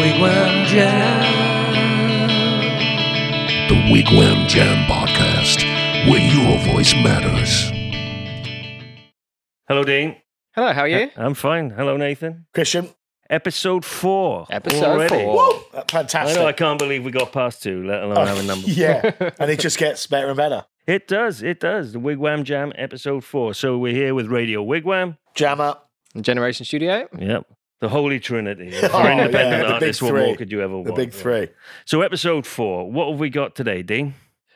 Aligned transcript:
Wigwam 0.00 0.64
Jam. 0.64 1.20
The 3.68 3.74
Wigwam 3.92 4.48
Jam 4.48 4.86
Podcast, 4.88 5.62
where 6.08 6.18
your 6.18 6.58
voice 6.72 6.94
matters. 6.94 7.70
Hello, 9.68 9.84
Dean. 9.84 10.16
Hello, 10.54 10.72
how 10.72 10.80
are 10.84 10.88
you? 10.88 11.10
I'm 11.18 11.34
fine. 11.34 11.68
Hello, 11.68 11.98
Nathan. 11.98 12.46
Christian. 12.54 12.88
Episode 13.28 13.84
four. 13.84 14.46
Episode 14.48 14.84
already. 14.84 15.22
four. 15.22 15.36
Woo! 15.36 15.60
I 15.74 15.84
Fantastic. 15.86 16.38
know. 16.38 16.46
I 16.46 16.52
can't 16.52 16.78
believe 16.78 17.04
we 17.04 17.10
got 17.10 17.30
past 17.30 17.62
two, 17.62 17.84
let 17.84 18.02
alone 18.02 18.16
oh, 18.16 18.24
have 18.24 18.38
a 18.38 18.42
number. 18.42 18.66
yeah, 18.70 19.12
and 19.38 19.50
it 19.50 19.60
just 19.60 19.76
gets 19.76 20.06
better 20.06 20.28
and 20.28 20.36
better. 20.38 20.64
It 20.86 21.08
does. 21.08 21.42
It 21.42 21.60
does. 21.60 21.92
The 21.92 22.00
Wigwam 22.00 22.44
Jam, 22.44 22.72
episode 22.76 23.22
four. 23.22 23.52
So 23.52 23.76
we're 23.76 23.92
here 23.92 24.14
with 24.14 24.28
Radio 24.28 24.64
Wigwam. 24.64 25.18
Jam 25.34 25.60
up. 25.60 25.90
Generation 26.22 26.64
Studio. 26.64 27.06
Yep. 27.18 27.44
The 27.80 27.88
Holy 27.88 28.20
Trinity. 28.20 28.72
Oh, 28.92 29.06
independent 29.06 29.32
yeah, 29.32 29.50
the 29.58 29.62
big 29.64 29.72
artists, 29.72 30.02
what 30.02 30.08
three. 30.10 30.26
more 30.26 30.36
could 30.36 30.52
you 30.52 30.60
ever 30.62 30.74
want? 30.74 30.86
The 30.86 30.92
big 30.92 31.12
three. 31.12 31.48
So, 31.86 32.02
episode 32.02 32.46
four. 32.46 32.90
What 32.90 33.10
have 33.10 33.18
we 33.18 33.30
got 33.30 33.54
today, 33.54 33.82
Dean? 33.82 34.14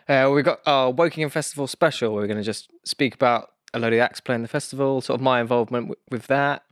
Uh, 0.08 0.30
we've 0.34 0.44
got 0.44 0.60
our 0.66 0.92
Wokingham 0.92 1.30
Festival 1.30 1.66
special. 1.66 2.12
We're 2.14 2.26
going 2.26 2.36
to 2.38 2.42
just 2.44 2.68
speak 2.84 3.14
about 3.14 3.50
a 3.72 3.78
load 3.78 3.92
of 3.94 3.98
acts 4.00 4.20
playing 4.20 4.42
the 4.42 4.48
festival, 4.48 5.00
sort 5.00 5.18
of 5.18 5.22
my 5.22 5.40
involvement 5.40 5.86
w- 5.86 6.00
with 6.10 6.26
that. 6.26 6.64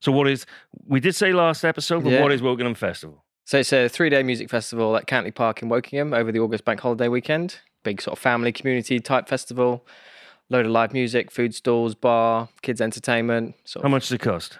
So, 0.00 0.10
what 0.12 0.28
is? 0.28 0.46
We 0.86 0.98
did 1.00 1.14
say 1.14 1.32
last 1.32 1.64
episode, 1.64 2.04
but 2.04 2.12
Yeah. 2.12 2.22
what 2.22 2.32
is 2.32 2.40
Wokingham 2.40 2.76
Festival? 2.76 3.24
So 3.44 3.58
it's 3.58 3.72
a 3.72 3.88
three-day 3.88 4.22
music 4.22 4.48
festival 4.50 4.94
at 4.96 5.06
Cantley 5.06 5.34
Park 5.34 5.62
in 5.62 5.68
Wokingham 5.70 6.14
over 6.16 6.30
the 6.32 6.38
August 6.38 6.64
Bank 6.66 6.80
Holiday 6.80 7.08
weekend. 7.08 7.60
Big 7.82 8.00
sort 8.02 8.12
of 8.16 8.18
family 8.18 8.52
community 8.52 9.00
type 9.00 9.26
festival. 9.28 9.86
Load 10.50 10.66
of 10.66 10.72
live 10.72 10.92
music, 10.92 11.30
food 11.30 11.54
stalls, 11.54 11.94
bar, 11.94 12.48
kids 12.62 12.80
entertainment. 12.80 13.54
Sort 13.64 13.82
How 13.82 13.88
of. 13.88 13.90
much 13.92 14.02
does 14.04 14.12
it 14.12 14.20
cost 14.20 14.58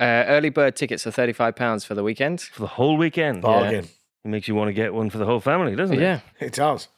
Uh, 0.00 0.24
early 0.28 0.48
bird 0.50 0.76
tickets 0.76 1.06
are 1.06 1.10
thirty-five 1.10 1.56
pounds 1.56 1.84
for 1.84 1.94
the 1.94 2.02
weekend. 2.04 2.40
for 2.40 2.60
the 2.60 2.66
whole 2.68 2.96
weekend? 2.96 3.42
Bargain. 3.42 3.84
It 4.24 4.28
makes 4.28 4.46
you 4.48 4.54
want 4.54 4.68
to 4.68 4.72
get 4.72 4.92
one 4.94 5.10
for 5.10 5.18
the 5.18 5.24
whole 5.24 5.40
family, 5.40 5.74
doesn't 5.76 5.96
it? 5.98 6.02
Yeah. 6.02 6.20
It 6.40 6.52
does. 6.52 6.88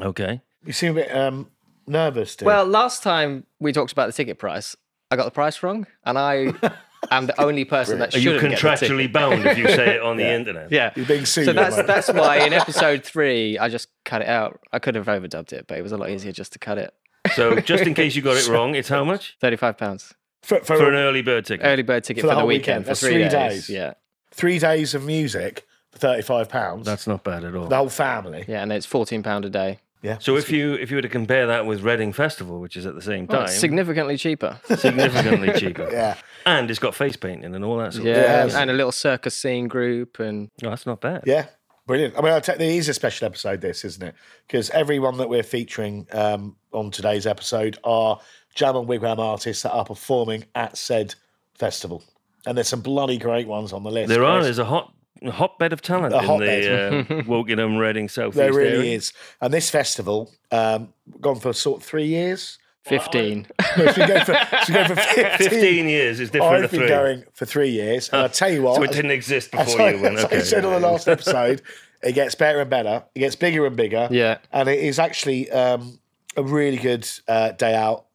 Okay. 0.00 0.40
You 0.64 0.72
seem 0.72 0.92
a 0.92 0.94
bit 1.02 1.14
um, 1.14 1.50
nervous, 1.86 2.36
dude. 2.36 2.46
Well, 2.46 2.64
last 2.64 3.02
time 3.02 3.44
we 3.60 3.72
talked 3.72 3.92
about 3.92 4.06
the 4.06 4.12
ticket 4.12 4.38
price, 4.38 4.74
I 5.10 5.16
got 5.16 5.24
the 5.26 5.30
price 5.30 5.62
wrong, 5.62 5.86
and 6.04 6.18
I 6.18 6.52
am 7.10 7.26
the 7.26 7.40
only 7.40 7.64
person 7.64 7.98
that 8.00 8.14
Are 8.14 8.18
you 8.18 8.32
shouldn't 8.38 8.50
get 8.50 8.60
the 8.62 8.68
contractually 8.68 8.96
ticket. 8.98 9.12
bound 9.12 9.46
if 9.46 9.58
you 9.58 9.68
say 9.68 9.96
it 9.96 10.02
on 10.02 10.16
the 10.16 10.26
internet? 10.26 10.72
Yeah. 10.72 10.92
you're 10.96 11.06
being 11.06 11.26
sued. 11.26 11.44
So 11.44 11.50
at 11.50 11.56
that's 11.56 11.70
moment. 11.72 11.86
that's 11.86 12.12
why 12.12 12.38
in 12.38 12.52
episode 12.62 13.04
three 13.04 13.58
I 13.58 13.68
just 13.68 13.88
cut 14.04 14.22
it 14.22 14.28
out. 14.28 14.58
I 14.72 14.78
could 14.78 14.94
have 14.96 15.06
overdubbed 15.06 15.52
it, 15.52 15.66
but 15.68 15.78
it 15.78 15.82
was 15.82 15.92
a 15.92 15.96
lot 15.98 16.10
easier 16.10 16.32
just 16.32 16.52
to 16.54 16.58
cut 16.58 16.78
it. 16.78 16.92
So 17.34 17.60
just 17.60 17.84
in 17.84 17.94
case 17.94 18.16
you 18.16 18.22
got 18.22 18.36
it 18.36 18.48
wrong, 18.48 18.74
it's 18.74 18.88
how 18.88 19.04
much 19.04 19.36
Thirty-five 19.40 19.78
pounds 19.78 20.12
for, 20.44 20.58
for, 20.60 20.76
for 20.76 20.88
an 20.88 20.94
early 20.94 21.22
bird 21.22 21.46
ticket? 21.46 21.66
early 21.66 21.82
bird 21.82 22.04
ticket 22.04 22.22
For 22.22 22.28
for, 22.28 22.34
the 22.34 22.40
the, 22.40 22.46
weekend, 22.46 22.84
weekend. 22.84 22.96
for 22.98 23.06
three, 23.06 23.14
three 23.14 23.22
days. 23.28 23.30
days. 23.32 23.70
Yeah, 23.70 23.94
three 24.32 24.58
days 24.58 24.94
of 24.94 25.04
music 25.04 25.66
for 25.90 25.98
thirty-five 25.98 26.48
pounds. 26.48 26.86
That's 26.86 27.06
not 27.06 27.24
bad 27.24 27.44
at 27.44 27.54
all. 27.54 27.66
the 27.68 27.76
whole 27.76 27.88
family. 27.88 28.44
yeah, 28.48 28.62
and 28.62 28.72
it's 28.72 28.86
fourteen 28.86 29.22
pound 29.22 29.44
a 29.44 29.50
day. 29.50 29.78
Yeah. 30.02 30.18
So 30.18 30.36
if 30.36 30.50
you 30.50 30.74
if 30.74 30.90
you 30.90 30.96
were 30.96 31.02
to 31.02 31.08
compare 31.08 31.46
that 31.46 31.64
with 31.64 31.80
Reading 31.82 32.12
Festival, 32.12 32.60
which 32.60 32.76
is 32.76 32.84
at 32.84 32.94
the 32.94 33.00
same 33.00 33.26
Well, 33.26 33.38
time, 33.38 33.46
it's 33.46 33.58
significantly 33.58 34.18
cheaper. 34.18 34.60
significantly 34.76 35.52
cheaper, 35.58 35.88
yeah, 35.90 36.16
and 36.44 36.68
it's 36.70 36.78
got 36.78 36.94
face 36.94 37.16
painting 37.16 37.54
and 37.54 37.64
all 37.64 37.78
that 37.78 37.94
sort 37.94 38.04
Yeah, 38.04 38.44
of 38.44 38.50
Yeah. 38.52 38.60
and 38.60 38.70
a 38.70 38.74
little 38.74 38.92
circus 38.92 39.34
scene 39.34 39.66
group, 39.66 40.20
and 40.20 40.50
Oh, 40.62 40.68
that's 40.68 40.84
not 40.84 41.00
bad. 41.00 41.22
yeah, 41.24 41.46
brilliant. 41.86 42.16
I 42.16 42.20
mean, 42.22 42.32
it 42.32 42.60
is 42.60 42.88
a 42.88 42.94
special 42.94 43.26
episode, 43.26 43.60
this, 43.60 43.84
isn't 43.84 44.02
it? 44.02 44.14
Because 44.46 44.70
everyone 44.70 45.18
that 45.18 45.28
we're 45.28 45.42
featuring 45.42 46.06
um, 46.12 46.56
on 46.72 46.90
today's 46.90 47.26
episode 47.26 47.78
are 47.84 48.20
Jam 48.54 48.76
and 48.76 48.86
Wigwam 48.88 49.18
artists 49.18 49.62
that 49.62 49.72
are 49.72 49.84
performing 49.84 50.44
at 50.54 50.76
said 50.76 51.14
festival, 51.58 52.02
and 52.46 52.56
there's 52.56 52.68
some 52.68 52.80
bloody 52.82 53.18
great 53.18 53.46
ones 53.46 53.72
on 53.72 53.82
the 53.82 53.90
list. 53.90 54.08
There 54.08 54.24
are. 54.24 54.42
There's 54.42 54.58
a 54.58 54.64
hot 54.64 54.92
hotbed 55.32 55.72
of 55.72 55.80
talent 55.80 56.12
A 56.14 56.18
in 56.18 56.24
hotbed. 56.24 57.06
the 57.08 57.14
uh, 57.18 57.22
Wokingham, 57.22 57.78
Reading, 57.78 58.08
South 58.08 58.34
There 58.34 58.52
really 58.52 58.76
area. 58.88 58.96
is. 58.96 59.12
And 59.40 59.52
this 59.54 59.70
festival, 59.70 60.30
um, 60.50 60.92
gone 61.20 61.40
for 61.40 61.52
sort 61.52 61.80
of 61.80 61.86
three 61.86 62.06
years. 62.06 62.58
Fifteen. 62.84 63.46
No, 63.76 63.84
it's 63.84 63.96
been 63.98 64.08
going 64.08 64.24
for, 64.24 64.34
it's 64.52 64.70
going 64.70 64.88
for 64.88 64.94
15. 65.38 65.38
Fifteen 65.50 65.88
years 65.88 66.20
is 66.20 66.30
different 66.30 66.52
to 66.60 66.64
I've 66.64 66.70
been 66.70 66.80
three. 66.80 66.88
going 66.88 67.24
for 67.32 67.46
three 67.46 67.70
years. 67.70 68.08
And 68.10 68.22
I'll 68.22 68.28
tell 68.28 68.50
you 68.52 68.62
what, 68.62 68.76
so 68.76 68.82
it 68.82 68.92
didn't 68.92 69.10
exist 69.10 69.50
before 69.50 69.80
I, 69.80 69.90
you 69.92 70.02
went. 70.02 70.16
as 70.16 70.24
I 70.24 70.26
Okay. 70.26 70.40
said 70.40 70.64
on 70.64 70.72
the 70.80 70.86
last 70.88 71.08
episode, 71.08 71.62
it 72.02 72.12
gets 72.12 72.34
better 72.34 72.60
and 72.60 72.70
better. 72.70 73.04
It 73.14 73.20
gets 73.20 73.36
bigger 73.36 73.66
and 73.66 73.76
bigger. 73.76 74.08
yeah, 74.10 74.38
And 74.52 74.68
it 74.68 74.78
is 74.78 74.98
actually 74.98 75.50
um, 75.50 75.98
a 76.36 76.42
really 76.42 76.76
good 76.76 77.08
uh, 77.28 77.52
day 77.52 77.74
out. 77.74 78.06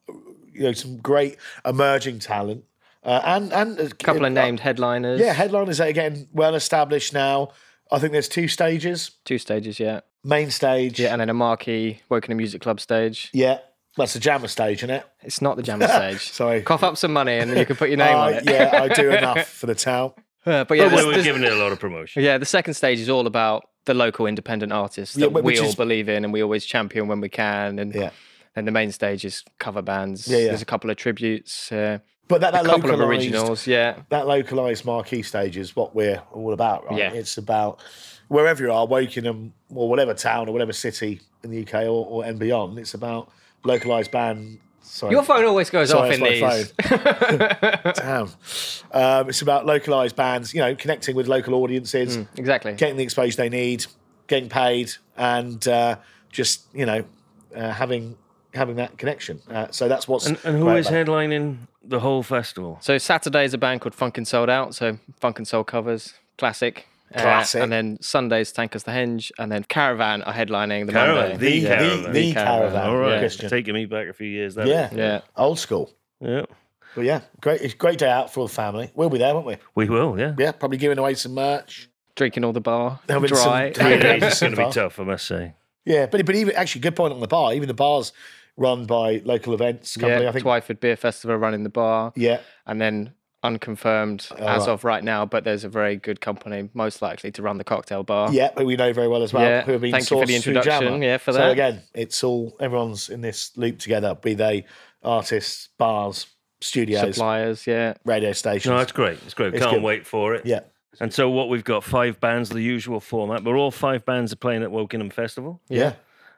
You 0.52 0.62
know, 0.66 0.72
some 0.72 0.98
great 0.98 1.36
emerging 1.64 2.18
talent. 2.20 2.64
Uh, 3.02 3.20
and 3.24 3.52
and 3.52 3.78
a 3.80 3.86
a 3.86 3.88
couple 3.90 4.24
of 4.26 4.32
named 4.32 4.60
headliners. 4.60 5.20
Yeah, 5.20 5.32
headliners 5.32 5.78
that 5.78 5.88
are 5.88 5.92
getting 5.92 6.28
well 6.34 6.54
established 6.54 7.14
now. 7.14 7.48
I 7.90 7.98
think 7.98 8.12
there's 8.12 8.28
two 8.28 8.46
stages. 8.46 9.10
two 9.24 9.38
stages. 9.38 9.80
Yeah, 9.80 10.00
Main 10.22 10.50
stage. 10.50 11.00
yeah, 11.00 11.10
and 11.12 11.20
then 11.20 11.30
a 11.30 11.34
marquee 11.34 12.02
Wokingham 12.10 12.36
Music 12.36 12.60
Club 12.60 12.78
stage. 12.78 13.30
Yeah. 13.32 13.58
That's 13.96 14.12
the 14.14 14.20
Jamma 14.20 14.48
stage, 14.48 14.78
isn't 14.78 14.90
it? 14.90 15.04
It's 15.22 15.42
not 15.42 15.56
the 15.56 15.62
Jamma 15.62 15.88
stage. 15.94 16.30
Sorry. 16.32 16.62
Cough 16.62 16.82
up 16.84 16.96
some 16.96 17.12
money 17.12 17.38
and 17.38 17.50
then 17.50 17.58
you 17.58 17.66
can 17.66 17.76
put 17.76 17.88
your 17.88 17.98
name 17.98 18.14
on 18.16 18.34
I- 18.34 18.36
it. 18.38 18.44
yeah, 18.48 18.70
I 18.82 18.88
do 18.88 19.10
enough 19.16 19.46
for 19.48 19.66
the 19.66 19.74
town. 19.74 20.12
Uh, 20.46 20.64
but 20.64 20.78
yeah, 20.78 20.84
But 20.84 20.90
this- 20.90 21.00
we 21.00 21.06
were 21.06 21.14
this- 21.14 21.24
giving 21.24 21.42
it 21.42 21.52
a 21.52 21.56
lot 21.56 21.72
of 21.72 21.80
promotion. 21.80 22.22
yeah, 22.22 22.38
the 22.38 22.46
second 22.46 22.74
stage 22.74 22.98
is 23.00 23.08
all 23.10 23.26
about 23.26 23.64
the 23.86 23.94
local 23.94 24.26
independent 24.26 24.72
artists 24.72 25.16
Yeah, 25.16 25.26
that 25.26 25.32
but 25.32 25.44
we 25.44 25.52
which 25.52 25.60
all 25.60 25.66
is- 25.68 25.74
believe 25.74 26.08
in 26.08 26.24
and 26.24 26.32
we 26.32 26.42
always 26.42 26.64
champion 26.64 27.08
when 27.08 27.20
we 27.20 27.28
can. 27.28 27.78
And 27.78 27.94
Yeah. 27.94 28.10
then 28.54 28.64
the 28.64 28.70
main 28.70 28.92
stage 28.92 29.24
is 29.24 29.42
cover 29.58 29.82
bands. 29.82 30.28
Yeah, 30.28 30.38
yeah. 30.38 30.44
There's 30.48 30.62
a 30.62 30.66
couple 30.66 30.88
of 30.90 30.96
tributes, 30.96 31.72
uh, 31.72 31.98
But 32.28 32.40
that, 32.42 32.54
a 32.54 32.58
couple 32.58 32.90
of 32.90 33.00
localised- 33.00 33.08
originals. 33.26 33.66
Yeah, 33.66 33.96
that 34.10 34.26
localized 34.28 34.84
marquee 34.84 35.22
stage 35.22 35.56
is 35.56 35.74
what 35.74 35.96
we're 35.96 36.22
all 36.32 36.52
about, 36.52 36.86
right? 36.88 36.98
Yeah. 36.98 37.12
It's 37.12 37.36
about 37.38 37.80
wherever 38.28 38.62
you 38.62 38.72
are, 38.72 38.86
Wokingham 38.86 39.50
or 39.74 39.88
whatever 39.88 40.14
town 40.14 40.48
or 40.48 40.52
whatever 40.52 40.72
city 40.72 41.20
in 41.42 41.50
the 41.50 41.58
UK 41.62 41.84
or, 41.86 42.06
or 42.06 42.24
and 42.24 42.38
beyond. 42.38 42.78
It's 42.78 42.94
about 42.94 43.30
localized 43.64 44.10
band. 44.10 44.58
Sorry, 44.82 45.12
your 45.12 45.22
phone 45.22 45.44
always 45.44 45.70
goes 45.70 45.90
Sorry, 45.90 46.08
off 46.08 46.14
in 46.14 46.20
that's 46.20 46.74
these. 46.80 46.90
my 46.90 47.92
damn. 47.96 48.30
Um, 48.92 49.28
it's 49.28 49.40
about 49.40 49.64
localized 49.64 50.16
bands. 50.16 50.52
You 50.52 50.60
know, 50.60 50.74
connecting 50.74 51.14
with 51.14 51.28
local 51.28 51.54
audiences, 51.54 52.18
exactly. 52.36 52.72
getting 52.74 52.96
the 52.96 53.04
exposure 53.04 53.36
they 53.36 53.48
need, 53.48 53.86
getting 54.26 54.48
paid, 54.48 54.90
and 55.16 55.66
uh, 55.68 55.96
just 56.30 56.66
you 56.74 56.86
know 56.86 57.04
uh, 57.54 57.70
having 57.70 58.16
having 58.54 58.76
that 58.76 58.98
connection. 58.98 59.40
Uh, 59.48 59.68
so 59.70 59.88
that's 59.88 60.08
what's 60.08 60.26
And, 60.26 60.38
and 60.44 60.58
who 60.58 60.64
great 60.64 60.78
is 60.80 60.88
about 60.88 61.06
headlining 61.06 61.58
the 61.84 62.00
whole 62.00 62.22
festival? 62.22 62.78
So 62.80 62.98
Saturday 62.98 63.44
is 63.44 63.54
a 63.54 63.58
band 63.58 63.80
called 63.80 63.94
Funk 63.94 64.18
and 64.18 64.26
Sold 64.26 64.50
Out. 64.50 64.74
So 64.74 64.98
Funk 65.20 65.38
and 65.38 65.46
Soul 65.46 65.64
covers, 65.64 66.14
classic. 66.36 66.86
Uh, 67.14 67.20
Classic. 67.22 67.60
and 67.62 67.72
then 67.72 67.98
Sundays, 68.00 68.52
Tankers 68.52 68.84
the 68.84 68.92
Henge, 68.92 69.32
and 69.38 69.50
then 69.50 69.64
Caravan 69.64 70.22
are 70.22 70.32
headlining 70.32 70.86
the 70.86 70.92
Caravan, 70.92 71.30
Monday. 71.30 71.36
the 71.36 71.60
the, 71.60 71.66
Caravan. 71.66 72.02
the, 72.04 72.10
the 72.12 72.32
Caravan. 72.34 72.60
caravan. 72.72 72.88
All 72.90 72.96
right, 72.98 73.18
Christian. 73.18 73.50
taking 73.50 73.74
me 73.74 73.86
back 73.86 74.06
a 74.08 74.12
few 74.12 74.28
years. 74.28 74.54
That 74.54 74.68
Yeah, 74.68 74.90
is. 74.90 74.96
Yeah. 74.96 75.20
old 75.36 75.58
school. 75.58 75.90
yeah, 76.20 76.42
But 76.94 77.04
yeah, 77.04 77.20
great. 77.40 77.62
It's 77.62 77.74
great 77.74 77.98
day 77.98 78.08
out 78.10 78.32
for 78.32 78.40
all 78.40 78.46
the 78.46 78.52
family. 78.52 78.90
We'll 78.94 79.10
be 79.10 79.18
there, 79.18 79.34
won't 79.34 79.46
we? 79.46 79.56
we 79.74 79.88
will. 79.88 80.18
Yeah, 80.18 80.34
Yeah, 80.38 80.52
probably 80.52 80.78
giving 80.78 80.98
away 80.98 81.14
some 81.14 81.34
merch. 81.34 81.88
Drinking 82.14 82.44
all 82.44 82.52
the 82.52 82.60
bar, 82.60 83.00
Having 83.08 83.34
some- 83.34 83.44
dry. 83.48 83.72
three 83.72 83.90
Yeah. 83.90 84.18
days 84.18 84.32
is 84.34 84.40
going 84.40 84.54
to 84.54 84.66
be 84.66 84.72
tough, 84.72 85.00
I 85.00 85.04
must 85.04 85.26
say. 85.26 85.54
Yeah, 85.84 86.06
but 86.06 86.24
but 86.26 86.34
even 86.36 86.54
actually, 86.54 86.82
good 86.82 86.94
point 86.94 87.12
on 87.14 87.20
the 87.20 87.26
bar. 87.26 87.54
Even 87.54 87.66
the 87.66 87.74
bars 87.74 88.12
run 88.56 88.84
by 88.84 89.22
local 89.24 89.54
events 89.54 89.96
company. 89.96 90.24
yeah, 90.24 90.28
I 90.28 90.32
think. 90.32 90.44
Twyford 90.44 90.78
Beer 90.78 90.94
Festival 90.96 91.36
running 91.36 91.62
the 91.64 91.70
bar. 91.70 92.12
Yeah, 92.14 92.40
and 92.66 92.80
then 92.80 93.14
unconfirmed 93.42 94.28
as 94.38 94.60
right. 94.60 94.68
of 94.68 94.84
right 94.84 95.02
now, 95.02 95.24
but 95.24 95.44
there's 95.44 95.64
a 95.64 95.68
very 95.68 95.96
good 95.96 96.20
company 96.20 96.68
most 96.74 97.00
likely 97.02 97.30
to 97.32 97.42
run 97.42 97.56
the 97.58 97.64
cocktail 97.64 98.02
bar. 98.02 98.32
yeah, 98.32 98.50
who 98.56 98.64
we 98.64 98.76
know 98.76 98.92
very 98.92 99.08
well 99.08 99.22
as 99.22 99.32
well. 99.32 99.42
Yeah, 99.44 99.62
who 99.62 99.72
have 99.72 99.80
been 99.80 99.92
thank 99.92 100.10
you 100.10 100.20
for 100.20 100.26
the 100.26 100.34
sourced 100.34 100.42
through 100.42 100.52
introduction, 100.54 101.02
yeah, 101.02 101.16
for 101.16 101.32
so 101.32 101.38
that. 101.38 101.50
again, 101.52 101.82
it's 101.94 102.22
all 102.22 102.56
everyone's 102.60 103.08
in 103.08 103.20
this 103.20 103.56
loop 103.56 103.78
together. 103.78 104.14
Be 104.14 104.34
they 104.34 104.66
artists, 105.02 105.68
bars, 105.78 106.26
studios, 106.60 107.14
Suppliers, 107.14 107.66
yeah. 107.66 107.94
radio 108.04 108.32
stations. 108.32 108.70
No, 108.70 108.78
it's 108.78 108.92
great. 108.92 109.18
It's 109.24 109.34
great. 109.34 109.54
It's 109.54 109.62
Can't 109.62 109.76
good. 109.76 109.82
wait 109.82 110.06
for 110.06 110.34
it. 110.34 110.44
yeah, 110.44 110.60
And 111.00 111.12
so 111.12 111.30
what 111.30 111.48
we've 111.48 111.64
got 111.64 111.84
five 111.84 112.20
bands, 112.20 112.50
the 112.50 112.60
usual 112.60 113.00
format, 113.00 113.42
but 113.42 113.54
all 113.54 113.70
five 113.70 114.04
bands 114.04 114.32
are 114.32 114.36
playing 114.36 114.62
at 114.62 114.68
Wokingham 114.70 115.12
Festival, 115.12 115.60
yeah, 115.68 115.94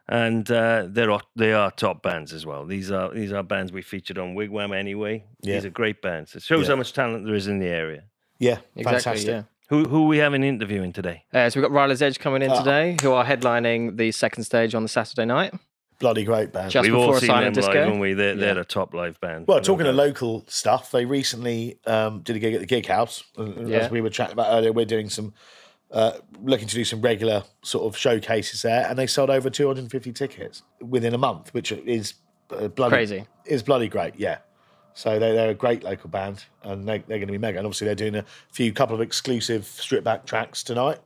and 0.08 0.50
uh, 0.50 0.86
they're 0.88 1.10
o- 1.10 1.20
they 1.36 1.52
are 1.52 1.70
top 1.70 2.02
bands 2.02 2.32
as 2.32 2.44
well. 2.44 2.66
These 2.66 2.90
are 2.90 3.12
these 3.14 3.32
are 3.32 3.42
bands 3.42 3.72
we 3.72 3.82
featured 3.82 4.18
on 4.18 4.34
Wigwam 4.34 4.74
anyway. 4.76 5.24
Yeah. 5.42 5.54
These 5.54 5.66
are 5.66 5.70
great 5.70 6.02
bands. 6.02 6.34
It 6.34 6.42
shows 6.42 6.62
Yeah. 6.62 6.68
how 6.70 6.76
much 6.76 6.92
talent 6.92 7.24
there 7.26 7.34
is 7.34 7.46
in 7.48 7.58
the 7.58 7.68
area. 7.68 8.04
yeah. 8.38 8.58
Exactly, 8.76 8.84
Fantastic. 8.84 9.28
yeah. 9.28 9.42
Who 9.68 9.84
who 9.84 10.04
are 10.04 10.08
we 10.08 10.18
having 10.18 10.42
interviewing 10.44 10.92
today? 10.92 11.24
Uh, 11.32 11.48
so 11.48 11.58
we've 11.60 11.68
got 11.68 11.72
Rila's 11.74 12.02
Edge 12.02 12.18
coming 12.18 12.42
in 12.42 12.50
Oh. 12.50 12.58
today, 12.58 12.96
who 13.00 13.12
are 13.12 13.24
headlining 13.24 13.96
the 13.96 14.12
second 14.12 14.44
stage 14.44 14.74
on 14.74 14.82
the 14.82 14.88
Saturday 14.88 15.24
night. 15.24 15.54
Bloody 15.98 16.24
great 16.24 16.52
band. 16.52 16.70
Just 16.72 16.82
We've 16.82 16.92
before 16.92 17.06
all 17.10 17.14
a 17.14 17.20
seen 17.20 17.28
them 17.28 17.36
silent 17.36 17.56
live, 17.56 17.64
disco. 17.64 17.80
haven't 17.84 18.00
we? 18.00 18.12
They're, 18.12 18.34
they're 18.34 18.54
Yeah. 18.56 18.60
a 18.62 18.64
top 18.64 18.92
live 18.92 19.20
band. 19.20 19.46
Well, 19.46 19.60
talking 19.60 19.86
of 19.86 19.94
local 19.94 20.44
stuff, 20.48 20.90
they 20.90 21.04
recently 21.04 21.78
um, 21.86 22.22
did 22.22 22.34
a 22.34 22.38
gig 22.40 22.54
at 22.54 22.60
the 22.60 22.66
Gig 22.66 22.86
House. 22.86 23.22
Yeah. 23.38 23.76
As 23.78 23.90
we 23.90 24.00
were 24.00 24.10
chatting 24.10 24.32
about 24.32 24.48
earlier, 24.52 24.72
we're 24.72 24.84
doing 24.84 25.08
some, 25.08 25.32
uh, 25.92 26.12
looking 26.42 26.66
to 26.68 26.74
do 26.74 26.84
some 26.84 27.00
regular 27.00 27.44
sort 27.62 27.84
of 27.84 27.96
showcases 27.96 28.62
there, 28.62 28.86
and 28.88 28.98
they 28.98 29.06
sold 29.06 29.30
over 29.30 29.50
250 29.50 30.12
tickets 30.12 30.62
within 30.80 31.14
a 31.14 31.18
month, 31.18 31.52
which 31.54 31.70
is 31.72 32.14
uh, 32.50 32.68
bloody 32.68 32.94
Crazy. 32.96 33.26
Is 33.46 33.62
bloody 33.62 33.88
great, 33.88 34.14
yeah. 34.16 34.38
So 34.94 35.18
they, 35.18 35.32
they're 35.32 35.50
a 35.50 35.54
great 35.54 35.82
local 35.82 36.10
band, 36.10 36.44
and 36.62 36.86
they, 36.86 36.98
they're 36.98 37.18
going 37.18 37.26
to 37.28 37.32
be 37.32 37.38
mega. 37.38 37.58
And 37.58 37.66
obviously, 37.66 37.86
they're 37.86 37.94
doing 37.94 38.14
a 38.16 38.24
few 38.50 38.72
couple 38.72 38.94
of 38.94 39.00
exclusive 39.00 39.64
strip 39.66 40.04
back 40.04 40.26
tracks 40.26 40.62
tonight. 40.62 40.98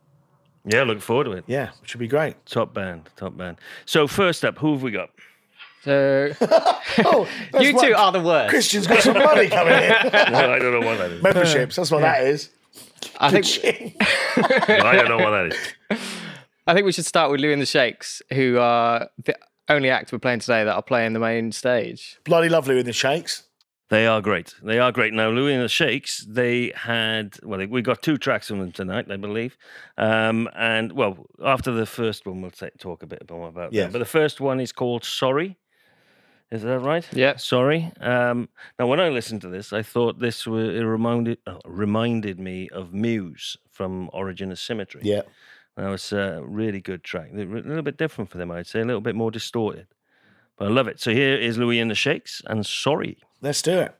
Yeah, 0.64 0.82
look 0.82 1.00
forward 1.00 1.24
to 1.24 1.32
it. 1.32 1.44
Yeah, 1.46 1.70
which 1.80 1.94
would 1.94 2.00
be 2.00 2.08
great. 2.08 2.34
Top 2.46 2.74
band, 2.74 3.08
top 3.16 3.36
band. 3.36 3.58
So 3.84 4.06
first 4.08 4.44
up, 4.44 4.58
who 4.58 4.72
have 4.72 4.82
we 4.82 4.90
got? 4.90 5.10
So 5.84 6.32
Oh, 6.40 7.28
you 7.60 7.74
what- 7.74 7.86
two 7.86 7.94
are 7.94 8.10
the 8.10 8.20
worst. 8.20 8.50
Christian's 8.50 8.88
got 8.88 9.02
some 9.02 9.14
money 9.18 9.48
coming 9.48 9.74
in. 9.74 9.90
No, 10.32 10.52
I 10.52 10.58
don't 10.58 10.80
know 10.80 10.86
what 10.86 10.98
that 10.98 11.10
is. 11.12 11.22
Memberships, 11.22 11.76
that's 11.76 11.90
what 11.92 12.00
that 12.00 12.24
is. 12.24 12.50
I 13.20 13.30
think 13.30 13.44
Ching. 13.44 13.94
I 14.00 14.92
don't 14.96 15.08
know 15.08 15.18
what 15.18 15.30
that 15.30 15.52
is. 15.52 16.00
I 16.66 16.74
think 16.74 16.84
we 16.86 16.92
should 16.92 17.06
start 17.06 17.30
with 17.30 17.40
Louis 17.40 17.52
and 17.52 17.62
the 17.62 17.66
Shakes, 17.66 18.22
who 18.32 18.58
are 18.58 19.08
the 19.24 19.36
only 19.68 19.90
act 19.90 20.12
we're 20.12 20.18
playing 20.18 20.40
today 20.40 20.64
that 20.64 20.74
are 20.74 20.82
playing 20.82 21.12
the 21.12 21.18
main 21.20 21.52
stage. 21.52 22.18
Bloody 22.24 22.48
lovely 22.48 22.78
in 22.80 22.86
the 22.86 22.92
shakes. 22.92 23.44
They 23.88 24.04
are 24.08 24.20
great. 24.20 24.52
They 24.64 24.80
are 24.80 24.90
great. 24.90 25.12
Now, 25.12 25.28
Louis 25.28 25.54
and 25.54 25.62
the 25.62 25.68
Shakes, 25.68 26.26
they 26.28 26.72
had, 26.74 27.36
well, 27.44 27.64
we 27.68 27.82
got 27.82 28.02
two 28.02 28.18
tracks 28.18 28.48
from 28.48 28.58
them 28.58 28.72
tonight, 28.72 29.06
I 29.08 29.16
believe. 29.16 29.56
Um, 29.96 30.48
and, 30.56 30.90
well, 30.90 31.24
after 31.44 31.70
the 31.70 31.86
first 31.86 32.26
one, 32.26 32.42
we'll 32.42 32.50
ta- 32.50 32.70
talk 32.80 33.04
a 33.04 33.06
bit 33.06 33.30
more 33.30 33.46
about 33.48 33.72
Yeah. 33.72 33.84
that. 33.84 33.92
But 33.92 34.00
the 34.00 34.04
first 34.04 34.40
one 34.40 34.58
is 34.58 34.72
called 34.72 35.04
Sorry. 35.04 35.56
Is 36.50 36.62
that 36.62 36.78
right? 36.78 37.06
Yeah. 37.12 37.36
Sorry. 37.36 37.92
Um, 38.00 38.48
now, 38.78 38.86
when 38.86 39.00
I 39.00 39.08
listened 39.08 39.40
to 39.42 39.48
this, 39.48 39.72
I 39.72 39.82
thought 39.82 40.20
this 40.20 40.46
were, 40.46 40.70
it 40.70 40.84
reminded, 40.84 41.38
uh, 41.46 41.58
reminded 41.64 42.38
me 42.38 42.68
of 42.70 42.92
Muse 42.92 43.56
from 43.70 44.08
Origin 44.12 44.52
of 44.52 44.58
Symmetry. 44.58 45.00
Yeah. 45.04 45.22
That 45.76 45.88
was 45.88 46.12
a 46.12 46.42
really 46.44 46.80
good 46.80 47.04
track. 47.04 47.30
A 47.34 47.36
little 47.36 47.82
bit 47.82 47.98
different 47.98 48.30
for 48.30 48.38
them, 48.38 48.50
I'd 48.50 48.66
say, 48.66 48.80
a 48.80 48.84
little 48.84 49.00
bit 49.00 49.14
more 49.14 49.30
distorted. 49.30 49.88
But 50.56 50.68
I 50.68 50.70
love 50.70 50.88
it. 50.88 51.00
So 51.00 51.10
here 51.10 51.34
is 51.34 51.58
Louis 51.58 51.80
and 51.80 51.90
the 51.90 51.94
Shakes 51.94 52.40
and 52.46 52.64
Sorry. 52.64 53.18
Let's 53.42 53.60
do 53.60 53.78
it. 53.78 53.94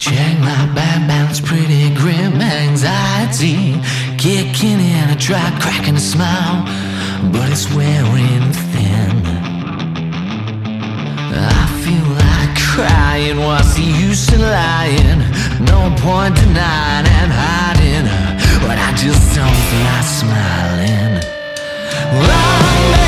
Check 0.00 0.38
my 0.40 0.66
bad 0.74 1.06
balance, 1.06 1.40
pretty 1.40 1.94
grim 1.94 2.40
anxiety. 2.40 3.78
Kicking 4.18 4.80
in 4.80 5.10
a 5.10 5.16
dry, 5.16 5.56
cracking 5.60 5.94
a 5.94 6.00
smile, 6.00 6.64
but 7.30 7.48
it's 7.50 7.72
wearing 7.72 8.52
thin. 8.52 8.89
Crying, 12.80 13.38
what's 13.38 13.74
the 13.74 13.82
use 13.82 14.32
in 14.32 14.40
lying? 14.40 15.20
No 15.70 15.80
point 16.00 16.34
denying 16.36 17.06
and 17.20 17.32
hiding, 17.42 18.06
but 18.64 18.78
I 18.78 18.90
just 18.96 19.36
don't 19.36 19.58
feel 19.68 19.84
like 19.92 20.08
smiling. 20.20 21.00
I'm 22.12 22.99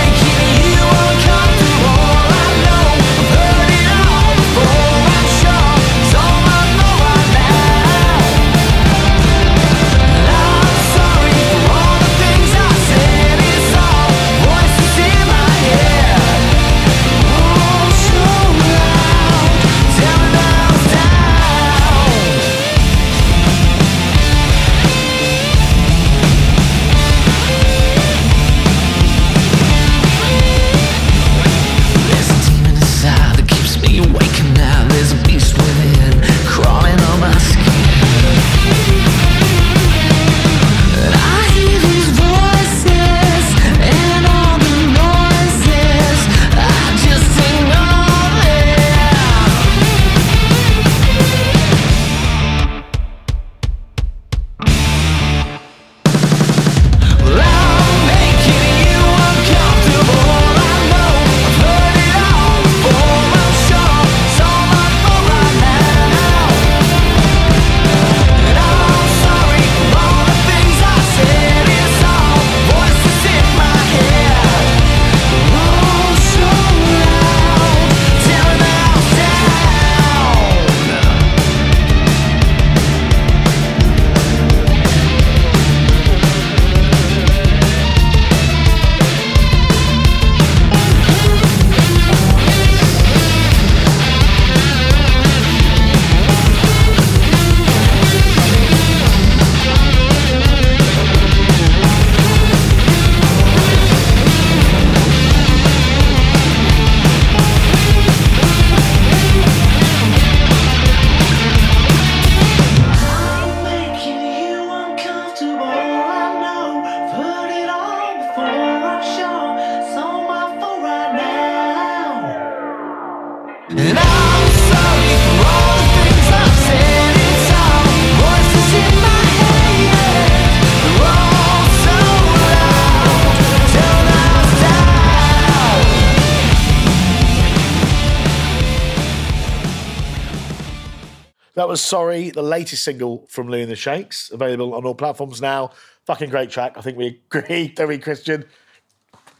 was 141.73 141.81
Sorry, 141.81 142.31
the 142.31 142.43
latest 142.43 142.85
single 142.85 143.27
from 143.29 143.49
Louis 143.49 143.63
and 143.63 143.71
the 143.71 143.77
Shakes, 143.77 144.31
available 144.31 144.75
on 144.75 144.85
all 144.85 144.95
platforms 144.95 145.41
now. 145.41 145.71
Fucking 146.07 146.29
great 146.29 146.51
track. 146.51 146.75
I 146.77 146.83
think 146.83 146.99
we 146.99 147.21
agree, 147.33 147.69
don't 147.77 147.89
we, 147.89 147.99
Christian? 147.99 148.45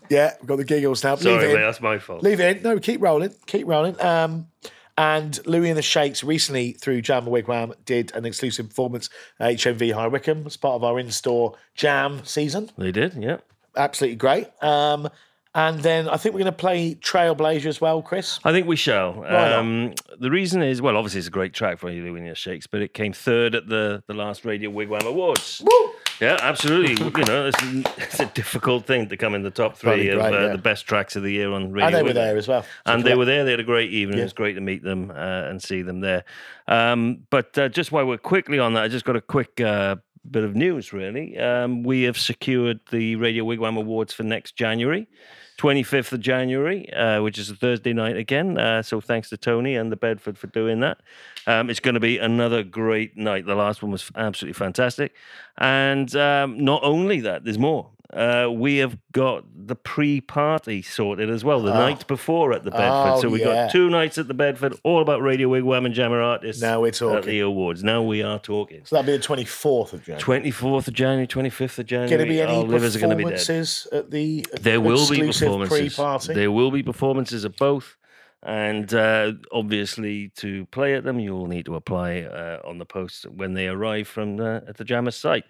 Yeah, 0.09 0.33
we've 0.41 0.49
got 0.49 0.57
the 0.57 0.65
giggles 0.65 1.05
now. 1.05 1.13
Leave 1.13 1.23
Sorry, 1.23 1.45
it 1.51 1.55
in. 1.55 1.61
that's 1.61 1.81
my 1.81 1.99
fault. 1.99 2.23
Leave 2.23 2.41
it 2.41 2.57
in. 2.57 2.63
No, 2.63 2.79
keep 2.79 3.03
rolling. 3.03 3.35
Keep 3.47 3.67
rolling. 3.67 4.01
Um, 4.01 4.47
and 4.97 5.47
Louis 5.47 5.69
and 5.69 5.79
the 5.79 5.83
Shakes 5.83 6.25
recently, 6.25 6.73
through 6.73 7.03
Jam 7.03 7.25
and 7.25 7.33
Wigwam, 7.33 7.75
did 7.85 8.15
an 8.15 8.25
exclusive 8.25 8.69
performance 8.69 9.11
at 9.39 9.57
HMV 9.57 9.93
High 9.93 10.07
Wycombe 10.07 10.45
as 10.47 10.57
part 10.57 10.75
of 10.75 10.85
our 10.85 10.99
in 10.99 11.11
store 11.11 11.55
Jam 11.75 12.23
season. 12.25 12.71
They 12.79 12.93
did, 12.93 13.15
yeah. 13.15 13.39
Absolutely 13.77 14.17
great. 14.17 14.49
Um, 14.63 15.09
and 15.55 15.81
then 15.81 16.09
I 16.09 16.17
think 16.17 16.35
we're 16.35 16.41
going 16.41 16.53
to 16.53 16.59
play 16.59 16.95
Trailblazer 16.95 17.67
as 17.67 17.81
well, 17.81 18.01
Chris. 18.01 18.41
I 18.43 18.53
think 18.53 18.67
we 18.67 18.77
shall. 18.77 19.25
Um, 19.25 19.95
the 20.19 20.31
reason 20.31 20.63
is, 20.63 20.81
well, 20.81 20.97
obviously 20.97 21.19
it's 21.19 21.29
a 21.29 21.33
great 21.33 21.53
track 21.53 21.79
for 21.79 21.91
you, 21.91 22.03
Louis 22.03 22.35
Shakes, 22.35 22.67
but 22.67 22.81
it 22.81 22.95
came 22.95 23.13
third 23.13 23.55
at 23.55 23.69
the, 23.69 24.03
the 24.07 24.15
last 24.15 24.47
Radio 24.47 24.71
Wigwam 24.71 25.05
Awards. 25.05 25.63
Yeah, 26.21 26.39
absolutely. 26.41 26.93
you 27.05 27.25
know, 27.25 27.47
it's, 27.53 27.63
it's 27.99 28.21
a 28.21 28.27
difficult 28.27 28.87
thing 28.87 29.09
to 29.09 29.17
come 29.17 29.35
in 29.35 29.43
the 29.43 29.51
top 29.51 29.77
three 29.77 30.09
of 30.09 30.21
uh, 30.21 30.31
yeah. 30.31 30.49
the 30.49 30.59
best 30.59 30.87
tracks 30.87 31.17
of 31.17 31.23
the 31.23 31.33
year 31.33 31.53
on 31.53 31.73
Radio 31.73 31.87
And 31.87 31.95
they 31.97 32.03
were 32.03 32.13
there 32.15 32.37
as 32.37 32.49
well. 32.49 32.65
and 32.87 33.05
they 33.05 33.15
were 33.15 33.25
there. 33.27 33.45
They 33.45 33.51
had 33.51 33.61
a 33.61 33.65
great 33.65 33.91
evening. 33.91 34.19
Yeah. 34.19 34.23
It 34.23 34.27
was 34.27 34.33
great 34.33 34.55
to 34.55 34.61
meet 34.63 34.83
them 34.83 35.11
uh, 35.11 35.15
and 35.15 35.63
see 35.63 35.83
them 35.83 36.01
there. 36.01 36.25
Um, 36.67 37.27
but 37.29 37.59
uh, 37.59 37.69
just 37.69 37.93
while 37.93 38.07
we're 38.07 38.19
quickly 38.19 38.59
on 38.59 38.73
that, 38.75 38.85
I 38.85 38.89
just 38.89 39.05
got 39.05 39.17
a 39.17 39.21
quick 39.21 39.61
uh, 39.61 39.97
bit 40.31 40.45
of 40.45 40.55
news. 40.55 40.93
Really, 40.93 41.39
um, 41.39 41.83
we 41.83 42.03
have 42.03 42.19
secured 42.19 42.81
the 42.91 43.17
Radio 43.17 43.45
Wigwam 43.45 43.77
Awards 43.77 44.13
for 44.13 44.23
next 44.23 44.57
January. 44.57 45.09
25th 45.59 46.13
of 46.13 46.21
January, 46.21 46.93
uh, 46.93 47.23
which 47.23 47.39
is 47.39 47.49
a 47.49 47.55
Thursday 47.55 47.93
night 47.93 48.17
again. 48.17 48.59
Uh, 48.59 48.83
so 48.83 49.01
thanks 49.01 49.29
to 49.29 49.37
Tony 49.37 49.77
and 49.77 49.93
the 49.93 49.97
Bedford 49.97 50.37
for 50.37 50.49
doing 50.49 50.81
that. 50.81 50.99
Um, 51.47 51.71
it's 51.71 51.79
going 51.79 51.95
to 51.95 52.01
be 52.01 52.19
another 52.19 52.65
great 52.65 53.17
night. 53.17 53.47
The 53.47 53.55
last 53.55 53.83
one 53.83 53.93
was 53.93 54.11
absolutely 54.17 54.55
fantastic. 54.55 55.15
And 55.59 56.15
um, 56.17 56.65
not 56.65 56.83
only 56.83 57.21
that, 57.21 57.45
there's 57.45 57.59
more. 57.59 57.91
Uh, 58.13 58.47
we 58.53 58.77
have 58.77 58.99
got 59.13 59.45
the 59.55 59.75
pre-party 59.75 60.83
sorted 60.83 61.31
as 61.31 61.43
well. 61.45 61.63
The 61.63 61.73
night 61.73 62.07
before 62.07 62.53
at 62.53 62.63
the 62.63 62.71
Bedford, 62.71 63.13
Oh, 63.15 63.21
so 63.23 63.29
we 63.31 63.41
yeah. 63.41 63.47
got 63.65 63.71
two 63.73 63.89
nights 63.89 64.19
at 64.19 64.29
the 64.29 64.35
Bedford, 64.35 64.75
all 64.85 65.01
about 65.01 65.23
Radio 65.23 65.49
Wigwam 65.49 65.87
and 65.87 65.95
Jamma 65.95 66.23
artists. 66.23 66.61
Now 66.61 66.83
we're 66.83 66.89
at 66.89 66.95
talking. 66.95 67.23
the 67.31 67.41
awards. 67.41 67.83
Now 67.83 68.03
we 68.03 68.23
are 68.23 68.39
talking. 68.39 68.83
So 68.85 68.97
that'll 68.97 69.07
be 69.11 69.17
the 69.17 69.23
24th 69.23 69.95
of 69.95 70.01
January. 70.05 70.21
Twenty 70.21 70.51
fourth 70.51 70.89
of 70.89 70.95
January, 70.95 71.27
twenty 71.27 71.49
fifth 71.49 71.79
of 71.79 71.87
January. 71.87 72.11
Going 72.11 72.29
to 72.29 72.33
be 72.35 72.43
our 72.43 72.49
any 72.49 72.67
livers 72.69 72.95
are 72.97 72.99
going 73.01 73.11
to 73.11 73.17
be 73.17 73.25
dead. 73.25 73.31
performances 73.39 73.87
at 73.93 74.11
the 74.11 74.45
There 74.61 74.81
will 74.81 75.09
be 75.09 75.27
performances. 75.27 75.95
pre-party? 75.95 76.35
There 76.35 76.51
will 76.53 76.71
be 76.71 76.83
performances 76.83 77.45
of 77.45 77.57
both. 77.57 77.97
And 78.43 78.93
uh, 78.93 79.33
obviously, 79.53 80.31
to 80.37 80.67
play 80.67 80.95
at 80.95 81.05
them, 81.05 81.21
you'll 81.21 81.47
need 81.47 81.65
to 81.67 81.77
apply 81.77 82.23
uh, 82.23 82.61
on 82.65 82.79
the 82.79 82.85
post 82.85 83.25
when 83.31 83.55
they 83.55 83.69
arrive 83.69 84.09
from 84.09 84.37
the, 84.37 84.65
at 84.67 84.77
the 84.79 84.85
Jamma 84.85 85.13
site. 85.15 85.45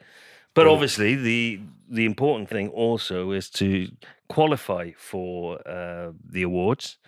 But 0.55 0.67
obviously, 0.67 1.15
the 1.15 1.61
the 1.89 2.05
important 2.05 2.49
thing 2.49 2.69
also 2.69 3.33
is 3.33 3.51
to 3.51 3.89
qualify 4.29 4.93
for 4.97 5.67
uh, 5.69 6.13
the 6.25 6.43
awards. 6.43 6.99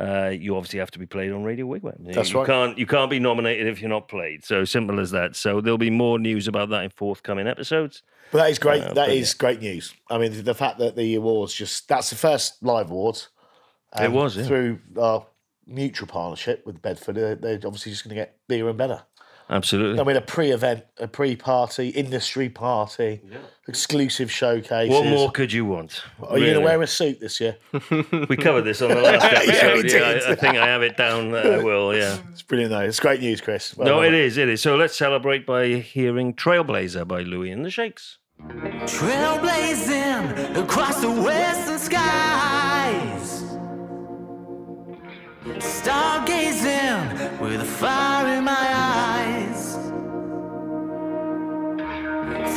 Uh, 0.00 0.28
you 0.28 0.56
obviously 0.56 0.78
have 0.78 0.90
to 0.90 0.98
be 0.98 1.04
played 1.04 1.30
on 1.32 1.44
Radio 1.44 1.66
Wigwam. 1.66 2.06
You- 2.06 2.14
That's 2.14 2.32
you 2.32 2.38
right. 2.38 2.46
Can't 2.46 2.78
you 2.78 2.86
can't 2.86 3.10
be 3.10 3.18
nominated 3.18 3.66
if 3.66 3.80
you're 3.80 3.90
not 3.90 4.08
played. 4.08 4.44
So 4.44 4.64
simple 4.64 4.98
as 5.00 5.10
that. 5.10 5.36
So 5.36 5.60
there'll 5.60 5.78
be 5.78 5.90
more 5.90 6.18
news 6.18 6.48
about 6.48 6.70
that 6.70 6.84
in 6.84 6.90
forthcoming 6.90 7.46
episodes. 7.46 8.02
But 8.30 8.38
that 8.38 8.50
is 8.50 8.58
great. 8.58 8.82
Uh, 8.82 8.94
that 8.94 9.10
is 9.10 9.34
great 9.34 9.60
news. 9.60 9.94
I 10.08 10.16
mean, 10.16 10.44
the 10.44 10.54
fact 10.54 10.78
that 10.78 10.96
the 10.96 11.14
awards 11.16 11.52
just—that's 11.52 12.08
the 12.08 12.16
first 12.16 12.62
live 12.62 12.90
awards. 12.90 13.28
It 13.94 14.06
um, 14.06 14.14
was, 14.14 14.38
yeah. 14.38 14.44
through 14.44 14.78
our 14.98 15.26
mutual 15.66 16.08
partnership 16.08 16.64
with 16.64 16.80
Bedford. 16.80 17.16
They're, 17.16 17.34
they're 17.34 17.60
obviously 17.66 17.92
just 17.92 18.04
going 18.04 18.16
to 18.16 18.22
get 18.22 18.38
bigger 18.48 18.70
and 18.70 18.78
better. 18.78 19.02
Absolutely. 19.52 20.00
I 20.00 20.04
mean, 20.04 20.16
a 20.16 20.20
pre-event, 20.22 20.84
a 20.98 21.06
pre-party, 21.06 21.88
industry 21.90 22.48
party, 22.48 23.20
exclusive 23.68 24.32
showcase. 24.32 24.88
What 24.90 25.04
more 25.06 25.30
could 25.30 25.52
you 25.52 25.66
want? 25.66 26.02
Are 26.26 26.38
you 26.38 26.46
going 26.46 26.58
to 26.58 26.62
wear 26.62 26.80
a 26.80 26.86
suit 26.86 27.20
this 27.20 27.38
year? 27.40 27.56
We 28.28 28.36
covered 28.36 28.62
this 28.62 28.80
on 28.80 28.88
the 28.88 29.00
last 29.02 29.22
Yeah, 29.32 29.38
episode. 29.40 29.84
we 29.84 29.90
yeah, 29.92 29.98
did. 29.98 30.22
I, 30.24 30.32
I 30.32 30.34
think 30.36 30.56
I 30.56 30.66
have 30.66 30.80
it 30.82 30.96
down. 30.96 31.32
That 31.32 31.44
I 31.46 31.58
will. 31.62 31.94
Yeah. 31.94 32.16
It's 32.32 32.40
brilliant, 32.42 32.70
though. 32.72 32.80
It's 32.80 32.98
great 32.98 33.20
news, 33.20 33.40
Chris. 33.42 33.76
Well 33.76 33.86
No, 33.86 33.96
done. 34.02 34.14
it 34.14 34.16
is. 34.18 34.38
It 34.38 34.48
is. 34.48 34.62
So 34.62 34.74
let's 34.76 34.96
celebrate 34.96 35.44
by 35.46 35.74
hearing 35.76 36.32
"Trailblazer" 36.34 37.06
by 37.06 37.20
Louis 37.22 37.50
and 37.50 37.62
the 37.64 37.70
Shakes. 37.70 38.18
Trailblazing 38.40 40.56
across 40.56 41.00
the 41.02 41.10
western 41.10 41.78
skies. 41.78 43.42
Stargazing 45.58 47.38
with 47.40 47.60
a 47.60 47.64
fire 47.64 48.36
in 48.38 48.44
my 48.44 48.52
eyes. 48.52 49.41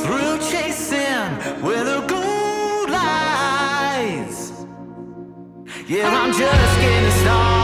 Through 0.04 0.38
chasing 0.50 1.32
where 1.64 1.84
the 1.84 2.02
gold 2.08 2.90
lies. 2.90 4.52
Yeah, 5.88 6.10
I'm 6.10 6.32
just 6.32 6.80
getting 6.82 7.12
started. 7.22 7.55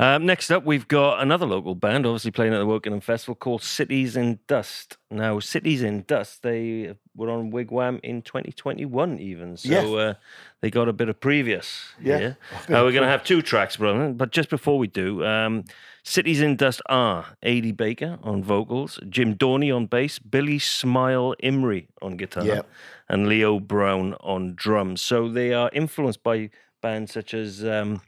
Um, 0.00 0.24
next 0.24 0.50
up, 0.50 0.64
we've 0.64 0.88
got 0.88 1.20
another 1.20 1.44
local 1.44 1.74
band, 1.74 2.06
obviously 2.06 2.30
playing 2.30 2.54
at 2.54 2.58
the 2.58 2.64
Wokingham 2.64 3.02
Festival, 3.02 3.34
called 3.34 3.62
Cities 3.62 4.16
in 4.16 4.38
Dust. 4.46 4.96
Now, 5.10 5.40
Cities 5.40 5.82
in 5.82 6.04
Dust, 6.06 6.42
they 6.42 6.94
were 7.14 7.28
on 7.28 7.50
Wigwam 7.52 8.00
in 8.02 8.22
2021, 8.22 9.18
even. 9.18 9.58
So 9.58 9.68
Yeah. 9.98 10.02
uh, 10.02 10.14
they 10.62 10.70
got 10.70 10.88
a 10.88 10.94
bit 10.94 11.10
of 11.10 11.20
previous. 11.20 11.92
Yeah. 12.02 12.32
Uh, 12.70 12.80
we're 12.84 12.92
going 12.92 13.02
to 13.02 13.08
have 13.08 13.24
two 13.24 13.42
tracks, 13.42 13.76
brother. 13.76 14.08
But 14.14 14.30
just 14.32 14.48
before 14.48 14.78
we 14.78 14.86
do, 14.86 15.22
um, 15.26 15.64
Cities 16.02 16.40
in 16.40 16.56
Dust 16.56 16.80
are 16.88 17.36
Adi 17.44 17.72
Baker 17.72 18.18
on 18.22 18.42
vocals, 18.42 18.98
Jim 19.06 19.34
Dorney 19.34 19.74
on 19.74 19.84
bass, 19.84 20.18
Billy 20.18 20.58
Smile 20.58 21.34
Imrie 21.42 21.88
on 22.00 22.16
guitar, 22.16 22.46
Yeah. 22.46 22.62
and 23.10 23.28
Leo 23.28 23.60
Brown 23.60 24.14
on 24.20 24.54
drums. 24.54 25.02
So 25.02 25.28
they 25.28 25.52
are 25.52 25.68
influenced 25.74 26.22
by 26.22 26.48
bands 26.80 27.12
such 27.12 27.34
as 27.34 27.62
um, 27.66 28.00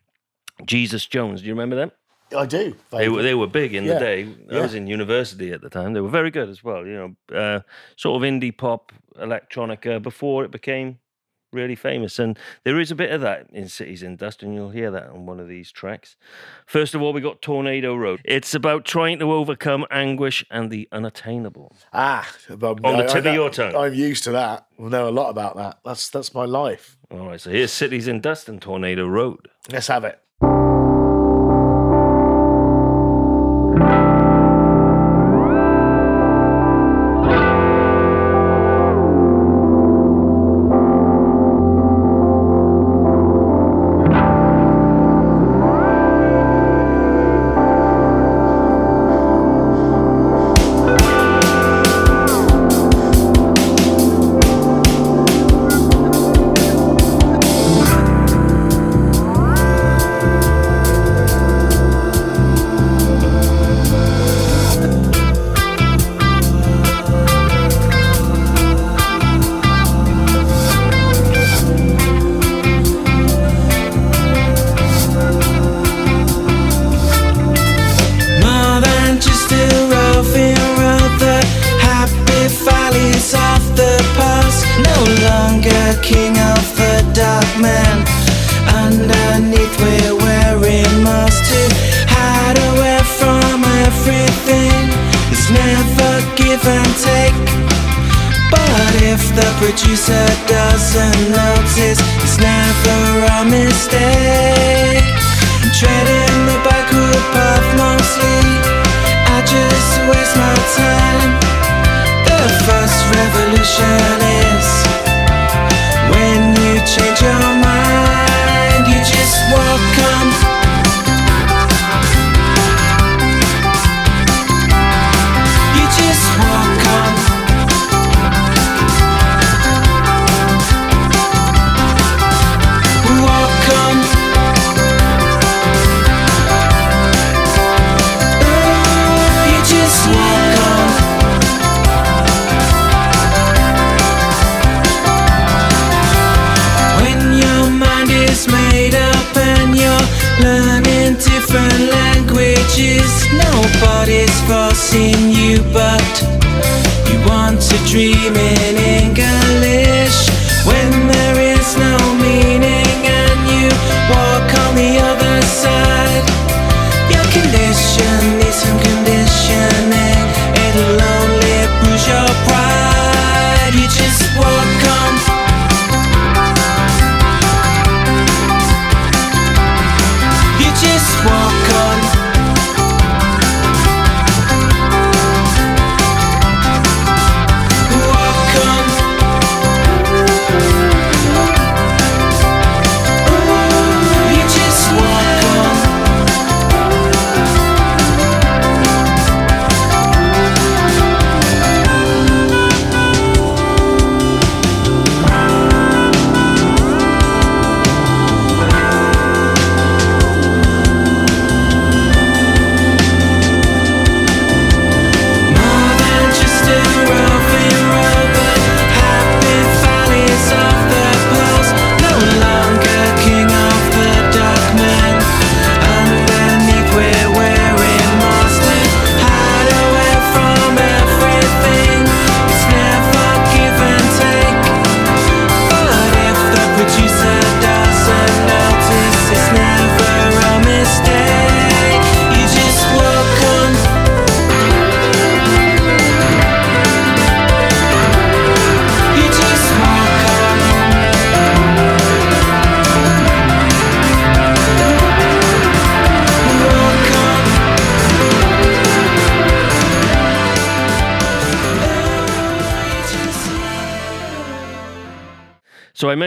Jesus 0.64 1.06
Jones. 1.06 1.40
Do 1.40 1.46
you 1.48 1.52
remember 1.54 1.76
them? 1.76 1.92
I 2.36 2.46
do. 2.46 2.74
They 2.90 3.08
were 3.10 3.22
they 3.22 3.34
were 3.34 3.46
big 3.46 3.74
in 3.74 3.84
Yeah, 3.84 3.94
the 3.94 4.00
day. 4.00 4.22
I 4.50 4.54
yeah. 4.54 4.62
was 4.62 4.74
in 4.74 4.86
university 4.86 5.52
at 5.52 5.60
the 5.60 5.68
time. 5.68 5.92
They 5.92 6.00
were 6.00 6.08
very 6.08 6.30
good 6.30 6.48
as 6.48 6.64
well. 6.64 6.86
You 6.86 7.16
know, 7.30 7.36
uh, 7.36 7.60
sort 7.96 8.22
of 8.22 8.26
indie 8.28 8.56
pop, 8.56 8.90
electronica 9.18 10.00
before 10.00 10.42
it 10.44 10.50
became 10.50 10.98
really 11.52 11.74
famous. 11.76 12.18
And 12.18 12.38
there 12.64 12.80
is 12.80 12.90
a 12.90 12.94
bit 12.94 13.10
of 13.10 13.20
that 13.20 13.48
in 13.52 13.68
Cities 13.68 14.02
in 14.02 14.16
Dust, 14.16 14.42
and 14.42 14.54
you'll 14.54 14.70
hear 14.70 14.90
that 14.90 15.10
on 15.10 15.26
one 15.26 15.40
of 15.40 15.48
these 15.48 15.70
tracks. 15.70 16.16
First 16.64 16.94
of 16.94 17.02
all, 17.02 17.12
we 17.12 17.20
got 17.20 17.42
Tornado 17.42 17.94
Road. 17.94 18.22
It's 18.24 18.54
about 18.54 18.86
trying 18.86 19.18
to 19.18 19.30
overcome 19.30 19.84
anguish 19.90 20.42
and 20.50 20.70
the 20.70 20.88
unattainable. 20.90 21.76
Ah, 21.92 22.26
On 22.48 22.78
the 22.80 23.04
I- 23.04 23.06
tip 23.06 23.16
of 23.16 23.26
I- 23.26 23.34
your 23.34 23.50
tongue. 23.50 23.76
I'm 23.76 23.92
used 23.92 24.24
to 24.24 24.30
that. 24.30 24.64
I 24.82 24.88
know 24.88 25.06
a 25.06 25.10
lot 25.10 25.28
about 25.28 25.56
that. 25.56 25.80
That's 25.84 26.08
that's 26.08 26.32
my 26.32 26.46
life. 26.46 26.96
All 27.10 27.26
right, 27.28 27.38
so 27.38 27.50
here's 27.50 27.72
Cities 27.72 28.08
in 28.08 28.22
Dust 28.22 28.48
and 28.48 28.62
Tornado 28.62 29.06
Road. 29.06 29.48
Let's 29.70 29.88
have 29.88 30.04
it. 30.04 30.18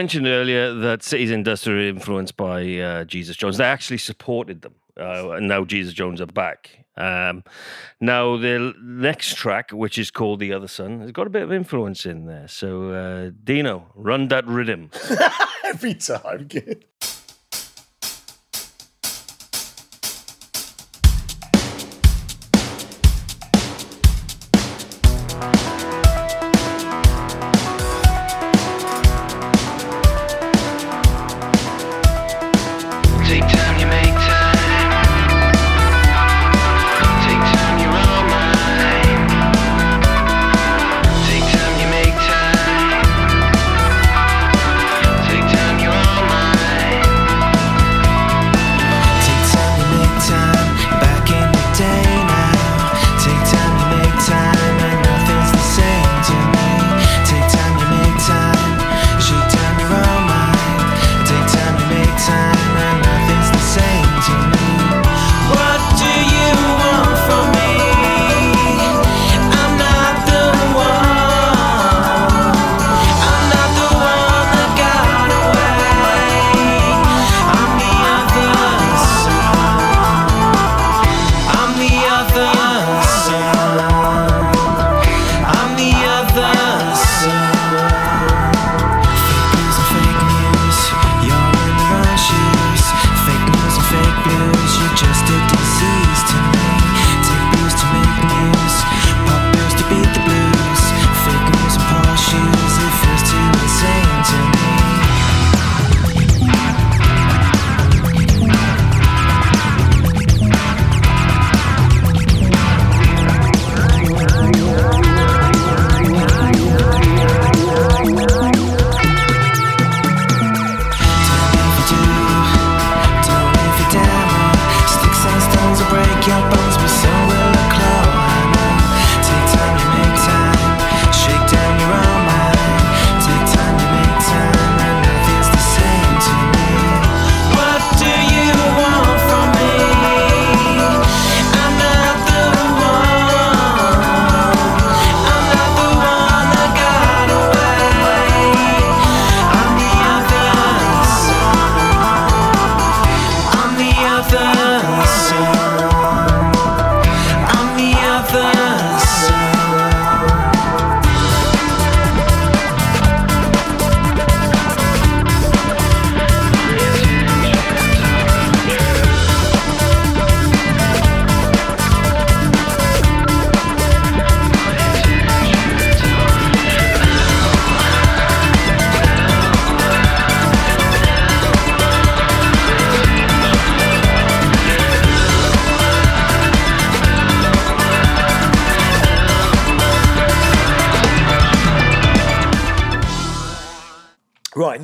Mentioned 0.06 0.28
earlier 0.28 0.72
that 0.72 1.02
Cities 1.02 1.32
Dust 1.42 1.66
are 1.66 1.80
influenced 1.80 2.36
by 2.36 2.78
uh, 2.78 3.02
Jesus 3.02 3.36
Jones. 3.36 3.56
They 3.56 3.64
actually 3.64 3.98
supported 3.98 4.62
them 4.62 4.76
uh, 4.96 5.30
and 5.30 5.48
now 5.48 5.64
Jesus 5.64 5.92
Jones 5.92 6.20
are 6.20 6.26
back. 6.26 6.84
Um, 6.96 7.42
now 8.00 8.36
the 8.36 8.72
next 8.80 9.34
track, 9.34 9.72
which 9.72 9.98
is 9.98 10.12
called 10.12 10.38
"The 10.38 10.52
Other 10.52 10.68
Sun," 10.68 11.00
has 11.00 11.10
got 11.10 11.26
a 11.26 11.30
bit 11.30 11.42
of 11.42 11.52
influence 11.52 12.06
in 12.06 12.26
there. 12.26 12.46
So 12.46 12.90
uh, 12.90 13.30
Dino, 13.42 13.90
run 13.96 14.28
that 14.28 14.46
rhythm. 14.46 14.90
Every 15.64 15.94
time. 15.94 16.46
Good. 16.46 16.84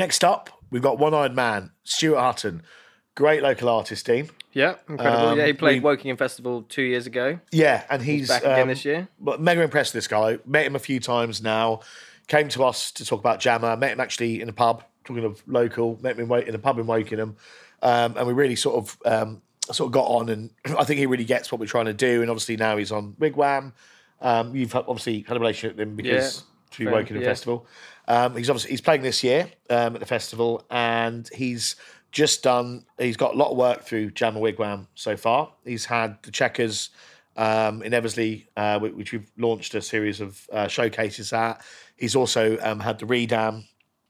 Next 0.03 0.25
up, 0.25 0.51
we've 0.73 0.83
got 0.83 0.99
One 0.99 1.15
Eyed 1.15 1.33
Man, 1.33 1.71
Stuart 1.85 2.19
Hutton. 2.21 2.65
Great 3.15 3.41
local 3.41 3.69
artist 3.69 4.05
team. 4.05 4.31
Yeah, 4.53 4.75
incredible. 4.89 5.29
Um, 5.29 5.39
yeah, 5.39 5.47
he 5.47 5.53
played 5.53 5.81
we- 5.81 5.97
Wokingham 5.97 6.19
Festival 6.19 6.63
two 6.63 6.83
years 6.83 7.07
ago. 7.07 7.39
Yeah, 7.53 7.85
and 7.89 8.03
he's, 8.03 8.27
back 8.27 8.43
again 8.43 8.63
um, 8.63 8.69
this 8.69 8.85
year. 8.85 9.07
But 9.21 9.41
mega 9.41 9.63
impressed 9.63 9.95
with 9.95 10.03
this 10.03 10.09
guy. 10.09 10.41
Met 10.45 10.67
him 10.67 10.75
a 10.75 10.81
few 10.81 10.99
times 10.99 11.41
now. 11.41 11.83
Came 12.27 12.49
to 12.49 12.65
us 12.65 12.91
to 12.91 13.05
talk 13.05 13.21
about 13.21 13.39
Jamma. 13.39 13.79
Met 13.79 13.93
him 13.93 14.01
actually 14.01 14.41
in 14.41 14.49
a 14.49 14.53
pub, 14.53 14.83
talking 15.05 15.23
of 15.23 15.41
local. 15.47 15.97
Met 16.03 16.19
him 16.19 16.29
in, 16.33 16.53
a 16.53 16.59
pub 16.59 16.81
in 16.81 16.87
Wokingham, 16.87 17.37
um, 17.83 18.17
and 18.17 18.27
we 18.27 18.33
really 18.33 18.57
sort 18.57 18.75
of 18.85 18.99
um, 19.05 19.41
sort 19.71 19.87
of 19.87 19.93
got 19.93 20.07
on. 20.07 20.31
And 20.31 20.51
I 20.77 20.83
think 20.83 20.99
he 20.99 21.07
really 21.07 21.25
gets 21.25 21.53
what 21.53 21.61
we're 21.61 21.67
trying 21.67 21.87
to 21.87 21.95
do. 21.95 22.23
And 22.23 22.29
obviously 22.29 22.57
now 22.57 22.77
he's 22.77 22.91
on 22.91 23.13
Wigwam. 23.21 23.73
Um, 24.21 24.57
you've 24.57 24.75
obviously 24.75 25.21
had 25.29 25.37
a 25.37 25.41
relationship 25.41 25.77
with 25.77 25.87
him 25.87 25.95
because 25.95 26.43
Yeah, 26.77 26.91
fair, 26.91 27.05
Wokingham 27.05 27.21
yeah. 27.21 27.27
Festival. 27.27 27.69
Um, 28.09 28.37
he's 28.37 28.51
obviously 28.51 28.71
he's 28.71 28.81
playing 28.81 29.03
this 29.03 29.23
year 29.23 29.51
um, 29.71 29.95
at 29.95 30.01
the 30.01 30.07
festival, 30.07 30.65
and 30.71 31.29
he's 31.35 31.77
just 32.11 32.43
done. 32.43 32.85
He's 32.99 33.17
got 33.17 33.35
a 33.35 33.37
lot 33.37 33.51
of 33.51 33.57
work 33.57 33.83
through 33.83 34.11
Jamma 34.11 34.41
Wigwam 34.41 34.87
so 34.95 35.17
far. 35.17 35.53
He's 35.65 35.85
had 35.85 36.23
the 36.23 36.31
Checkers 36.31 36.91
um, 37.37 37.83
in 37.83 37.95
Eversley, 37.95 38.49
uh, 38.57 38.79
which 38.79 39.13
we've 39.13 39.31
launched 39.39 39.75
a 39.75 39.83
series 39.83 40.21
of 40.21 40.47
uh, 40.53 40.69
showcases 40.69 41.33
at. 41.33 41.63
He's 41.97 42.15
also 42.15 42.59
um, 42.61 42.81
had 42.81 42.99
the 42.99 43.07
Redam, 43.07 43.65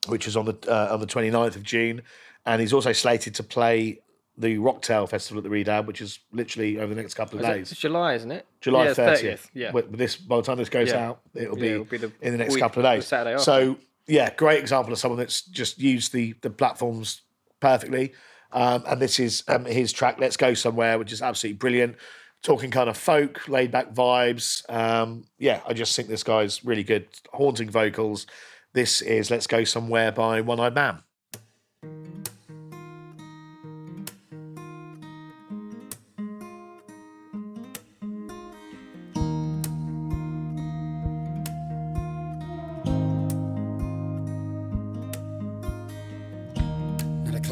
which 0.09 0.26
is 0.26 0.37
on 0.37 0.46
the 0.46 0.57
uh, 0.68 0.92
on 0.92 1.00
the 1.00 1.07
29th 1.07 1.57
of 1.57 1.62
June, 1.62 2.02
and 2.44 2.61
he's 2.61 2.72
also 2.72 2.92
slated 2.92 3.35
to 3.37 3.42
play 3.42 4.00
the 4.38 4.57
Rocktail 4.57 5.09
Festival 5.09 5.38
at 5.38 5.45
the 5.45 5.51
Redam, 5.51 5.87
which 5.87 6.01
is 6.01 6.18
literally 6.33 6.79
over 6.79 6.95
the 6.95 7.01
next 7.01 7.14
couple 7.14 7.38
of 7.38 7.45
Is 7.45 7.51
days. 7.51 7.73
It's 7.73 7.81
July, 7.81 8.14
isn't 8.14 8.31
it? 8.31 8.47
July 8.61 8.85
yeah, 8.85 8.90
it's 8.90 8.99
30th. 8.99 9.51
Yeah. 9.55 9.71
But 9.73 9.92
this, 9.97 10.16
by 10.16 10.37
the 10.37 10.42
time 10.42 10.57
this 10.57 10.68
goes 10.71 10.88
Yeah. 10.88 11.09
out, 11.11 11.21
it'll 11.35 11.57
be, 11.57 11.66
Yeah, 11.66 11.73
it'll 11.75 11.85
be 11.85 11.99
the 11.99 12.12
in 12.23 12.33
the 12.33 12.38
next 12.38 12.55
week- 12.55 12.62
couple 12.62 12.85
of 12.85 12.90
days. 12.92 13.07
Saturday. 13.07 13.38
So 13.42 13.77
yeah, 14.07 14.33
great 14.35 14.59
example 14.61 14.92
of 14.92 14.99
someone 14.99 15.18
that's 15.18 15.42
just 15.42 15.79
used 15.79 16.12
the 16.12 16.35
the 16.40 16.51
platforms 16.51 17.23
perfectly. 17.61 18.12
Um, 18.53 18.85
and 18.87 19.01
this 19.01 19.18
is 19.21 19.45
um, 19.49 19.64
his 19.64 19.92
track 19.92 20.16
"Let's 20.18 20.37
Go 20.37 20.55
Somewhere," 20.55 20.99
which 20.99 21.12
is 21.12 21.23
absolutely 21.23 21.59
brilliant. 21.59 21.97
Talking 22.42 22.71
kind 22.71 22.90
of 22.90 22.97
folk, 22.97 23.47
laid 23.49 23.71
back 23.71 23.95
vibes. 23.95 24.68
Um, 24.68 25.25
yeah, 25.38 25.61
I 25.66 25.73
just 25.75 25.95
think 25.95 26.09
this 26.09 26.23
guy's 26.25 26.64
really 26.64 26.83
good. 26.83 27.07
Haunting 27.33 27.71
vocals. 27.71 28.27
This 28.73 29.01
is 29.03 29.31
"Let's 29.31 29.47
Go 29.47 29.64
Somewhere" 29.64 30.11
by 30.11 30.40
One 30.40 30.59
Eyed 30.59 30.75
Man. 30.75 31.03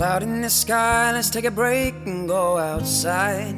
cloud 0.01 0.23
in 0.23 0.41
the 0.41 0.49
sky, 0.49 1.13
let's 1.13 1.29
take 1.29 1.45
a 1.45 1.51
break 1.51 1.95
and 2.07 2.27
go 2.27 2.57
outside. 2.57 3.55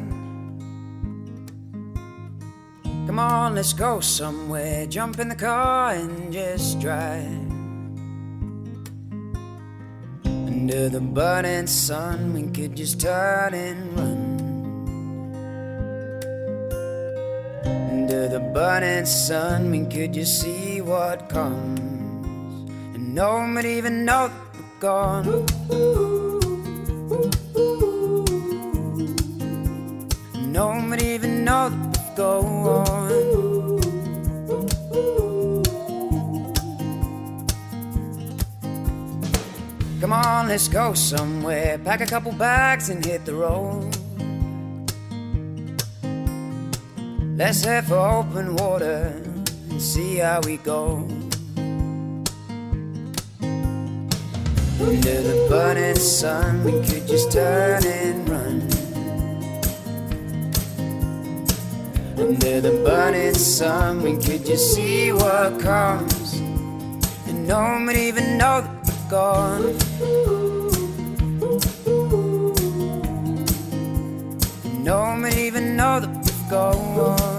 Come 3.07 3.21
on, 3.21 3.55
let's 3.55 3.73
go 3.73 4.01
somewhere. 4.01 4.87
Jump 4.87 5.21
in 5.21 5.29
the 5.29 5.37
car 5.37 5.93
and 5.95 6.33
just 6.33 6.81
drive. 6.81 7.31
Under 10.25 10.89
the 10.89 11.01
burning 11.01 11.69
sun, 11.69 12.35
we 12.35 12.43
could 12.51 12.77
just 12.77 13.01
turn 13.01 13.55
and 13.55 13.97
run. 13.97 14.19
Under 17.65 18.27
the 18.27 18.41
burning 18.53 19.07
sun, 19.07 19.71
we 19.71 19.87
could 19.87 20.13
just 20.13 20.41
see 20.43 20.81
what 20.81 21.29
comes. 21.29 21.79
And 22.97 23.15
nobody 23.15 23.75
even 23.75 24.05
know 24.05 24.27
that 24.27 24.57
we're 24.57 24.81
gone. 24.81 25.29
Ooh, 25.29 25.47
ooh. 25.73 26.32
Go 32.17 32.41
on. 32.41 33.43
Come 40.01 40.13
on, 40.13 40.49
let's 40.49 40.69
go 40.69 40.95
somewhere. 40.95 41.79
Pack 41.79 42.01
a 42.01 42.07
couple 42.07 42.33
bags 42.33 42.89
and 42.89 43.05
hit 43.05 43.25
the 43.25 43.35
road. 43.35 43.97
Let's 47.37 47.65
head 47.65 47.87
for 47.87 47.99
open 47.99 48.57
water 48.57 49.15
and 49.71 49.81
see 49.81 50.17
how 50.17 50.41
we 50.41 50.57
go. 50.59 51.09
Under 54.81 55.23
the 55.23 55.47
burning 55.49 55.97
sun, 55.97 56.65
we 56.65 56.73
could 56.73 57.07
just 57.07 57.31
turn 57.31 57.87
and 57.87 58.29
run. 58.29 58.82
Under 62.33 62.63
the 62.63 62.71
burning 62.83 63.35
sun, 63.35 64.03
we 64.03 64.13
could 64.13 64.47
just 64.47 64.75
see 64.75 65.13
what 65.13 65.61
comes. 65.61 66.41
And 67.29 67.47
no 67.47 67.61
one 67.61 67.85
would 67.85 67.97
even 67.97 68.39
know 68.39 68.63
that 68.63 68.73
we're 68.87 69.11
gone. 69.11 69.63
No 74.83 75.01
one 75.01 75.23
would 75.23 75.35
even 75.37 75.77
know 75.77 76.01
that 76.01 76.09
we've 76.09 76.49
gone. 76.49 77.32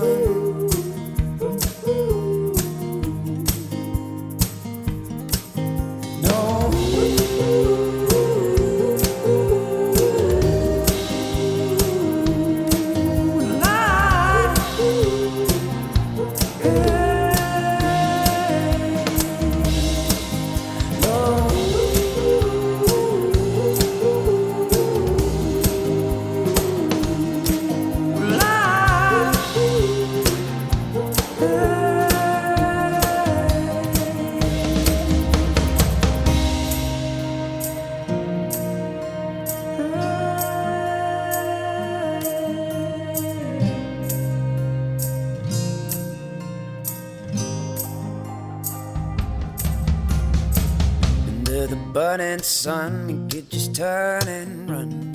Sun, 52.64 53.08
we 53.08 53.14
could 53.30 53.50
just 53.52 53.76
turn 53.76 54.26
and 54.26 54.70
run. 54.70 55.12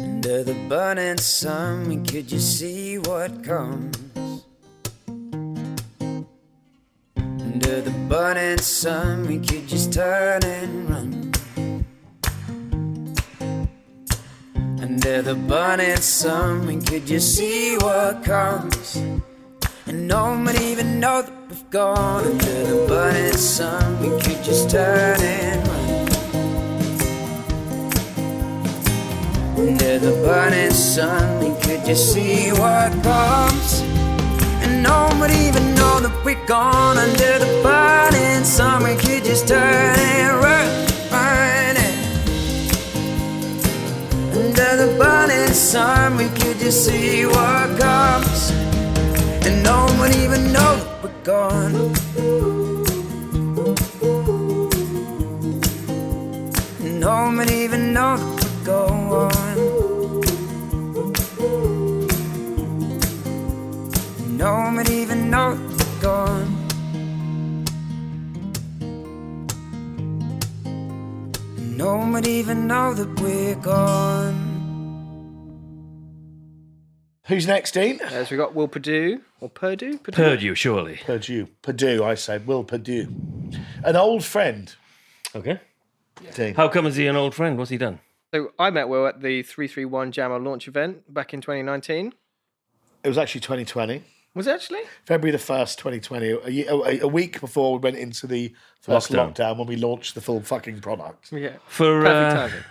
Under 0.00 0.42
the 0.42 0.56
burning 0.68 1.18
sun, 1.18 1.88
we 1.88 1.98
could 1.98 2.26
just 2.26 2.58
see 2.58 2.98
what 2.98 3.44
comes. 3.44 3.96
Under 7.16 7.80
the 7.80 7.94
burning 8.08 8.58
sun, 8.58 9.28
we 9.28 9.38
could 9.38 9.68
just 9.68 9.92
turn 9.92 10.44
and 10.44 10.90
run. 10.90 11.32
Under 14.82 15.22
the 15.22 15.36
burning 15.36 15.98
sun, 15.98 16.66
we 16.66 16.78
could 16.78 17.06
just 17.06 17.36
see 17.36 17.76
what 17.76 18.24
comes. 18.24 18.96
And 19.86 20.08
no 20.08 20.24
one 20.24 20.56
even 20.60 20.98
know 20.98 21.22
that 21.22 21.30
we've 21.30 21.41
gone 21.72 22.24
under 22.26 22.64
the 22.66 22.84
burning 22.86 23.32
sun. 23.32 23.98
We 23.98 24.10
could 24.20 24.44
just 24.44 24.68
turn 24.68 25.18
and 25.22 25.66
run. 25.66 26.06
Under 29.56 29.98
the 29.98 30.12
burning 30.22 30.70
sun, 30.72 31.38
we 31.40 31.58
could 31.62 31.82
just 31.86 32.12
see 32.12 32.50
what 32.50 32.92
comes. 33.02 33.80
And 34.62 34.82
no 34.82 35.06
one 35.06 35.20
would 35.20 35.30
even 35.30 35.74
know 35.74 35.98
that 36.00 36.12
we're 36.26 36.44
gone 36.44 36.98
under 36.98 37.38
the 37.38 37.60
burning 37.62 38.44
sun. 38.44 38.82
We 38.82 38.94
could 38.96 39.24
just 39.24 39.48
turn 39.48 39.98
and 39.98 40.44
run. 40.44 40.68
run 41.10 41.76
and 41.88 41.96
under 44.36 44.76
the 44.76 44.94
burning 44.98 45.54
sun, 45.54 46.18
we 46.18 46.28
could 46.38 46.58
just 46.58 46.84
see 46.84 47.24
what 47.24 47.80
comes. 47.80 48.50
And 49.46 49.62
no 49.62 49.86
one 49.86 50.00
would 50.00 50.16
even 50.16 50.52
know 50.52 50.91
gone. 51.24 51.92
One 57.32 57.38
would 57.38 57.50
even 57.50 57.94
know 57.94 58.18
that 58.18 58.44
we're 58.44 58.64
gone. 58.66 59.56
No 64.36 64.52
one 64.52 64.76
would 64.76 64.90
even 64.90 65.30
know 65.30 65.54
that 65.54 65.76
we're 65.78 66.00
gone. 66.02 66.50
No 71.78 71.96
one 71.96 72.26
even 72.26 72.66
know 72.66 72.92
that 72.92 73.20
we're 73.20 73.54
gone. 73.54 74.41
Who's 77.32 77.46
next, 77.46 77.72
Dean? 77.72 77.98
As 78.02 78.30
we 78.30 78.36
got 78.36 78.54
Will 78.54 78.68
Purdue 78.68 79.22
or 79.40 79.48
Purdue, 79.48 79.96
Purdue, 79.96 80.54
surely. 80.54 81.00
Purdue. 81.02 81.48
Purdue, 81.62 82.04
I 82.04 82.14
said. 82.14 82.46
Will 82.46 82.62
Purdue. 82.62 83.08
An 83.82 83.96
old 83.96 84.22
friend, 84.22 84.74
Okay. 85.34 85.58
Dean. 86.34 86.54
How 86.54 86.68
come 86.68 86.84
is 86.86 86.96
he 86.96 87.06
an 87.06 87.16
old 87.16 87.34
friend? 87.34 87.56
What's 87.56 87.70
he 87.70 87.78
done? 87.78 88.00
So 88.34 88.52
I 88.58 88.68
met 88.68 88.88
Will 88.90 89.06
at 89.06 89.22
the 89.22 89.42
331 89.42 90.12
Jamma 90.12 90.44
launch 90.44 90.68
event 90.68 91.12
back 91.12 91.32
in 91.32 91.40
2019. 91.40 92.12
It 93.02 93.08
was 93.08 93.16
actually 93.16 93.40
2020. 93.40 94.04
Was 94.34 94.46
it 94.46 94.50
actually? 94.50 94.80
February 95.06 95.32
the 95.32 95.42
1st, 95.42 95.76
2020. 95.78 96.30
A, 96.30 96.50
ye- 96.50 96.66
a, 96.66 97.04
a 97.04 97.08
week 97.08 97.40
before 97.40 97.72
we 97.72 97.78
went 97.78 97.96
into 97.96 98.26
the 98.26 98.54
first 98.82 99.10
Lockdown. 99.10 99.34
lockdown, 99.34 99.56
when 99.58 99.66
we 99.68 99.76
launched 99.76 100.14
the 100.14 100.20
full 100.20 100.42
fucking 100.42 100.80
product. 100.80 101.32
Yeah. 101.32 101.54
For 101.66 102.02
Perfect 102.02 102.36
uh, 102.36 102.48
timing. 102.48 102.64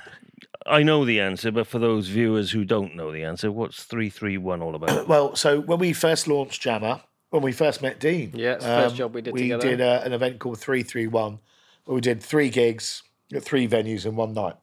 I 0.66 0.84
know 0.84 1.06
the 1.06 1.20
answer, 1.20 1.52
but 1.52 1.68
for 1.68 1.80
those 1.80 2.08
viewers 2.08 2.52
who 2.52 2.64
don't 2.64 2.96
know 2.96 3.12
the 3.12 3.24
answer, 3.24 3.52
what's 3.52 3.84
three 3.84 4.10
three 4.10 4.38
one 4.38 4.62
all 4.62 4.76
about? 4.76 5.08
Well, 5.08 5.36
so 5.36 5.60
when 5.60 5.80
we 5.80 5.94
first 5.94 6.28
launched 6.28 6.62
Jamma, 6.62 7.02
when 7.30 7.42
we 7.42 7.52
first 7.52 7.82
met 7.82 8.00
Dean, 8.00 8.32
um, 8.34 8.40
Yeah, 8.40 8.54
it's 8.54 8.66
the 8.66 8.70
first 8.72 8.96
job 8.96 9.14
we 9.16 9.22
did 9.22 9.34
we 9.34 9.42
together. 9.44 9.70
did 9.70 9.82
uh, 9.82 10.02
an 10.04 10.14
event 10.14 10.40
called 10.40 10.60
331 10.60 11.40
where 11.86 11.96
we 11.96 12.02
did 12.02 12.22
three 12.22 12.50
gigs 12.50 13.04
at 13.34 13.44
three 13.44 13.68
venues 13.68 14.06
in 14.06 14.16
one 14.16 14.34
night, 14.34 14.56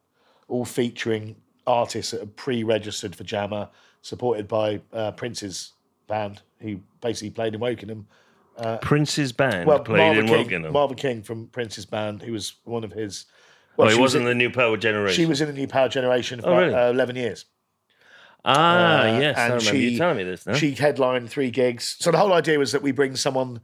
all 0.47 0.65
featuring 0.65 1.35
artists 1.67 2.11
that 2.11 2.21
are 2.21 2.27
pre 2.27 2.63
registered 2.63 3.15
for 3.15 3.23
Jamma, 3.23 3.69
supported 4.01 4.47
by 4.47 4.81
uh, 4.93 5.11
Prince's 5.11 5.73
band, 6.07 6.41
who 6.61 6.79
basically 7.01 7.29
played 7.31 7.53
in 7.55 7.59
Wokingham. 7.61 8.05
Prince's 8.81 9.31
band 9.31 9.65
Well, 9.67 9.79
played 9.79 9.97
Marvin 9.97 10.25
in 10.25 10.27
King, 10.27 10.63
Wokingham. 10.63 10.71
Marva 10.73 10.95
King 10.95 11.23
from 11.23 11.47
Prince's 11.47 11.85
band, 11.85 12.21
who 12.21 12.31
was 12.33 12.53
one 12.63 12.83
of 12.83 12.91
his. 12.91 13.25
Oh, 13.85 13.87
she 13.89 13.95
he 13.95 14.01
was 14.01 14.13
wasn't 14.13 14.23
in- 14.23 14.29
the 14.29 14.35
new 14.35 14.49
power 14.51 14.77
generation. 14.77 15.15
She 15.15 15.25
was 15.25 15.41
in 15.41 15.47
the 15.47 15.53
New 15.53 15.67
Power 15.67 15.89
Generation 15.89 16.41
for 16.41 16.49
Oh, 16.49 16.57
really? 16.59 16.73
uh, 16.73 16.89
11 16.91 17.15
years. 17.15 17.45
ah, 18.45 19.01
Uh, 19.01 19.19
yes, 19.19 19.37
I 19.37 19.45
and 19.47 19.53
remember 19.55 19.77
you 19.79 19.97
telling 19.97 20.17
me 20.17 20.23
this. 20.23 20.45
Now. 20.45 20.53
She 20.53 20.71
headlined 20.75 21.29
three 21.29 21.51
gigs. 21.51 21.95
So 21.99 22.11
the 22.11 22.17
whole 22.17 22.33
idea 22.33 22.57
was 22.59 22.71
that 22.71 22.81
we 22.81 22.91
bring 22.91 23.15
someone, 23.15 23.61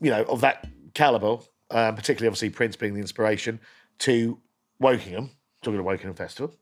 you 0.00 0.10
know, 0.10 0.22
of 0.24 0.40
that 0.40 0.66
caliber, 0.94 1.38
um, 1.70 1.94
particularly 1.96 2.28
obviously 2.28 2.50
Prince 2.50 2.76
being 2.76 2.94
the 2.94 3.00
inspiration, 3.00 3.60
to 4.00 4.38
Wokingham, 4.82 5.30
talking 5.62 5.78
about 5.80 5.98
Wokingham 5.98 6.16
Festival, 6.16 6.54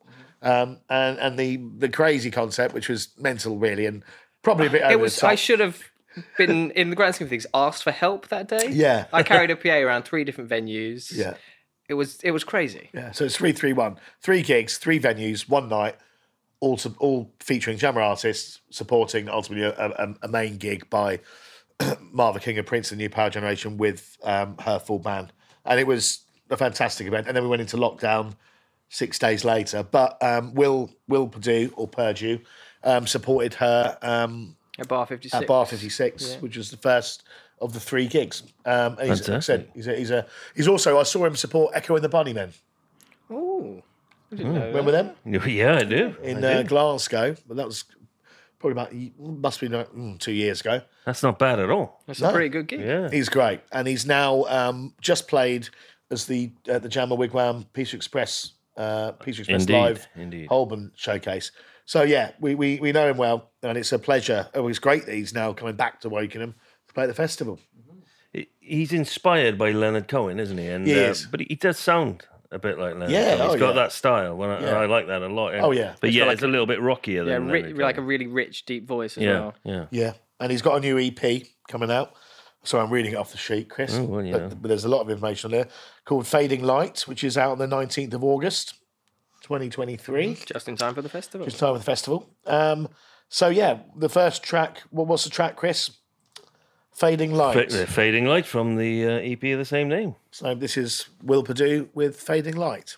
um, 0.42 0.78
and 0.88 1.18
and 1.18 1.38
the 1.38 1.58
the 1.78 1.88
crazy 1.88 2.30
concept, 2.30 2.74
which 2.74 2.88
was 2.88 3.08
mental, 3.18 3.58
really, 3.58 3.86
and 3.86 4.02
probably 4.42 4.66
a 4.66 4.70
bit. 4.70 4.82
Over 4.82 4.92
It 4.92 5.00
was. 5.00 5.14
The 5.14 5.20
top. 5.22 5.30
I 5.30 5.34
should 5.34 5.60
have 5.60 5.82
been 6.38 6.70
in 6.72 6.88
the 6.90 6.96
grand 6.96 7.14
scheme 7.14 7.26
of 7.26 7.30
things 7.30 7.46
asked 7.52 7.82
for 7.84 7.90
help 7.90 8.28
that 8.28 8.48
day. 8.48 8.68
Yeah. 8.70 9.04
I 9.12 9.22
carried 9.22 9.50
a 9.50 9.56
PA 9.56 9.76
around 9.80 10.04
three 10.04 10.24
different 10.24 10.48
venues. 10.50 11.12
Yeah, 11.14 11.34
It 11.88 11.94
was. 11.94 12.20
It 12.22 12.30
was 12.32 12.44
crazy. 12.44 12.90
yeah. 12.92 13.12
So 13.12 13.24
it's 13.24 13.36
three, 13.36 13.52
three, 13.52 13.72
one, 13.72 13.96
three 14.20 14.42
gigs, 14.42 14.78
three 14.78 14.98
venues, 15.00 15.48
one 15.48 15.68
night. 15.68 15.96
All, 16.60 16.78
su- 16.78 16.96
all 16.98 17.30
featuring 17.40 17.76
Jamma 17.78 17.98
artists 17.98 18.60
supporting 18.70 19.28
ultimately 19.28 19.64
a, 19.66 19.74
a, 19.76 20.14
a 20.22 20.28
main 20.28 20.56
gig 20.56 20.88
by 20.88 21.20
Marva 22.12 22.40
King 22.40 22.56
and 22.56 22.66
Prince, 22.66 22.88
the 22.88 22.96
New 22.96 23.10
Power 23.10 23.28
Generation, 23.28 23.76
with 23.76 24.16
um, 24.22 24.56
her 24.60 24.78
full 24.78 24.98
band, 24.98 25.32
and 25.66 25.78
it 25.78 25.86
was 25.86 26.20
a 26.50 26.56
fantastic 26.56 27.06
event. 27.06 27.26
And 27.28 27.36
then 27.36 27.44
we 27.44 27.50
went 27.50 27.60
into 27.60 27.76
lockdown 27.76 28.34
six 28.88 29.18
days 29.18 29.44
later. 29.44 29.82
But 29.82 30.16
um, 30.22 30.54
Will 30.54 30.90
Will 31.08 31.28
Purdue 31.28 31.72
or 31.76 31.86
Purdue 31.86 32.40
um, 32.82 33.06
supported 33.06 33.52
her 33.54 33.98
um, 34.00 34.56
At 34.78 34.88
Bar 34.88 35.06
56. 35.06 35.34
at 35.34 35.46
Bar 35.46 35.66
56, 35.66 36.36
which 36.40 36.56
was 36.56 36.70
the 36.70 36.76
first 36.78 37.24
of 37.60 37.72
the 37.72 37.80
three 37.80 38.06
gigs. 38.06 38.42
Um, 38.64 38.98
and 38.98 39.08
he's, 39.10 39.28
like 39.28 39.36
I 39.36 39.40
said, 39.40 39.68
he's, 39.74 39.86
a, 39.86 39.96
he's 39.96 40.10
a 40.10 40.26
he's 40.54 40.68
also 40.68 40.98
I 40.98 41.02
saw 41.04 41.24
him 41.24 41.36
support 41.36 41.72
Echo 41.74 41.94
and 41.96 42.04
the 42.04 42.08
Bunnymen. 42.08 42.52
Oh, 43.30 43.82
I 44.32 44.36
didn't. 44.36 44.54
Remember 44.54 44.90
them 44.92 45.10
Yeah, 45.46 45.76
I 45.76 45.84
do. 45.84 46.14
in 46.22 46.44
I 46.44 46.54
uh, 46.54 46.62
do. 46.62 46.68
Glasgow? 46.68 47.36
But 47.46 47.56
that 47.56 47.66
was 47.66 47.84
probably 48.58 48.72
about 48.72 48.92
must 49.18 49.60
be 49.60 49.68
like, 49.68 49.90
mm, 49.92 50.18
two 50.18 50.32
years 50.32 50.60
ago. 50.60 50.80
That's 51.04 51.22
not 51.22 51.38
bad 51.38 51.58
at 51.60 51.70
all. 51.70 52.02
That's 52.06 52.20
No. 52.20 52.30
a 52.30 52.32
pretty 52.32 52.48
good 52.48 52.66
gig. 52.66 52.80
Yeah. 52.80 53.10
He's 53.10 53.28
great, 53.28 53.60
and 53.72 53.86
he's 53.86 54.06
now 54.06 54.44
um, 54.44 54.94
just 55.00 55.28
played 55.28 55.68
as 56.10 56.26
the 56.26 56.52
uh, 56.70 56.78
the 56.78 56.88
Jamma 56.88 57.16
Wigwam 57.18 57.66
Peace 57.72 57.94
Express 57.94 58.52
uh, 58.76 59.12
Peace 59.12 59.38
Express 59.38 59.62
Indeed, 59.62 59.72
Live 59.80 60.06
indeed. 60.16 60.46
Holborn 60.48 60.92
showcase. 60.96 61.50
So 61.88 62.02
yeah, 62.02 62.32
we, 62.40 62.54
we 62.56 62.80
we 62.80 62.90
know 62.92 63.08
him 63.08 63.16
well, 63.16 63.50
and 63.62 63.78
it's 63.78 63.92
a 63.92 63.98
pleasure. 63.98 64.48
Oh, 64.54 64.66
it's 64.68 64.80
great 64.80 65.06
that 65.06 65.14
he's 65.14 65.32
now 65.32 65.52
coming 65.52 65.76
back 65.76 66.00
to 66.00 66.10
Wokingham 66.10 66.52
to 66.52 66.54
play 66.96 67.04
at 67.04 67.08
the 67.08 67.14
festival. 67.14 67.60
He's 68.58 68.92
inspired 68.92 69.56
by 69.56 69.70
Leonard 69.70 70.08
Cohen, 70.08 70.40
isn't 70.40 70.58
he? 70.58 70.66
And 70.66 70.86
He 70.86 70.94
uh, 70.94 71.10
is. 71.10 71.26
but 71.30 71.40
he 71.40 71.54
does 71.54 71.78
sound 71.78 72.24
a 72.50 72.58
bit 72.58 72.78
like 72.78 72.94
Leonard. 72.94 73.10
Yeah, 73.10 73.36
Cohen. 73.36 73.40
oh, 73.40 73.50
He's 73.52 73.60
got 73.60 73.68
yeah. 73.68 73.82
that 73.82 73.92
style, 73.92 74.42
and 74.42 74.52
I, 74.52 74.60
Yeah. 74.60 74.78
I 74.80 74.86
like 74.86 75.06
that 75.06 75.22
a 75.22 75.28
lot. 75.28 75.54
Oh, 75.56 75.70
yeah. 75.70 75.94
but 76.00 76.08
He's 76.10 76.16
yeah, 76.16 76.24
got 76.24 76.32
it's 76.32 76.42
like- 76.42 76.48
a 76.48 76.50
little 76.50 76.66
bit 76.66 76.80
rockier 76.80 77.24
Yeah, 77.24 77.34
than 77.34 77.48
ri- 77.48 77.62
Leonard 77.62 77.78
like 77.78 77.94
a 77.94 77.98
Cohen. 77.98 78.08
really 78.08 78.26
rich, 78.26 78.64
deep 78.66 78.86
voice 78.88 79.16
as 79.16 79.22
yeah, 79.22 79.32
well. 79.40 79.54
yeah. 79.64 79.86
Yeah, 79.90 80.12
and 80.40 80.50
he's 80.50 80.62
got 80.62 80.76
a 80.76 80.80
new 80.80 80.98
EP 80.98 81.42
coming 81.68 81.90
out. 81.90 82.12
So 82.64 82.80
I'm 82.80 82.90
reading 82.90 83.12
it 83.12 83.16
off 83.16 83.30
the 83.30 83.38
sheet, 83.38 83.68
Chris. 83.70 83.94
Oh, 83.94 84.04
well, 84.04 84.24
you 84.24 84.32
but, 84.32 84.60
but 84.60 84.68
there's 84.68 84.84
a 84.84 84.88
lot 84.88 85.00
of 85.02 85.08
information 85.10 85.48
on 85.48 85.52
there 85.52 85.68
called 86.04 86.26
Fading 86.26 86.64
Light, 86.64 87.02
which 87.02 87.22
is 87.24 87.38
out 87.38 87.52
on 87.52 87.58
the 87.58 87.66
19th 87.68 88.12
of 88.14 88.24
August, 88.24 88.74
2023. 89.42 90.36
Just 90.46 90.66
in 90.68 90.76
time 90.76 90.94
for 90.94 91.02
the 91.02 91.08
festival. 91.08 91.46
Just 91.46 91.58
time 91.60 91.74
of 91.74 91.78
the 91.78 91.84
festival. 91.84 92.28
Um, 92.46 92.88
so 93.28 93.48
yeah, 93.48 93.78
the 93.96 94.08
first 94.08 94.42
track. 94.42 94.82
What 94.90 95.06
what's 95.06 95.24
the 95.24 95.30
track, 95.30 95.56
Chris? 95.56 95.90
Fading 96.96 97.34
Light. 97.34 97.74
Uh, 97.74 97.84
Fading 97.84 98.24
Light 98.24 98.46
from 98.46 98.76
the 98.76 99.04
uh, 99.04 99.10
EP 99.18 99.42
of 99.52 99.58
the 99.58 99.66
same 99.66 99.86
name. 99.86 100.14
So 100.30 100.54
this 100.54 100.78
is 100.78 101.10
Will 101.22 101.42
Purdue 101.42 101.90
with 101.92 102.18
Fading 102.18 102.56
Light. 102.56 102.96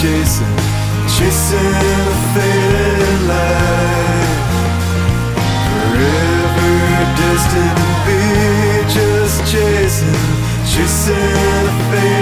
Chasing, 0.00 0.56
chasing 1.08 1.58
a 1.58 2.14
fading 2.32 3.22
light. 3.26 4.38
Forever 5.74 6.76
destined 7.18 7.78
to 7.82 7.90
be 8.06 8.22
just 8.94 9.38
chasing, 9.50 10.22
chasing 10.70 11.66
a 11.66 11.76
fading 11.90 12.17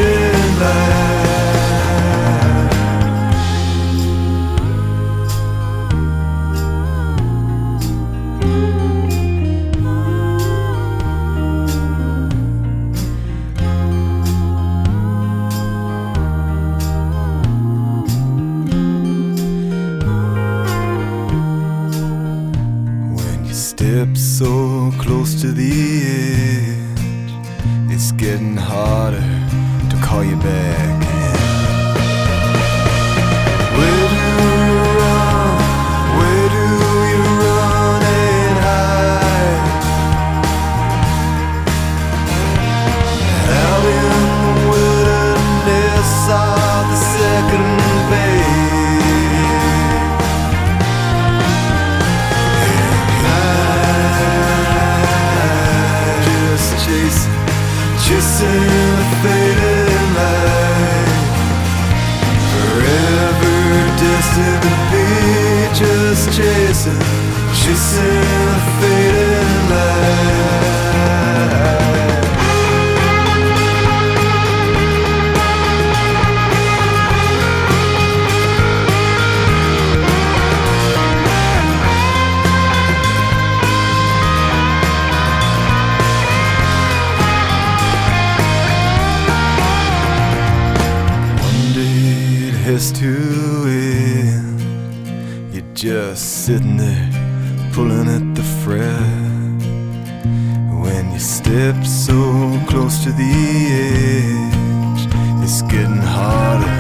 so 102.07 102.61
close 102.69 103.03
to 103.03 103.11
the 103.11 103.33
edge, 103.73 105.03
it's 105.43 105.61
getting 105.63 106.05
harder 106.15 106.77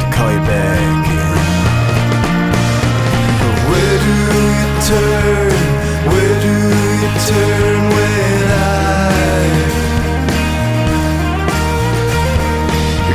to 0.00 0.06
call 0.14 0.30
you 0.30 0.42
back 0.44 1.06
in. 1.08 1.36
But 3.40 3.56
Where 3.70 3.96
do 4.06 4.14
you 4.36 4.58
turn? 4.90 5.52
Where 6.10 6.36
do 6.46 6.54
you 7.02 7.10
turn 7.30 7.80
when 7.96 8.42
I 8.52 9.08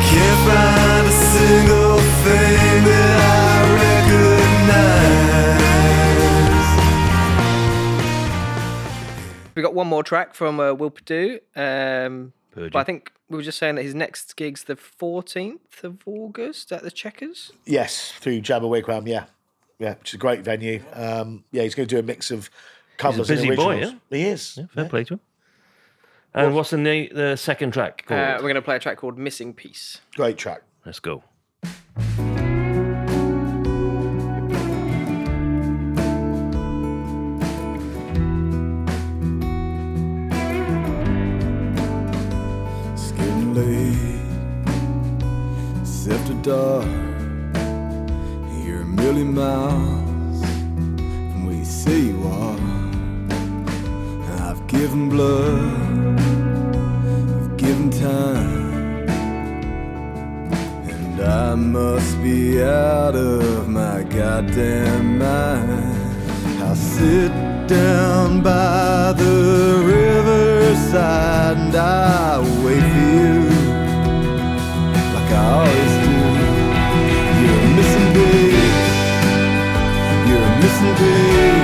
can't 0.10 0.40
find 0.48 1.06
a 1.06 1.16
single 1.34 1.83
got 9.74 9.78
one 9.78 9.88
more 9.88 10.04
track 10.04 10.34
from 10.34 10.60
uh, 10.60 10.74
Will 10.74 10.92
Purdue. 10.92 11.40
Um, 11.56 12.34
Purdue. 12.52 12.70
but 12.72 12.80
I 12.80 12.84
think 12.84 13.12
we 13.30 13.38
were 13.38 13.44
just 13.44 13.58
saying 13.58 13.76
that 13.76 13.84
his 13.84 13.96
next 13.96 14.36
gig's 14.36 14.66
the 14.66 14.76
14th 14.76 15.84
of 15.84 15.98
August 16.06 16.72
at 16.72 16.84
the 16.84 16.92
Checkers. 16.92 17.52
Yes, 17.66 18.12
through 18.12 18.42
Jamma 18.42 18.70
Wigwam. 18.70 19.08
Yeah, 19.08 19.26
yeah, 19.80 19.96
which 19.96 20.10
is 20.12 20.14
a 20.16 20.18
great 20.18 20.42
venue. 20.42 20.84
Um, 20.94 21.44
yeah, 21.52 21.64
he's 21.64 21.76
going 21.76 21.88
to 21.88 21.96
do 21.96 22.00
a 22.00 22.04
mix 22.04 22.30
of 22.32 22.50
covers 22.98 23.28
busy 23.28 23.48
and 23.48 23.58
boy, 23.58 23.80
yeah? 23.80 23.92
He 24.10 24.24
is. 24.24 24.58
Yeah, 24.58 24.66
fair 24.74 24.86
play 24.86 25.04
to 25.06 25.16
him. 25.16 25.20
And 26.36 26.56
what's 26.56 26.72
the 26.72 26.78
na- 26.78 27.14
the 27.14 27.36
second 27.36 27.74
track 27.74 28.06
called? 28.08 28.20
Uh, 28.20 28.34
we're 28.38 28.44
going 28.44 28.56
to 28.56 28.62
play 28.62 28.76
a 28.76 28.80
track 28.80 28.98
called 28.98 29.18
Missing 29.18 29.54
Piece. 29.54 30.02
Great 30.16 30.38
track. 30.38 30.62
Let's 30.86 31.00
go. 31.00 31.24
Dark. 46.44 46.86
You're 48.66 48.82
a 48.82 48.86
million 48.86 49.34
miles 49.34 50.42
from 50.44 51.46
where 51.46 51.56
you 51.56 51.64
say 51.64 52.00
you 52.00 52.22
are. 52.28 52.58
And 54.28 54.42
I've 54.42 54.68
given 54.68 55.08
blood, 55.08 56.20
I've 56.20 57.56
given 57.56 57.90
time. 57.92 59.08
And 60.90 61.22
I 61.22 61.56
must 61.56 62.22
be 62.22 62.62
out 62.62 63.16
of 63.16 63.70
my 63.70 64.04
goddamn 64.04 65.20
mind. 65.20 66.62
I'll 66.62 66.76
sit 66.76 67.32
down 67.68 68.42
by 68.44 69.14
the 69.14 69.82
riverside 69.86 71.56
and 71.56 71.76
I'll 71.76 72.44
wait 72.66 72.82
for 72.82 73.08
you 73.16 73.44
like 75.14 75.32
I 75.32 75.54
always 75.54 76.03
You're 80.84 81.63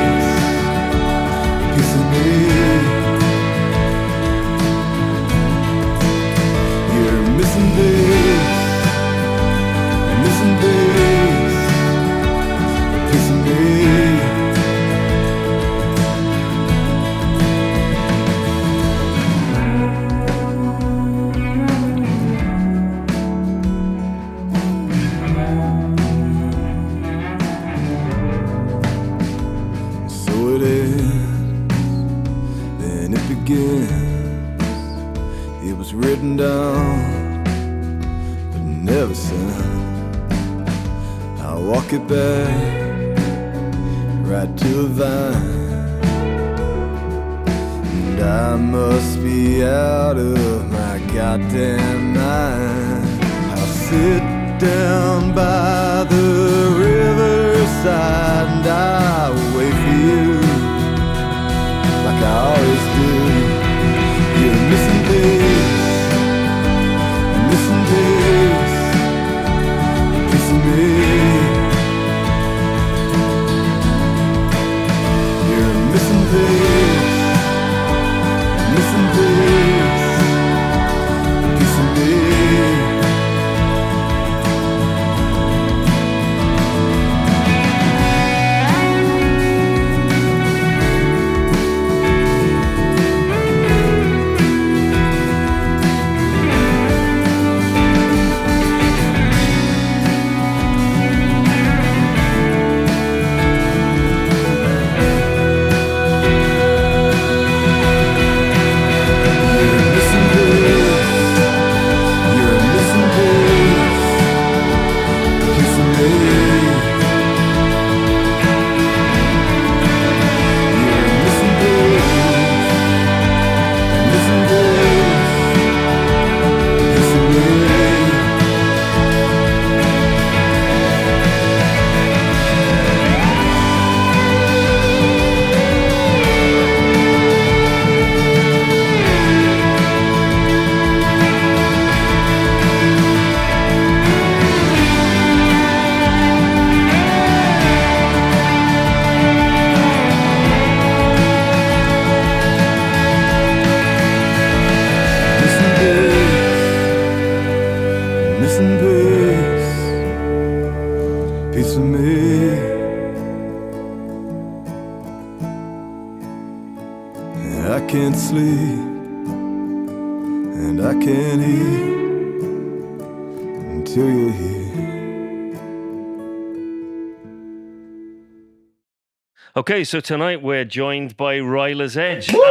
Okay, 179.69 179.83
so 179.83 179.99
tonight 179.99 180.41
we're 180.41 180.65
joined 180.65 181.15
by 181.15 181.35
Rila's 181.35 181.95
Edge. 181.95 182.33
Now, 182.33 182.41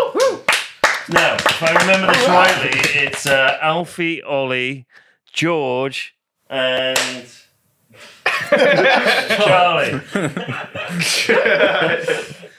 if 1.34 1.62
I 1.64 1.74
remember 1.80 2.12
this 2.12 2.28
rightly, 2.28 2.70
it's 3.00 3.26
uh, 3.26 3.58
Alfie, 3.60 4.22
Ollie, 4.22 4.86
George, 5.32 6.14
and 6.48 6.96
Charlie. 9.36 10.00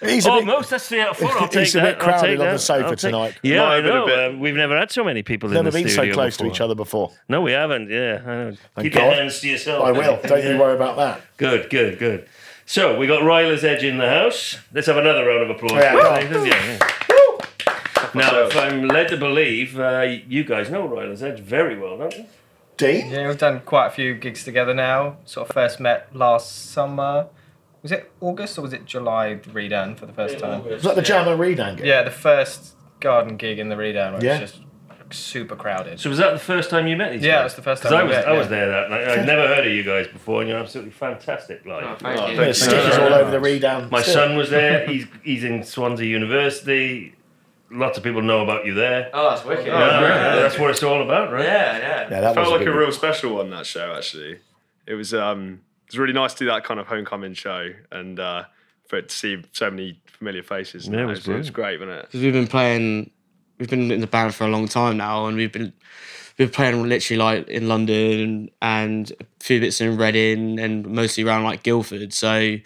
He's 0.01 0.25
a 0.25 0.29
bit, 0.29 0.33
Almost, 0.33 0.69
that's 0.71 0.89
three 0.89 0.99
out 0.99 1.11
of 1.11 1.17
four. 1.17 1.31
I'll 1.37 1.47
take 1.49 1.59
He's 1.63 1.75
a 1.75 1.81
bit 1.81 1.99
crowded 1.99 2.15
I'll 2.15 2.21
take 2.23 2.39
on 2.41 2.53
the 2.53 2.59
sofa 2.59 2.83
I'll 2.85 2.89
take- 2.91 2.99
tonight. 2.99 3.39
Yeah, 3.41 3.61
Might 3.61 3.65
I 3.71 3.75
have 3.75 3.83
been 3.85 3.91
a 3.91 3.95
know. 3.95 4.05
bit- 4.07 4.19
Um, 4.31 4.39
we've 4.41 4.55
never 4.55 4.77
had 4.77 4.91
so 4.91 5.05
many 5.05 5.23
people 5.23 5.47
never 5.47 5.59
in 5.59 5.65
the 5.65 5.71
been 5.71 5.87
so 5.87 5.93
studio 5.93 6.13
close 6.13 6.35
before. 6.35 6.49
to 6.49 6.55
each 6.55 6.59
other 6.61 6.75
before. 6.75 7.13
No, 7.29 7.39
we 7.39 7.53
haven't. 7.53 7.89
Yeah, 7.89 8.21
I 8.25 8.27
know. 8.27 8.53
Keep 8.81 8.91
God. 8.93 9.03
your 9.05 9.13
hands 9.13 9.39
to 9.39 9.47
yourself. 9.49 9.85
I 9.85 9.91
will. 9.93 10.19
Don't 10.21 10.43
you 10.43 10.57
worry 10.57 10.75
about 10.75 10.97
that. 10.97 11.21
Good, 11.37 11.69
good, 11.69 11.97
good. 11.97 12.27
So 12.69 12.95
we 12.95 13.07
got 13.07 13.23
Rila's 13.23 13.63
Edge 13.63 13.83
in 13.83 13.97
the 13.97 14.07
house. 14.07 14.59
Let's 14.71 14.85
have 14.85 14.97
another 14.97 15.25
round 15.25 15.41
of 15.41 15.49
applause. 15.49 15.71
Yeah, 15.71 15.91
for 15.91 16.01
go 16.03 16.09
on. 16.11 16.19
Nathan. 16.19 16.45
Yeah, 16.45 16.77
yeah. 16.77 18.09
Now, 18.13 18.41
if 18.43 18.55
I'm 18.55 18.87
led 18.87 19.07
to 19.07 19.17
believe, 19.17 19.79
uh, 19.79 20.01
you 20.27 20.43
guys 20.43 20.69
know 20.69 20.87
Rila's 20.87 21.23
Edge 21.23 21.39
very 21.39 21.79
well, 21.79 21.97
don't 21.97 22.15
you? 22.15 22.27
Dean? 22.77 23.09
Yeah, 23.09 23.27
we've 23.27 23.39
done 23.39 23.61
quite 23.61 23.87
a 23.87 23.89
few 23.89 24.13
gigs 24.13 24.43
together 24.43 24.75
now. 24.75 25.17
Sort 25.25 25.49
of 25.49 25.53
first 25.55 25.79
met 25.79 26.15
last 26.15 26.69
summer. 26.69 27.29
Was 27.81 27.91
it 27.91 28.11
August 28.21 28.55
or 28.59 28.61
was 28.61 28.73
it 28.73 28.85
July? 28.85 29.33
The 29.33 29.49
Redan 29.49 29.95
for 29.95 30.05
the 30.05 30.13
first 30.13 30.37
time. 30.37 30.63
Was 30.63 30.83
that 30.83 30.95
the 30.95 31.01
Jam 31.01 31.27
and 31.27 31.39
Redan 31.39 31.77
gig? 31.77 31.87
Yeah, 31.87 32.03
the 32.03 32.11
first 32.11 32.75
garden 32.99 33.35
gig 33.35 33.57
in 33.57 33.69
the 33.69 33.77
Redan 33.77 34.13
where 34.13 34.23
Yeah. 34.23 34.35
it 34.37 34.41
just 34.41 34.59
super 35.11 35.55
crowded. 35.55 35.99
So 35.99 36.09
was 36.09 36.19
that 36.19 36.31
the 36.33 36.39
first 36.39 36.69
time 36.69 36.87
you 36.87 36.95
met 36.97 37.11
these 37.13 37.23
Yeah, 37.23 37.35
guys? 37.35 37.41
it 37.41 37.43
was 37.45 37.55
the 37.55 37.61
first 37.61 37.83
time 37.83 37.93
I 37.93 38.03
we 38.03 38.09
was, 38.09 38.17
met, 38.17 38.27
I 38.27 38.31
was 38.33 38.45
yeah. 38.45 38.49
there 38.49 38.69
that 38.69 38.89
night. 38.89 39.07
I'd 39.07 39.25
never 39.25 39.47
heard 39.47 39.65
of 39.67 39.73
you 39.73 39.83
guys 39.83 40.07
before, 40.07 40.41
and 40.41 40.49
you're 40.49 40.59
absolutely 40.59 40.91
fantastic 40.91 41.65
live. 41.65 41.99
Thank 41.99 42.31
you. 42.31 42.37
There's 42.37 42.61
stickers 42.61 42.97
all 42.97 43.13
over 43.13 43.31
the 43.31 43.39
Redan. 43.39 43.89
My 43.89 44.01
still. 44.01 44.13
son 44.15 44.35
was 44.37 44.49
there. 44.49 44.85
He's 44.87 45.05
he's 45.23 45.43
in 45.43 45.63
Swansea 45.63 46.05
University. 46.07 47.15
Lots 47.71 47.97
of 47.99 48.03
people 48.03 48.21
know 48.23 48.41
about 48.43 48.65
you 48.65 48.73
there. 48.73 49.11
Oh, 49.13 49.29
that's 49.29 49.45
wicked. 49.45 49.67
Yeah, 49.67 50.35
that's 50.37 50.57
what 50.57 50.71
it's 50.71 50.81
all 50.81 51.03
about, 51.03 51.31
right? 51.31 51.43
Yeah, 51.45 51.77
yeah. 51.77 52.01
Yeah, 52.09 52.21
that 52.21 52.33
felt 52.33 52.47
was 52.47 52.51
like 52.51 52.59
good 52.59 52.67
a 52.69 52.71
one. 52.71 52.79
real 52.79 52.91
special 52.91 53.35
one 53.35 53.49
that 53.51 53.65
show 53.67 53.93
actually. 53.95 54.39
It 54.87 54.95
was 54.95 55.13
um 55.13 55.61
it 55.85 55.91
was 55.93 55.99
really 55.99 56.13
nice 56.13 56.33
to 56.33 56.39
do 56.39 56.45
that 56.47 56.63
kind 56.63 56.79
of 56.79 56.87
homecoming 56.87 57.33
show 57.35 57.69
and 57.91 58.19
uh, 58.19 58.43
for 58.87 58.97
it 58.97 59.09
to 59.09 59.15
see 59.15 59.43
so 59.53 59.69
many 59.69 59.99
familiar 60.07 60.41
faces. 60.43 60.87
Yeah, 60.87 61.01
it 61.01 61.05
was 61.05 61.27
it 61.27 61.35
was 61.35 61.49
great, 61.51 61.79
wasn't 61.79 61.97
it? 61.99 62.05
because 62.07 62.21
we've 62.21 62.33
been 62.33 62.47
playing, 62.47 63.11
we've 63.59 63.69
been 63.69 63.91
in 63.91 64.01
the 64.01 64.07
band 64.07 64.33
for 64.33 64.45
a 64.45 64.49
long 64.49 64.67
time 64.67 64.97
now, 64.97 65.25
and 65.27 65.37
we've 65.37 65.51
been 65.51 65.73
we've 66.37 66.49
been 66.49 66.49
playing 66.49 66.87
literally 66.87 67.17
like 67.17 67.47
in 67.49 67.67
London 67.67 68.49
and 68.61 69.11
a 69.19 69.25
few 69.43 69.59
bits 69.59 69.81
in 69.81 69.97
Reading 69.97 70.59
and 70.59 70.87
mostly 70.87 71.23
around 71.23 71.43
like 71.43 71.63
Guildford. 71.63 72.13
So 72.13 72.57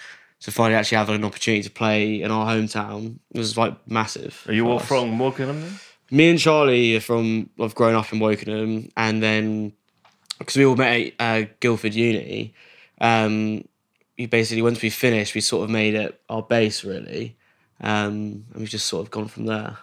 to 0.42 0.52
finally 0.52 0.76
actually 0.76 0.98
have 0.98 1.10
an 1.10 1.24
opportunity 1.24 1.64
to 1.64 1.72
play 1.72 2.22
in 2.22 2.30
our 2.30 2.46
hometown 2.46 3.18
was 3.34 3.58
like 3.58 3.76
massive. 3.88 4.44
Are 4.48 4.54
you 4.54 4.68
all 4.70 4.80
us. 4.80 4.86
from 4.86 5.18
Wokingham 5.18 5.62
then? 5.62 5.80
Me 6.12 6.30
and 6.30 6.40
Charlie 6.40 6.96
are 6.98 7.02
from. 7.02 7.50
I've 7.60 7.76
grown 7.76 7.96
up 7.96 8.12
in 8.14 8.20
Wokingham, 8.20 8.92
and 8.96 9.24
then 9.24 9.74
because 10.38 10.58
we 10.58 10.66
all 10.66 10.76
met 10.76 11.14
at 11.20 11.44
uh, 11.44 11.48
Guildford 11.60 11.94
Uni, 11.94 12.54
um, 13.00 13.64
we 14.18 14.26
basically 14.28 14.62
once 14.62 14.82
we 14.82 14.90
finished, 14.90 15.34
we 15.34 15.42
sort 15.42 15.64
of 15.64 15.70
made 15.70 15.96
it 15.96 16.22
our 16.30 16.44
base 16.44 16.84
really, 16.84 17.38
um, 17.82 18.46
and 18.52 18.58
we've 18.58 18.70
just 18.70 18.86
sort 18.86 19.06
of 19.06 19.12
gone 19.12 19.28
from 19.28 19.46
there. 19.46 19.78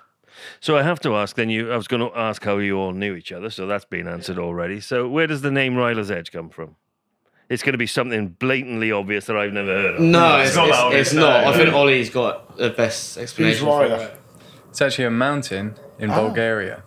So 0.61 0.77
I 0.77 0.83
have 0.83 1.01
to 1.01 1.15
ask 1.17 1.37
then 1.37 1.51
you 1.51 1.73
I 1.73 1.77
was 1.77 1.89
going 1.89 2.01
to 2.09 2.17
ask 2.19 2.45
how 2.45 2.59
you 2.59 2.77
all 2.79 2.93
knew 2.93 3.15
each 3.15 3.33
other, 3.33 3.51
so 3.51 3.67
that's 3.67 3.85
been 3.85 4.09
answered 4.09 4.39
already. 4.39 4.81
So 4.81 5.09
where 5.09 5.27
does 5.27 5.43
the 5.43 5.51
name 5.51 5.75
Rila's 5.75 6.11
Edge 6.11 6.33
come 6.33 6.49
from? 6.51 6.77
It's 7.49 7.63
going 7.65 7.73
to 7.73 7.79
be 7.79 7.87
something 7.87 8.29
blatantly 8.29 8.93
obvious 8.93 9.27
that 9.27 9.37
I've 9.37 9.53
never 9.53 9.73
heard 9.73 9.95
of. 9.97 10.01
No, 10.01 10.39
it's, 10.39 10.55
not 10.55 10.69
it's, 10.69 10.79
that 10.79 10.93
it's 10.95 11.13
not. 11.15 11.45
I 11.45 11.57
think 11.57 11.75
Ollie's 11.75 12.09
got 12.09 12.57
the 12.57 12.71
best 12.71 13.19
explanation. 13.19 13.67
for 13.67 13.83
Ryler? 13.83 14.07
it. 14.07 14.21
It's 14.69 14.81
actually 14.81 15.07
a 15.07 15.11
mountain 15.11 15.75
in 15.99 16.11
Bulgaria. 16.11 16.85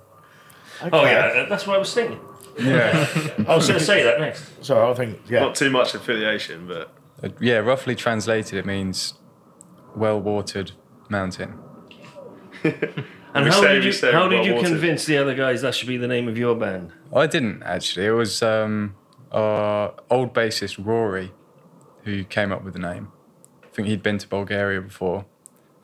Oh 0.82 1.04
yeah, 1.04 1.46
that's 1.50 1.68
what 1.68 1.76
I 1.76 1.80
was 1.80 1.94
thinking. 1.94 2.20
Yeah. 2.58 3.08
I 3.48 3.56
was 3.56 3.68
going 3.68 3.80
to 3.80 3.86
say 3.86 4.04
that 4.04 4.20
next. 4.20 4.64
Sorry, 4.64 4.90
I 4.90 4.94
think 4.94 5.20
yeah. 5.30 5.42
Not 5.42 5.56
too 5.56 5.70
much 5.70 5.94
affiliation, 5.96 6.68
but 6.68 6.94
Uh, 7.22 7.30
yeah, 7.40 7.58
roughly 7.58 7.96
translated, 7.96 8.58
it 8.58 8.66
means 8.66 9.16
well 9.96 10.20
watered 10.20 10.72
mountain. 11.10 11.60
And 13.34 13.46
We 13.46 13.52
how 13.52 13.62
say- 13.62 13.74
did 13.76 13.84
you 13.84 13.92
say 13.92 14.12
how 14.12 14.28
did 14.28 14.46
you 14.46 14.60
convince 14.62 15.06
the 15.06 15.18
other 15.18 15.34
guys 15.36 15.62
that 15.64 15.74
should 15.76 15.88
be 15.88 15.98
the 15.98 16.08
name 16.08 16.28
of 16.28 16.38
your 16.38 16.56
band? 16.56 16.92
I 17.14 17.28
didn't 17.28 17.64
actually. 17.64 18.06
It 18.06 18.12
was 18.12 18.44
um, 18.44 18.96
our 19.32 19.94
old 20.10 20.34
bassist 20.34 20.84
Rory 20.84 21.32
who 22.04 22.24
came 22.26 22.52
up 22.52 22.64
with 22.64 22.74
the 22.74 22.80
name. 22.80 23.12
I 23.64 23.68
think 23.76 23.88
he'd 23.88 24.04
been 24.04 24.20
to 24.20 24.28
Bulgaria 24.28 24.82
before, 24.82 25.26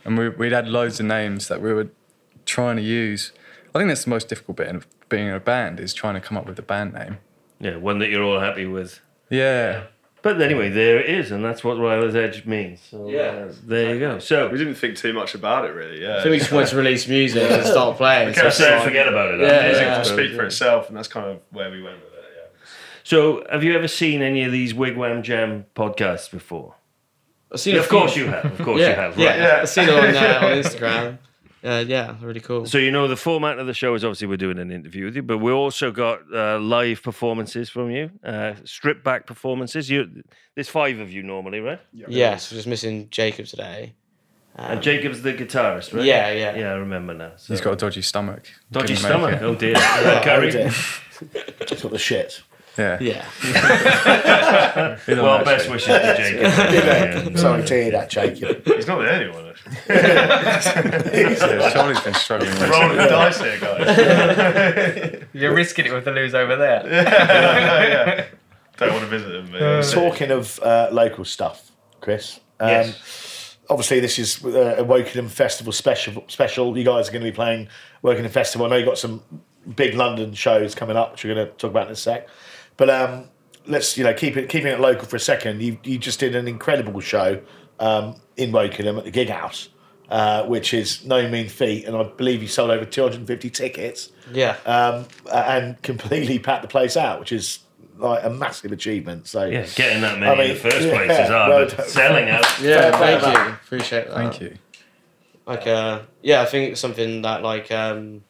and 0.05 0.17
we, 0.17 0.29
we'd 0.29 0.51
had 0.51 0.67
loads 0.67 0.99
of 0.99 1.07
names 1.07 1.47
that 1.47 1.59
we 1.61 1.73
were 1.73 1.89
trying 2.45 2.75
to 2.75 2.83
use. 2.83 3.31
I 3.73 3.79
think 3.79 3.87
that's 3.89 4.03
the 4.03 4.09
most 4.11 4.27
difficult 4.29 4.57
bit 4.57 4.75
of 4.75 4.85
being 5.09 5.27
in 5.27 5.33
a 5.33 5.39
band 5.39 5.79
is 5.79 5.93
trying 5.93 6.13
to 6.15 6.21
come 6.21 6.37
up 6.37 6.45
with 6.45 6.59
a 6.59 6.63
band 6.63 6.93
name. 6.93 7.17
Yeah, 7.59 7.77
one 7.77 7.97
that 7.99 8.09
you're 8.09 8.23
all 8.23 8.39
happy 8.39 8.65
with. 8.67 8.99
Yeah, 9.31 9.85
But 10.22 10.41
anyway, 10.41 10.70
there 10.70 10.99
it 10.99 11.09
is, 11.09 11.32
and 11.32 11.43
that's 11.45 11.63
what 11.63 11.78
Rila's 11.78 12.13
Edge 12.15 12.45
means. 12.45 12.82
So, 12.91 13.07
Yeah. 13.09 13.20
uh, 13.47 13.53
there 13.65 13.93
you 13.93 13.99
go. 14.01 14.20
So 14.20 14.49
we 14.49 14.57
didn't 14.57 14.76
think 14.76 14.97
too 14.97 15.13
much 15.13 15.34
about 15.34 15.63
it 15.65 15.70
really. 15.74 16.01
Yeah. 16.01 16.17
I 16.17 16.22
think 16.22 16.32
we 16.32 16.39
just 16.39 16.51
wanted 16.51 16.67
to 16.70 16.76
release 16.76 17.07
music 17.07 17.49
and 17.49 17.65
start 17.65 17.95
playing. 17.97 18.34
kept 18.34 18.53
so- 18.53 18.63
saying 18.65 18.84
forget 18.84 19.07
about 19.07 19.34
it. 19.36 19.39
Yeah, 19.39 19.63
Music 19.67 19.82
yeah. 19.84 19.97
will 19.97 20.05
speak 20.05 20.36
for 20.36 20.43
itself, 20.43 20.89
and 20.89 20.97
that's 20.97 21.07
kind 21.07 21.26
of 21.26 21.39
where 21.51 21.72
we 21.72 21.82
went 21.82 21.95
with 22.03 22.13
it. 22.13 22.24
Yeah. 22.36 22.67
So, 23.03 23.45
have 23.49 23.63
you 23.63 23.74
ever 23.76 23.88
seen 23.88 24.22
any 24.22 24.43
of 24.43 24.51
these 24.51 24.74
Wigwam 24.74 25.22
Jam 25.24 25.65
podcasts 25.76 26.30
before? 26.30 26.76
I've 27.51 27.59
seen 27.61 27.76
Yeah, 27.76 27.80
a 27.80 27.84
of 27.84 27.89
few- 27.89 27.97
course 27.99 28.15
you 28.17 28.28
have. 28.28 28.45
Of 28.45 28.65
course 28.65 28.80
yeah, 28.82 28.89
you 28.89 28.95
have. 28.95 29.17
Yeah, 29.17 29.38
Yeah. 29.38 29.59
I've 29.61 29.70
seen 29.70 29.88
it 29.89 29.93
on, 29.95 30.15
uh, 30.15 30.39
on 30.43 30.51
Instagram. 30.57 31.17
Uh, 31.64 31.84
yeah, 31.86 32.16
really 32.22 32.39
cool. 32.39 32.66
So 32.66 32.78
you 32.78 32.89
know 32.91 33.07
the 33.07 33.18
format 33.18 33.60
of 33.60 33.68
the 33.68 33.74
show 33.74 33.93
is 33.93 34.03
obviously 34.05 34.28
we're 34.28 34.38
doing 34.38 34.60
an 34.60 34.72
interview 34.72 35.05
with 35.05 35.16
you, 35.16 35.24
but 35.24 35.39
we 35.39 35.51
also 35.51 35.91
got 35.91 36.22
uh, 36.34 36.57
live 36.60 37.03
performances 37.03 37.70
from 37.70 37.91
you, 37.91 38.12
uh, 38.24 38.53
stripped 38.64 39.03
back 39.03 39.26
performances. 39.28 39.89
You, 39.89 40.24
there's 40.55 40.70
five 40.70 40.99
of 40.99 41.12
you 41.12 41.22
normally, 41.24 41.60
right? 41.60 41.82
yes, 41.91 42.51
we're 42.51 42.57
just 42.57 42.68
missing 42.68 43.07
Jacob 43.12 43.45
today. 43.45 43.93
Um, 44.55 44.72
And 44.72 44.82
Jacob's 44.82 45.22
the 45.22 45.34
guitarist, 45.34 45.93
right? 45.93 46.03
Yeah, 46.05 46.32
yeah. 46.32 46.55
Yeah, 46.55 46.70
I 46.72 46.76
remember 46.76 47.14
now. 47.14 47.32
So. 47.38 47.53
he's 47.53 47.62
got 47.62 47.74
a 47.74 47.76
dodgy 47.76 48.01
stomach. 48.01 48.49
dodgy 48.72 48.95
Couldn't 48.95 49.10
stomach. 49.10 49.41
Oh 49.41 49.55
dear. 49.55 49.76
Oh, 49.78 50.22
Gary. 50.24 50.51
dear. 50.51 50.70
Just 51.66 51.84
got 51.84 51.91
the 51.91 51.97
shit. 51.99 52.41
Yeah. 52.80 52.97
Yeah. 53.01 53.25
Well, 55.07 55.43
best 55.43 55.69
wishes 55.69 55.88
to 55.88 56.15
Jacob. 56.17 56.41
Yeah. 56.73 57.36
Sorry 57.36 57.63
to 57.65 57.73
hear 57.73 57.91
that, 57.91 58.09
Jacob. 58.09 58.65
He's 58.65 58.88
not 58.88 58.99
the 58.99 59.11
only 59.13 59.30
one. 59.30 59.45
actually. 59.47 59.75
Yeah, 61.19 61.69
Charlie's 61.71 61.99
been 62.01 62.13
struggling 62.13 62.51
with 62.51 62.69
Rolling 62.69 62.97
the 62.97 63.07
dice 63.07 63.39
here, 63.41 63.59
guys. 63.59 65.23
You're 65.34 65.53
risking 65.53 65.86
it 65.86 65.93
with 65.93 66.05
the 66.05 66.11
lose 66.11 66.34
over 66.34 66.55
there. 66.55 66.84
yeah. 66.88 68.25
Don't 68.77 68.91
want 68.93 69.03
to 69.03 69.09
visit 69.09 69.36
him. 69.36 69.49
But. 69.51 69.82
Talking 69.91 70.32
of 70.32 70.59
uh, 70.61 70.89
local 70.91 71.25
stuff, 71.25 71.71
Chris. 72.01 72.39
Um, 72.59 72.69
Yes. 72.69 73.57
Obviously, 73.69 73.99
this 73.99 74.17
is 74.17 74.43
uh, 74.43 74.77
a 74.80 74.84
Wokingham 74.84 75.30
Festival 75.30 75.71
special. 75.71 76.23
Special. 76.27 76.75
You 76.75 76.84
guys 76.84 77.07
are 77.07 77.11
going 77.11 77.23
to 77.23 77.30
be 77.32 77.36
playing 77.36 77.67
Wokingham 78.03 78.32
Festival. 78.32 78.65
I 78.65 78.69
know 78.71 78.75
you've 78.77 78.88
got 78.88 78.97
some 78.97 79.21
big 79.75 79.93
London 79.93 80.34
shows 80.34 80.73
coming 80.73 80.97
up, 80.97 81.11
which 81.11 81.23
we're 81.23 81.36
going 81.36 81.45
to 81.47 81.53
talk 81.53 81.69
about 81.69 81.86
in 81.86 81.93
a 81.93 81.95
sec. 81.95 82.27
But 82.80 82.89
um, 82.89 83.25
let's 83.67 83.97
you 83.97 84.03
know 84.05 84.13
keep 84.13 84.38
it 84.38 84.49
keeping 84.49 84.71
it 84.71 84.80
local 84.80 85.05
for 85.05 85.17
a 85.17 85.19
second. 85.19 85.61
You 85.61 85.77
you 85.84 85.97
just 85.99 86.19
did 86.19 86.36
an 86.36 86.47
incredible 86.47 87.01
show 87.01 87.41
um, 87.80 88.15
in 88.38 88.51
Wokingham 88.51 88.97
at 88.97 89.03
the 89.03 89.11
Gig 89.11 89.30
House, 89.30 89.69
uh, 90.09 90.45
which 90.45 90.73
is 90.73 91.05
no 91.05 91.27
mean 91.30 91.49
feat, 91.49 91.86
and 91.86 91.95
I 91.95 92.03
believe 92.03 92.41
you 92.41 92.47
sold 92.47 92.71
over 92.71 92.86
250 92.86 93.49
tickets 93.49 94.11
Yeah. 94.32 94.55
um, 94.65 95.05
and 95.32 95.80
completely 95.84 96.39
packed 96.39 96.61
the 96.63 96.67
place 96.69 96.95
out, 96.97 97.19
which 97.19 97.32
is 97.34 97.59
like 97.97 98.23
a 98.23 98.30
massive 98.30 98.71
achievement. 98.71 99.27
So 99.27 99.43
Yeah, 99.45 99.65
getting 99.75 100.01
that 100.01 100.17
many 100.19 100.32
I 100.32 100.36
mean, 100.36 100.49
in 100.51 100.55
the 100.55 100.61
first 100.71 100.82
yeah, 100.88 100.95
place 101.05 101.19
is 101.19 101.27
hard, 101.27 101.49
well 101.49 101.69
but 101.75 101.89
selling 101.89 102.30
out. 102.30 102.45
yeah, 102.61 102.97
thank 102.97 103.21
play. 103.21 103.34
you. 103.34 103.49
Appreciate 103.49 104.07
that. 104.07 104.13
Thank 104.15 104.39
you. 104.41 104.55
Like, 105.45 105.67
uh, 105.67 106.03
yeah, 106.21 106.41
I 106.41 106.45
think 106.45 106.71
it's 106.71 106.80
something 106.80 107.23
that, 107.23 107.41
like, 107.43 107.71
um, 107.71 108.23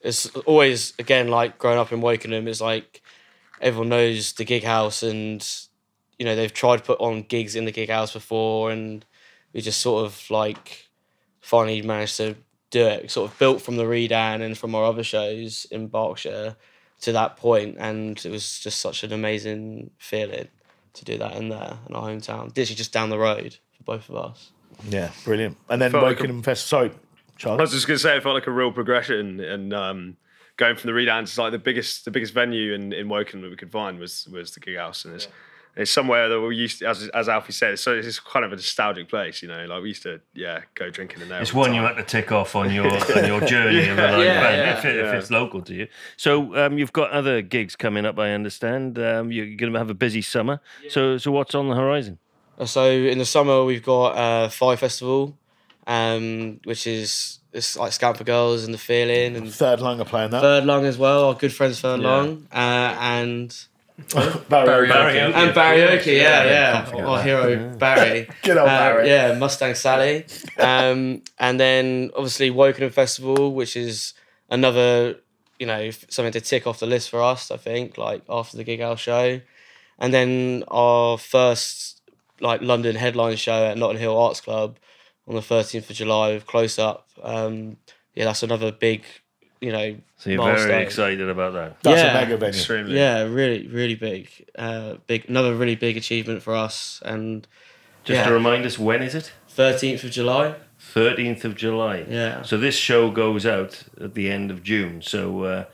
it's 0.00 0.26
always, 0.44 0.92
again, 0.98 1.28
like, 1.28 1.56
growing 1.58 1.78
up 1.78 1.92
in 1.92 2.00
Wokingham, 2.02 2.46
is 2.48 2.60
like 2.60 3.00
everyone 3.64 3.88
knows 3.88 4.32
the 4.34 4.44
gig 4.44 4.62
house 4.62 5.02
and, 5.02 5.44
you 6.18 6.24
know, 6.24 6.36
they've 6.36 6.52
tried 6.52 6.76
to 6.76 6.82
put 6.84 7.00
on 7.00 7.22
gigs 7.22 7.56
in 7.56 7.64
the 7.64 7.72
gig 7.72 7.88
house 7.88 8.12
before 8.12 8.70
and 8.70 9.04
we 9.52 9.60
just 9.60 9.80
sort 9.80 10.04
of, 10.04 10.30
like, 10.30 10.86
finally 11.40 11.82
managed 11.82 12.16
to 12.18 12.36
do 12.70 12.86
it. 12.86 13.10
Sort 13.10 13.30
of 13.30 13.38
built 13.38 13.62
from 13.62 13.76
the 13.76 13.86
Redan 13.86 14.42
and 14.42 14.56
from 14.56 14.74
our 14.74 14.84
other 14.84 15.02
shows 15.02 15.66
in 15.70 15.88
Berkshire 15.88 16.54
to 17.00 17.12
that 17.12 17.36
point, 17.36 17.76
and 17.78 18.24
it 18.24 18.30
was 18.30 18.60
just 18.60 18.80
such 18.80 19.02
an 19.04 19.12
amazing 19.12 19.90
feeling 19.98 20.48
to 20.94 21.04
do 21.04 21.18
that 21.18 21.34
in 21.36 21.48
there 21.48 21.76
in 21.88 21.94
our 21.94 22.08
hometown. 22.08 22.46
Literally 22.56 22.76
just 22.76 22.92
down 22.92 23.10
the 23.10 23.18
road 23.18 23.56
for 23.76 23.82
both 23.84 24.08
of 24.08 24.16
us. 24.16 24.50
yeah, 24.88 25.10
brilliant. 25.24 25.56
And 25.68 25.82
then 25.82 25.90
Felt 25.90 26.04
like 26.04 26.20
a- 26.20 26.22
Wokingham 26.22 26.44
Festival. 26.44 26.90
Sorry, 27.38 27.52
I 27.58 27.60
was 27.60 27.72
just 27.72 27.86
going 27.86 27.96
to 27.96 28.02
say, 28.02 28.16
it 28.16 28.22
felt 28.22 28.34
like 28.34 28.46
a 28.46 28.52
real 28.52 28.72
progression, 28.72 29.40
and 29.40 29.74
um, 29.74 30.16
going 30.56 30.76
from 30.76 30.88
the 30.88 30.94
Redance, 30.94 31.22
it's 31.24 31.38
like 31.38 31.52
the 31.52 31.58
biggest, 31.58 32.04
the 32.04 32.10
biggest 32.10 32.32
venue 32.32 32.72
in, 32.74 32.92
in 32.92 33.08
Woking 33.08 33.40
that 33.42 33.50
we 33.50 33.56
could 33.56 33.72
find 33.72 33.98
was 33.98 34.28
was 34.30 34.52
the 34.52 34.60
Gig 34.60 34.76
House, 34.76 35.04
and 35.04 35.14
it's 35.14 35.28
it's 35.76 35.90
somewhere 35.90 36.28
that 36.28 36.40
we 36.40 36.54
used, 36.54 36.78
to, 36.78 36.86
as 36.88 37.08
as 37.08 37.28
Alfie 37.28 37.52
said, 37.52 37.78
so 37.80 37.94
it's 37.94 38.20
kind 38.20 38.44
of 38.44 38.52
a 38.52 38.56
nostalgic 38.56 39.08
place, 39.08 39.42
you 39.42 39.48
know. 39.48 39.64
Like 39.66 39.82
we 39.82 39.88
used 39.88 40.04
to, 40.04 40.20
yeah, 40.32 40.60
go 40.76 40.88
drinking 40.88 41.20
in 41.22 41.28
there. 41.28 41.42
It's 41.42 41.50
all 41.52 41.64
the 41.64 41.70
one 41.70 41.74
you 41.74 41.82
had 41.82 41.96
to 41.96 42.04
tick 42.04 42.30
off 42.30 42.54
on 42.54 42.72
your 42.72 42.86
on 43.16 43.24
your 43.26 43.40
journey 43.40 43.88
of 43.88 43.98
a 43.98 44.02
live 44.02 44.24
Yeah, 44.24 44.40
band, 44.40 44.56
yeah, 44.56 44.78
if, 44.78 44.84
it, 44.84 44.96
if 45.04 45.14
it's 45.14 45.30
local 45.32 45.62
to 45.62 45.74
you. 45.74 45.88
So 46.16 46.54
um, 46.56 46.78
you've 46.78 46.92
got 46.92 47.10
other 47.10 47.42
gigs 47.42 47.74
coming 47.74 48.06
up, 48.06 48.18
I 48.20 48.30
understand. 48.30 48.98
Um, 49.00 49.32
you're 49.32 49.56
going 49.56 49.72
to 49.72 49.78
have 49.78 49.90
a 49.90 49.94
busy 49.94 50.22
summer. 50.22 50.60
So 50.88 51.18
so 51.18 51.32
what's 51.32 51.54
on 51.56 51.68
the 51.68 51.74
horizon? 51.74 52.18
Uh, 52.56 52.66
So 52.66 52.88
in 52.88 53.18
the 53.18 53.26
summer 53.26 53.64
we've 53.64 53.82
got 53.82 54.10
uh, 54.16 54.48
Fire 54.50 54.76
Festival, 54.76 55.36
um, 55.88 56.60
which 56.62 56.86
is 56.86 57.40
it's 57.54 57.76
like 57.78 57.92
Scout 57.92 58.18
for 58.18 58.24
Girls 58.24 58.64
and 58.64 58.74
the 58.74 58.78
Feeling 58.78 59.36
and 59.36 59.52
Third 59.52 59.80
Lung 59.80 60.00
are 60.00 60.04
playing 60.04 60.30
that. 60.32 60.40
Third 60.42 60.64
Lung 60.66 60.84
as 60.84 60.98
well. 60.98 61.24
Our 61.28 61.34
good 61.34 61.52
friends 61.52 61.80
Third 61.80 62.00
Yeah. 62.02 62.08
Lung 62.08 62.46
uh, 62.52 62.96
and 63.00 63.56
Barry. 64.48 64.88
Barry. 64.88 65.20
and 65.20 65.54
Barry 65.54 65.78
Barryoki, 65.78 66.16
yeah, 66.16 66.44
yeah, 66.44 66.84
can't 66.84 67.00
our 67.06 67.16
that. 67.18 67.24
hero 67.24 67.76
Barry. 67.78 68.28
Good 68.42 68.56
old 68.58 68.68
Uh, 68.68 68.78
Barry. 68.78 69.08
yeah, 69.08 69.38
Mustang 69.38 69.74
Sally, 69.76 70.26
um, 70.58 71.22
and 71.38 71.60
then 71.60 72.10
obviously 72.16 72.50
Wokingham 72.50 72.90
Festival, 72.92 73.54
which 73.54 73.76
is 73.76 74.14
another 74.50 75.14
you 75.60 75.66
know 75.66 75.90
something 76.08 76.32
to 76.32 76.40
tick 76.40 76.66
off 76.66 76.80
the 76.80 76.86
list 76.86 77.08
for 77.08 77.22
us. 77.22 77.52
I 77.52 77.56
think 77.56 77.96
like 77.96 78.22
after 78.28 78.56
the 78.56 78.64
Gig 78.64 78.80
House 78.80 78.98
show, 78.98 79.40
and 80.00 80.12
then 80.12 80.64
our 80.68 81.16
first 81.16 82.00
like 82.40 82.62
London 82.62 82.96
headline 82.96 83.36
show 83.36 83.66
at 83.66 83.78
Notting 83.78 84.00
Hill 84.00 84.18
Arts 84.18 84.40
Club 84.40 84.76
on 85.26 85.34
the 85.34 85.42
thirteenth 85.42 85.88
of 85.90 85.96
July 85.96 86.34
with 86.34 86.46
Close 86.46 86.78
Up. 86.78 87.08
Um, 87.22 87.76
yeah, 88.14 88.24
that's 88.26 88.42
another 88.42 88.70
big, 88.72 89.04
you 89.60 89.72
know, 89.72 89.96
So 90.18 90.30
you're 90.30 90.38
milestone. 90.40 90.68
very 90.68 90.82
excited 90.84 91.28
about 91.28 91.52
that. 91.54 91.80
That's 91.82 92.00
yeah. 92.02 92.10
a 92.10 92.14
mega 92.14 92.36
venue. 92.36 92.48
Extremely. 92.58 92.96
Yeah, 92.96 93.22
really, 93.22 93.66
really 93.66 93.94
big, 93.94 94.28
uh, 94.58 94.94
big. 95.06 95.28
Another 95.28 95.54
really 95.54 95.76
big 95.76 95.96
achievement 95.96 96.42
for 96.42 96.54
us. 96.54 97.02
And 97.04 97.46
Just 98.04 98.18
Yeah. 98.18 98.28
to 98.28 98.34
remind 98.34 98.66
us, 98.66 98.78
when 98.78 99.02
is 99.02 99.14
it? 99.14 99.32
thirteenth 99.48 100.04
of 100.04 100.10
July. 100.10 100.54
13th 100.94 101.44
of 101.46 101.54
July. 101.56 102.04
Yeah. 102.08 102.42
So 102.42 102.58
this 102.58 102.76
show 102.76 103.10
goes 103.10 103.46
out 103.46 103.84
at 103.98 104.14
the 104.14 104.30
end 104.30 104.50
of 104.50 104.62
June. 104.62 105.00
So 105.00 105.44
uh, 105.44 105.64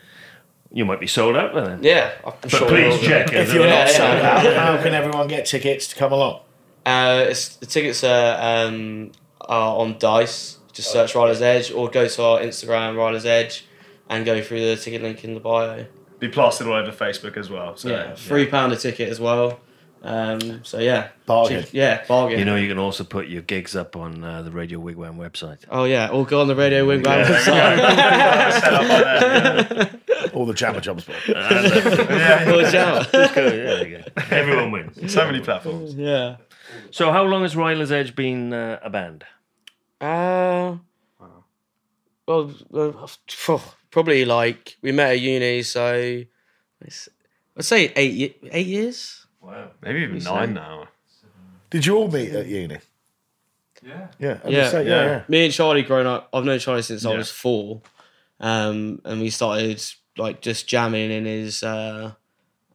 you 0.72 0.84
might 0.84 1.00
be 1.00 1.08
sold 1.08 1.36
out 1.36 1.52
by 1.52 1.62
then. 1.62 1.82
Yeah, 1.82 2.12
I'm 2.24 2.32
But 2.40 2.50
sure 2.52 2.68
please 2.68 2.92
we'll- 2.94 3.02
check. 3.02 3.32
If 3.32 3.52
you're 3.52 3.66
Yeah, 3.66 3.84
not 3.84 3.88
sold 3.88 4.18
yeah. 4.18 4.30
out, 4.36 4.56
how 4.76 4.82
can 4.82 4.94
everyone 4.94 5.26
get 5.26 5.46
tickets 5.46 5.88
to 5.88 5.96
come 5.96 6.12
along? 6.12 6.40
Uh, 6.86 7.26
it's, 7.30 7.56
the 7.56 7.66
tickets 7.66 8.04
are, 8.04 8.66
um, 8.68 9.10
are 9.50 9.76
on 9.80 9.98
Dice. 9.98 10.56
Just 10.72 10.90
search 10.92 11.14
Rila's 11.14 11.42
Edge 11.42 11.70
or 11.72 11.90
go 11.90 12.06
to 12.08 12.22
our 12.22 12.38
Instagram 12.40 12.96
Rila's 12.96 13.26
Edge 13.26 13.66
and 14.08 14.24
go 14.24 14.40
through 14.42 14.60
the 14.64 14.76
ticket 14.76 15.02
link 15.02 15.24
in 15.24 15.34
the 15.34 15.40
bio. 15.40 15.84
be 16.20 16.28
plastered 16.28 16.66
all 16.68 16.74
over 16.74 16.92
Facebook 16.92 17.36
as 17.36 17.50
well. 17.50 17.76
So 17.76 17.88
yeah, 17.90 18.14
three 18.14 18.46
pound 18.46 18.72
a 18.72 18.76
ticket 18.76 19.08
as 19.10 19.18
well. 19.20 19.60
Um, 20.02 20.64
so 20.64 20.78
yeah, 20.78 21.08
Bargain. 21.26 21.62
Cheap- 21.64 21.74
Yeah, 21.74 22.04
bargain. 22.08 22.38
You 22.38 22.44
know, 22.46 22.56
you 22.56 22.68
can 22.68 22.78
also 22.78 23.04
put 23.04 23.28
your 23.28 23.42
gigs 23.42 23.76
up 23.76 23.96
on 23.96 24.24
uh, 24.24 24.40
the 24.40 24.50
Radio 24.50 24.78
Wigwam 24.80 25.16
website. 25.18 25.58
Oh 25.70 25.84
yeah, 25.84 26.08
all 26.08 26.24
go 26.24 26.40
on 26.40 26.48
the 26.48 26.54
Radio 26.56 26.86
Wigwam 26.86 27.04
Yeah. 27.04 28.50
website. 28.50 30.00
All 30.34 30.46
the 30.46 30.54
jammer 30.54 30.80
jobs. 30.80 31.04
Bob. 31.04 31.16
All 31.28 32.70
jammer. 32.70 33.06
Yeah, 33.12 33.26
there 33.34 33.88
you 33.88 33.98
go. 33.98 34.04
Everyone 34.30 34.70
wins. 34.70 35.12
So 35.12 35.26
many 35.26 35.40
platforms. 35.40 35.94
yeah. 35.94 36.36
So, 36.92 37.10
how 37.12 37.24
long 37.24 37.42
has 37.42 37.56
Rila's 37.56 37.90
Edge 37.92 38.14
been 38.14 38.52
uh, 38.52 38.78
a 38.82 38.88
band? 38.90 39.24
Uh, 40.00 40.76
well, 42.26 42.54
uh, 42.74 43.06
probably 43.90 44.24
like 44.24 44.76
we 44.82 44.92
met 44.92 45.10
at 45.12 45.20
uni, 45.20 45.62
so 45.62 45.94
it's- 46.80 47.08
I'd 47.56 47.64
say 47.64 47.92
eight 47.96 48.38
eight 48.50 48.66
years. 48.66 49.26
Wow. 49.40 49.72
Maybe 49.82 50.00
even 50.00 50.18
nine 50.22 50.54
now. 50.54 50.88
Did 51.70 51.86
you 51.86 51.96
all 51.96 52.08
meet 52.10 52.30
at 52.30 52.46
uni? 52.46 52.78
Yeah. 53.82 54.08
Yeah. 54.18 54.38
I 54.42 54.46
was 54.46 54.54
Yeah. 54.54 54.70
saying, 54.70 54.86
yeah, 54.86 55.04
yeah. 55.04 55.24
Me 55.28 55.44
and 55.44 55.52
Charlie 55.54 55.82
growing 55.82 56.06
up, 56.06 56.28
I've 56.32 56.44
known 56.44 56.58
Charlie 56.58 56.82
since 56.82 57.04
I 57.04 57.14
was 57.16 57.30
four, 57.30 57.82
um, 58.38 59.00
and 59.04 59.20
we 59.20 59.30
started 59.30 59.82
like 60.16 60.40
just 60.40 60.66
jamming 60.68 61.10
in 61.10 61.24
his 61.24 61.62
uh, 61.62 62.12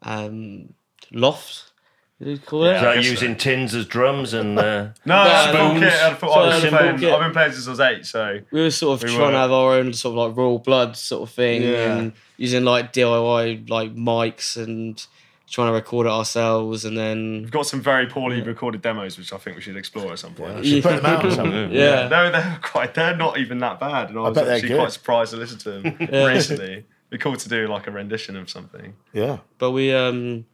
um, 0.02 0.74
loft. 1.12 1.72
What 2.18 2.26
do 2.28 2.32
Is 2.32 2.40
it? 2.40 2.50
that 2.50 2.96
guess 2.96 3.06
using 3.10 3.36
tins 3.36 3.76
as 3.76 3.86
drums 3.86 4.34
and 4.34 4.58
uh, 4.58 4.88
No, 5.06 5.16
I 5.18 5.50
spoons. 5.52 5.78
spoons. 5.80 5.94
I 5.94 6.14
thought, 6.14 6.38
I 6.38 6.46
was 6.48 6.58
Sorry, 6.60 6.70
playing, 6.70 7.14
I've 7.14 7.20
been 7.20 7.32
playing 7.34 7.52
since 7.52 7.68
I 7.68 7.70
was 7.72 7.80
eight, 7.82 8.06
so 8.06 8.40
we 8.52 8.62
were 8.62 8.72
sort 8.72 9.02
of 9.04 9.10
We 9.10 9.16
trying 9.16 9.26
were. 9.28 9.32
to 9.34 9.38
have 9.38 9.52
our 9.52 9.74
own 9.74 9.92
sort 9.94 10.14
of 10.18 10.30
like 10.30 10.38
royal 10.38 10.60
blood 10.60 10.96
sort 10.96 11.24
of 11.28 11.36
thing 11.36 11.64
Yeah. 11.64 11.98
and 11.98 12.14
using 12.38 12.64
like 12.64 12.94
DIY 12.94 13.70
like 13.70 13.94
mics 13.96 14.56
and 14.56 15.06
trying 15.50 15.68
to 15.68 15.74
record 15.74 16.08
it 16.08 16.10
ourselves 16.10 16.86
and 16.86 16.98
then 16.98 17.42
we've 17.44 17.52
got 17.52 17.68
some 17.68 17.82
very 17.82 18.08
poorly 18.08 18.42
recorded 18.42 18.82
demos, 18.82 19.18
which 19.18 19.32
I 19.34 19.38
think 19.38 19.58
we 19.58 19.62
should 19.62 19.76
explore 19.78 20.12
at 20.14 20.20
some 20.20 20.34
point. 20.36 20.64
You 20.64 20.76
should 20.82 20.84
put 20.84 20.96
them 21.02 21.06
out 21.06 21.26
or 21.26 21.32
something. 21.32 21.72
yeah. 21.72 22.08
No, 22.08 22.32
they're 22.32 22.60
quite. 22.64 22.94
They're 22.94 23.16
not 23.18 23.38
even 23.40 23.60
that 23.60 23.80
bad, 23.80 24.10
and 24.10 24.18
I 24.18 24.22
was 24.30 24.38
actually 24.38 24.76
quite 24.76 24.92
surprised 24.94 25.32
to 25.32 25.38
listen 25.38 25.58
to 25.60 25.72
them 25.82 25.98
Yeah. 26.00 26.26
recently. 26.28 26.72
It'd 26.74 26.86
be 27.10 27.18
cool 27.18 27.36
to 27.36 27.50
do 27.50 27.68
like 27.68 27.88
a 27.88 27.92
rendition 27.92 28.36
of 28.38 28.50
something. 28.50 28.96
Yeah. 29.14 29.40
But 29.60 29.72
we 29.72 29.94
um 29.94 30.46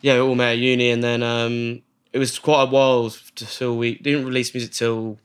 yeah, 0.00 0.14
we 0.14 0.20
all 0.20 0.34
met 0.34 0.52
at 0.52 0.58
uni 0.58 0.90
and 0.90 1.02
then 1.02 1.22
um 1.22 1.82
it 2.12 2.18
was 2.18 2.38
quite 2.38 2.62
a 2.62 2.66
while 2.66 3.10
till 3.34 3.76
we 3.76 3.96
didn't 3.98 4.26
release 4.26 4.52
music 4.54 4.72
till 4.72 5.18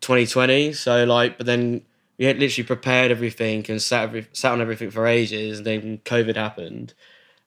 2020. 0.00 0.72
So 0.72 1.04
like 1.04 1.36
but 1.38 1.46
then 1.46 1.82
we 2.18 2.26
had 2.26 2.38
literally 2.38 2.66
prepared 2.66 3.10
everything 3.10 3.64
and 3.68 3.80
sat 3.80 4.04
every, 4.04 4.26
sat 4.32 4.52
on 4.52 4.60
everything 4.60 4.90
for 4.90 5.06
ages 5.06 5.58
and 5.58 5.66
then 5.66 5.98
COVID 6.04 6.36
happened 6.36 6.94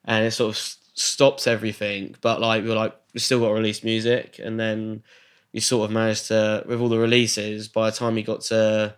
and 0.04 0.24
it 0.24 0.32
sort 0.32 0.56
of 0.56 0.76
stopped 0.94 1.46
everything. 1.46 2.16
But 2.20 2.40
like 2.40 2.62
we 2.62 2.68
were 2.68 2.74
like 2.74 2.94
we 3.12 3.20
still 3.20 3.40
got 3.40 3.48
to 3.48 3.54
release 3.54 3.84
music 3.84 4.40
and 4.42 4.58
then 4.58 5.02
we 5.52 5.60
sort 5.60 5.88
of 5.88 5.94
managed 5.94 6.26
to 6.28 6.64
with 6.66 6.80
all 6.80 6.88
the 6.88 6.98
releases 6.98 7.68
by 7.68 7.90
the 7.90 7.96
time 7.96 8.16
we 8.16 8.22
got 8.22 8.40
to 8.42 8.94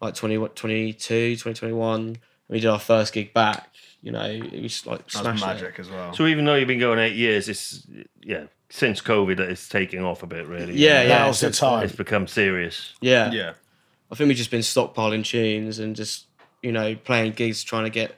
like 0.00 0.14
20, 0.14 0.36
22, 0.54 0.94
2021 1.32 2.16
we 2.48 2.60
did 2.60 2.68
our 2.68 2.78
first 2.78 3.12
gig 3.12 3.34
back 3.34 3.68
you 4.02 4.12
know 4.12 4.24
it 4.24 4.62
was 4.62 4.86
like 4.86 4.98
That's 5.00 5.18
smashed 5.18 5.42
it. 5.42 5.46
magic 5.46 5.78
as 5.78 5.90
well. 5.90 6.12
so? 6.14 6.26
Even 6.26 6.44
though 6.44 6.54
you've 6.54 6.68
been 6.68 6.78
going 6.78 6.98
eight 6.98 7.16
years, 7.16 7.48
it's 7.48 7.86
yeah 8.22 8.44
since 8.68 9.00
COVID, 9.00 9.38
it's 9.38 9.68
taking 9.68 10.02
off 10.04 10.22
a 10.22 10.26
bit. 10.26 10.46
Really, 10.46 10.74
Yeah, 10.74 11.02
yeah. 11.02 11.08
Now's 11.18 11.40
the 11.40 11.50
time. 11.50 11.84
It's 11.84 11.94
become 11.94 12.26
serious. 12.26 12.94
Yeah. 13.00 13.30
yeah, 13.30 13.52
I 14.10 14.14
think 14.16 14.26
we've 14.28 14.36
just 14.36 14.50
been 14.50 14.60
stockpiling 14.60 15.24
tunes 15.24 15.78
and 15.78 15.94
just, 15.94 16.26
you 16.62 16.72
know, 16.72 16.96
playing 16.96 17.32
gigs, 17.34 17.62
trying 17.62 17.84
to 17.84 17.90
get, 17.90 18.16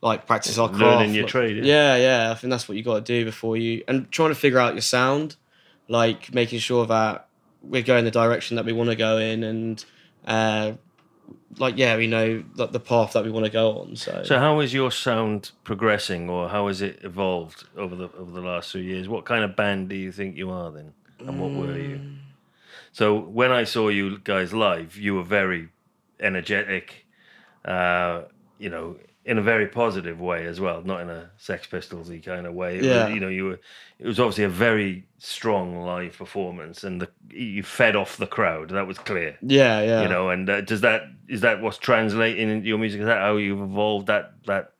like, 0.00 0.26
practice 0.26 0.56
our 0.56 0.68
craft. 0.68 0.82
Learning 0.82 1.12
your 1.14 1.24
Like- 1.24 1.30
trade, 1.32 1.64
Yeah, 1.66 1.96
yeah. 1.96 2.30
I 2.30 2.34
think 2.34 2.50
that's 2.50 2.66
what 2.66 2.78
you 2.78 2.82
got 2.82 2.94
to 2.94 3.00
do 3.02 3.26
before 3.26 3.58
you, 3.58 3.84
and 3.86 4.10
trying 4.10 4.30
to 4.30 4.34
figure 4.34 4.58
out 4.58 4.72
your 4.72 4.80
sound, 4.80 5.36
like 5.86 6.32
making 6.32 6.60
sure 6.60 6.86
that 6.86 7.28
we're 7.62 7.82
going 7.82 8.06
the 8.06 8.10
direction 8.10 8.56
that 8.56 8.64
we 8.64 8.72
want 8.72 8.88
to 8.88 8.96
go 8.96 9.18
in 9.18 9.44
and, 9.44 9.84
uh, 10.26 10.72
like, 11.58 11.76
yeah, 11.76 11.96
we 11.96 12.06
know 12.06 12.44
like, 12.56 12.72
the 12.72 12.80
path 12.80 13.12
that 13.12 13.24
we 13.24 13.30
want 13.30 13.44
to 13.46 13.50
go 13.50 13.78
on. 13.78 13.96
So, 13.96 14.22
So, 14.24 14.38
how 14.38 14.60
is 14.60 14.72
your 14.74 14.90
sound 14.90 15.50
progressing, 15.64 16.28
or 16.28 16.48
how 16.48 16.66
has 16.68 16.82
it 16.82 17.00
evolved 17.02 17.64
over 17.76 17.94
the 17.94 18.08
over 18.18 18.30
the 18.30 18.40
last 18.40 18.72
few 18.72 18.80
years? 18.82 19.08
What 19.08 19.24
kind 19.24 19.44
of 19.44 19.56
band 19.56 19.88
do 19.88 19.96
you 19.96 20.12
think 20.12 20.36
you 20.36 20.50
are 20.50 20.70
then, 20.70 20.92
and 21.20 21.40
what 21.40 21.50
were 21.52 21.76
you? 21.76 22.00
So, 22.92 23.18
when 23.18 23.50
I 23.50 23.64
saw 23.64 23.88
you 23.88 24.18
guys 24.18 24.52
live, 24.52 24.96
you 24.96 25.14
were 25.14 25.24
very 25.24 25.68
energetic, 26.20 27.06
uh, 27.64 28.22
you 28.58 28.70
know, 28.70 28.96
in 29.26 29.38
a 29.38 29.42
very 29.42 29.66
positive 29.66 30.20
way 30.20 30.44
as 30.46 30.60
well, 30.60 30.82
not 30.82 31.00
in 31.00 31.08
a 31.08 31.30
Sex 31.38 31.66
Pistolsy 31.66 32.22
kind 32.22 32.46
of 32.46 32.52
way. 32.54 32.74
It 32.74 32.78
was- 32.78 32.86
Yeah. 32.86 33.08
you 33.08 33.20
know, 33.20 33.28
you 33.28 33.44
were. 33.46 33.60
It 33.98 34.06
was 34.06 34.20
obviously 34.20 34.44
a 34.44 34.48
very 34.50 35.06
strong 35.18 35.80
live 35.84 36.18
performance, 36.18 36.84
and 36.84 37.00
the, 37.00 37.08
you 37.30 37.62
fed 37.62 37.96
off 37.96 38.16
the 38.18 38.26
crowd. 38.26 38.68
That 38.70 38.86
was 38.86 38.98
clear 38.98 39.38
yeah, 39.40 39.80
yeah. 39.82 40.02
you 40.02 40.08
know 40.08 40.28
and 40.30 40.48
uh, 40.50 40.60
does 40.60 40.82
that 40.82 41.04
is 41.28 41.40
that 41.40 41.62
what's 41.62 41.78
translating 41.78 42.50
into 42.50 42.66
your 42.68 42.76
music 42.78 43.00
is 43.00 43.06
that 43.06 43.20
how 43.20 43.36
you've 43.36 43.60
evolved 43.62 44.08
that 44.08 44.34
that 44.46 44.72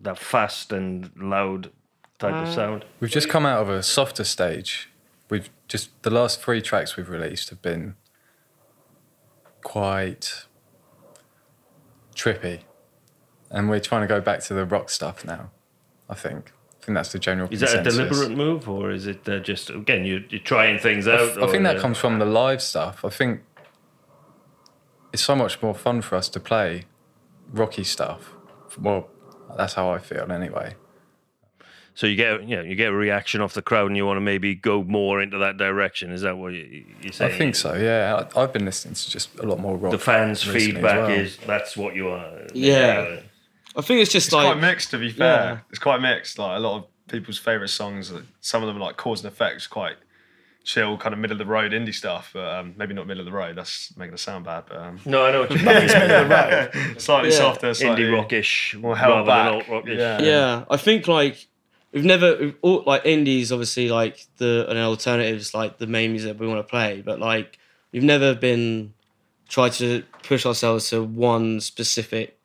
that 0.00 0.16
fast 0.18 0.72
and 0.72 1.10
loud 1.20 1.70
type 2.18 2.32
Uh, 2.32 2.42
of 2.44 2.48
sound 2.54 2.84
We've 3.00 3.10
just 3.10 3.28
come 3.28 3.44
out 3.44 3.60
of 3.60 3.68
a 3.68 3.82
softer 3.82 4.24
stage. 4.24 4.88
We've 5.28 5.50
just 5.66 5.90
the 6.04 6.10
last 6.10 6.40
three 6.40 6.62
tracks 6.62 6.96
we've 6.96 7.10
released 7.10 7.50
have 7.50 7.60
been 7.60 7.96
quite 9.62 10.44
trippy, 12.14 12.60
and 13.50 13.68
we're 13.68 13.80
trying 13.80 14.02
to 14.02 14.06
go 14.06 14.20
back 14.20 14.40
to 14.44 14.54
the 14.54 14.64
rock 14.64 14.90
stuff 14.90 15.24
now. 15.24 15.50
I 16.08 16.14
think. 16.14 16.52
I 16.80 16.84
think 16.84 16.96
that's 16.96 17.12
the 17.12 17.18
general. 17.18 17.48
is 17.50 17.60
that 17.60 17.80
a 17.80 17.82
deliberate 17.82 18.30
move 18.30 18.66
or 18.68 18.90
is 18.90 19.06
it 19.06 19.28
uh, 19.28 19.40
just 19.40 19.68
again 19.68 20.04
you, 20.06 20.24
you're 20.30 20.40
trying 20.40 20.78
things 20.78 21.06
I, 21.06 21.14
out 21.14 21.30
f- 21.32 21.38
I 21.38 21.46
think 21.50 21.64
that 21.64 21.76
uh, 21.76 21.80
comes 21.80 21.98
from 21.98 22.18
the 22.18 22.24
live 22.24 22.62
stuff. 22.62 23.04
I 23.04 23.10
think 23.10 23.42
it's 25.12 25.22
so 25.22 25.34
much 25.36 25.60
more 25.62 25.74
fun 25.74 26.00
for 26.02 26.16
us 26.16 26.28
to 26.30 26.40
play 26.40 26.84
rocky 27.52 27.84
stuff. 27.84 28.32
Well, 28.80 29.08
that's 29.56 29.74
how 29.74 29.90
I 29.90 29.98
feel 29.98 30.30
anyway. 30.32 30.74
so 31.94 32.06
you 32.06 32.16
get 32.16 32.44
you 32.48 32.56
know 32.56 32.62
you 32.62 32.74
get 32.74 32.88
a 32.88 32.94
reaction 32.94 33.40
off 33.42 33.52
the 33.54 33.62
crowd 33.62 33.88
and 33.88 33.96
you 33.96 34.06
want 34.06 34.16
to 34.16 34.22
maybe 34.22 34.54
go 34.54 34.82
more 34.84 35.20
into 35.20 35.36
that 35.38 35.56
direction 35.58 36.10
is 36.12 36.22
that 36.22 36.38
what 36.38 36.52
you, 36.54 36.86
you're 37.02 37.12
saying 37.12 37.34
I 37.34 37.36
think 37.38 37.54
so. 37.54 37.74
Yeah, 37.74 38.24
I, 38.34 38.42
I've 38.42 38.52
been 38.52 38.64
listening 38.64 38.94
to 38.94 39.10
just 39.10 39.38
a 39.38 39.46
lot 39.46 39.58
more 39.58 39.76
rock. 39.76 39.92
the 39.92 39.98
fans 39.98 40.42
feedback 40.42 41.08
well. 41.08 41.10
is 41.10 41.36
that's 41.46 41.76
what 41.76 41.94
you 41.94 42.08
are 42.08 42.46
Yeah. 42.54 43.20
I 43.76 43.82
think 43.82 44.00
it's 44.00 44.10
just 44.12 44.28
it's 44.28 44.34
like, 44.34 44.46
quite 44.46 44.60
mixed 44.60 44.90
to 44.90 44.98
be 44.98 45.10
fair. 45.10 45.26
Yeah. 45.44 45.58
It's 45.70 45.78
quite 45.78 46.00
mixed. 46.00 46.38
Like 46.38 46.56
a 46.56 46.60
lot 46.60 46.78
of 46.78 46.84
people's 47.08 47.38
favorite 47.38 47.68
songs, 47.68 48.12
some 48.40 48.62
of 48.62 48.66
them 48.66 48.76
are 48.76 48.80
like 48.86 48.96
cause 48.96 49.22
and 49.24 49.32
effects, 49.32 49.66
quite 49.66 49.96
chill, 50.64 50.98
kind 50.98 51.12
of 51.14 51.18
middle 51.18 51.34
of 51.34 51.38
the 51.38 51.46
road 51.46 51.72
indie 51.72 51.94
stuff. 51.94 52.30
But 52.34 52.48
um, 52.54 52.74
maybe 52.76 52.92
not 52.94 53.06
middle 53.06 53.20
of 53.20 53.26
the 53.26 53.32
road. 53.32 53.56
That's 53.56 53.96
making 53.96 54.14
it 54.14 54.18
sound 54.18 54.44
bad. 54.44 54.64
But 54.68 54.76
um, 54.78 55.00
no 55.04 55.24
I 55.26 55.32
know 55.32 55.40
what 55.40 55.50
you 55.50 55.56
mean 55.58 55.88
slightly 56.98 57.30
Yeah. 57.30 57.36
softer, 57.36 57.72
slightly 57.74 58.04
indie 58.04 58.14
rockish 58.14 58.74
more 58.78 58.96
held 58.96 59.26
rather 59.26 59.50
than 59.52 59.58
back. 59.60 59.68
alt 59.68 59.68
rockish 59.68 59.98
Yeah. 59.98 60.20
yeah 60.22 60.64
i 60.70 60.76
think 60.76 61.06
like 61.08 61.46
we've 61.92 62.04
never 62.04 62.36
we've 62.36 62.54
all, 62.62 62.82
like 62.86 63.04
indies 63.06 63.50
obviously 63.52 63.88
like 63.88 64.26
the 64.38 64.66
and 64.68 64.78
alternatives 64.78 65.54
like 65.54 65.78
the 65.78 65.86
main 65.86 66.10
music 66.12 66.38
we 66.38 66.46
want 66.46 66.58
to 66.58 66.68
play 66.70 67.02
but 67.04 67.18
like 67.20 67.58
we've 67.92 68.02
never 68.02 68.34
been 68.34 68.92
tried 69.48 69.72
to 69.72 70.02
push 70.22 70.44
ourselves 70.44 70.90
to 70.90 71.02
one 71.02 71.60
specific 71.60 72.37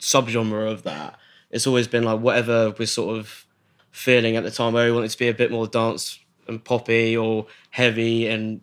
subgenre 0.00 0.70
of 0.70 0.82
that 0.84 1.18
it's 1.50 1.66
always 1.66 1.88
been 1.88 2.02
like 2.04 2.20
whatever 2.20 2.74
we're 2.78 2.86
sort 2.86 3.18
of 3.18 3.46
feeling 3.90 4.36
at 4.36 4.42
the 4.44 4.50
time 4.50 4.72
where 4.72 4.86
we 4.86 4.92
wanted 4.92 5.10
to 5.10 5.18
be 5.18 5.28
a 5.28 5.34
bit 5.34 5.50
more 5.50 5.66
dance 5.66 6.18
and 6.48 6.62
poppy 6.64 7.16
or 7.16 7.46
heavy 7.70 8.26
and 8.26 8.60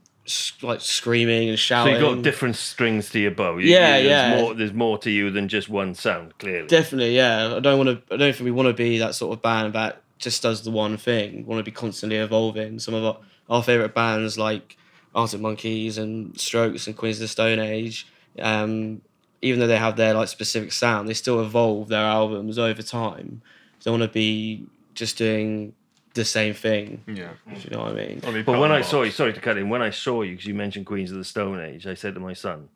like 0.62 0.80
screaming 0.80 1.50
and 1.50 1.58
shouting. 1.60 1.96
So 1.96 2.00
you've 2.08 2.16
got 2.18 2.24
different 2.24 2.56
strings 2.56 3.10
to 3.12 3.20
your 3.20 3.32
bow. 3.32 3.58
You- 3.58 3.70
Yeah, 3.74 3.98
you- 3.98 4.10
there's 4.10 4.30
yeah. 4.36 4.42
More, 4.42 4.54
there's 4.54 4.74
more 4.74 4.98
to 5.00 5.10
you 5.10 5.32
than 5.32 5.48
just 5.48 5.70
one 5.70 5.96
sound, 5.96 6.38
clearly. 6.38 6.68
Definitely, 6.68 7.16
yeah. 7.16 7.56
I 7.56 7.60
don't 7.60 7.78
want 7.84 8.08
to. 8.08 8.14
I 8.14 8.18
don't 8.18 8.32
think 8.34 8.46
we 8.46 8.52
want 8.52 8.68
to 8.68 8.74
be 8.74 9.00
that 9.00 9.16
sort 9.16 9.36
of 9.36 9.42
band 9.42 9.74
that 9.74 10.02
just 10.20 10.42
does 10.44 10.64
the 10.64 10.72
one 10.72 10.96
thing. 10.98 11.38
We 11.38 11.44
want 11.44 11.60
to 11.60 11.64
be 11.64 11.72
constantly 11.76 12.18
evolving. 12.18 12.80
Some 12.80 12.94
of 12.94 13.04
our, 13.04 13.18
our 13.50 13.64
favorite 13.64 13.94
bands 13.96 14.38
like 14.38 14.78
Arctic 15.16 15.42
Monkeys 15.42 15.98
and 15.98 16.40
Strokes 16.40 16.88
and 16.88 16.96
Queens 16.96 17.18
of 17.18 17.22
the 17.22 17.28
Stone 17.28 17.60
Age, 17.60 18.08
um, 18.40 19.02
even 19.44 19.60
though 19.60 19.68
they 19.68 19.78
have 19.78 19.98
their 19.98 20.14
like 20.14 20.30
specific 20.30 20.72
sound, 20.72 21.08
they 21.08 21.14
still 21.14 21.42
evolve 21.42 21.90
their 21.90 22.06
albums 22.06 22.58
over 22.58 22.82
time. 22.82 23.42
They 23.80 23.92
don't 23.92 24.00
want 24.00 24.10
to 24.10 24.14
be 24.14 24.66
just 24.96 25.18
doing 25.18 25.74
the 26.14 26.24
same 26.24 26.54
thing. 26.54 27.04
Yeah. 27.08 27.32
If 27.52 27.66
you 27.66 27.72
know 27.72 27.80
what 27.80 27.92
I 27.92 27.94
mean? 27.94 28.22
Probably 28.22 28.44
But 28.44 28.60
when 28.60 28.72
on 28.72 28.78
I 28.78 28.80
the 28.80 28.86
saw 28.86 29.04
you, 29.04 29.12
sorry 29.12 29.34
to 29.34 29.42
cut 29.42 29.58
in, 29.58 29.68
when 29.70 29.82
I 29.82 29.90
saw 29.90 30.22
you, 30.22 30.32
because 30.32 30.46
you 30.46 30.54
mentioned 30.54 30.86
Queens 30.86 31.12
of 31.12 31.18
the 31.18 31.26
Stone 31.26 31.60
Age, 31.60 31.86
I 31.86 31.94
said 31.94 32.14
to 32.14 32.22
my 32.22 32.34
son, 32.34 32.70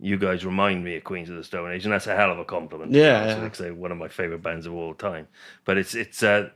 you 0.00 0.16
guys 0.16 0.46
remind 0.46 0.82
me 0.82 0.96
of 0.96 1.04
Queens 1.04 1.28
of 1.28 1.36
the 1.36 1.44
Stone 1.44 1.70
Age, 1.70 1.84
and 1.84 1.92
that's 1.92 2.06
a 2.06 2.16
hell 2.16 2.32
of 2.32 2.38
a 2.38 2.44
compliment. 2.44 2.92
Yeah, 2.92 3.02
yeah. 3.26 3.36
yeah. 3.36 3.42
Like 3.42 3.54
say 3.54 3.70
one 3.70 3.92
of 3.92 3.98
my 3.98 4.08
favorite 4.08 4.42
bands 4.42 4.64
of 4.64 4.72
all 4.72 4.94
time. 4.94 5.28
But 5.66 5.76
it's 5.76 5.94
it's 5.94 6.22
uh, 6.22 6.48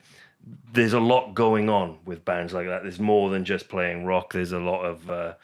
there's 0.73 0.95
a 0.95 1.01
lot 1.01 1.35
going 1.35 1.69
on 1.69 1.99
with 2.07 2.25
bands 2.25 2.55
like 2.55 2.69
that. 2.69 2.83
There's 2.83 2.99
more 2.99 3.29
than 3.29 3.45
just 3.45 3.69
playing 3.69 4.07
rock. 4.07 4.33
There's 4.33 4.53
a 4.53 4.59
lot 4.59 4.85
of 4.85 5.11
uh, 5.11 5.35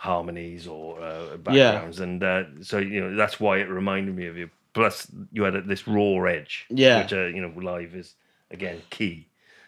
harmonies 0.00 0.66
or 0.66 0.98
uh, 1.00 1.36
backgrounds, 1.36 2.00
and 2.00 2.22
uh, 2.24 2.44
so 2.62 2.78
you 2.78 3.00
know 3.02 3.14
that's 3.16 3.38
why 3.38 3.58
it 3.58 3.68
reminded 3.68 4.16
me 4.16 4.26
of 4.26 4.36
you 4.36 4.48
plus 4.72 5.06
you 5.32 5.42
had 5.42 5.54
this 5.66 5.86
raw 5.86 6.22
edge, 6.24 6.66
Yeah. 6.70 7.02
which 7.02 7.12
uh, 7.12 7.26
you 7.26 7.42
know 7.42 7.52
live 7.54 7.94
is 7.94 8.14
again 8.50 8.80
key. 8.90 9.26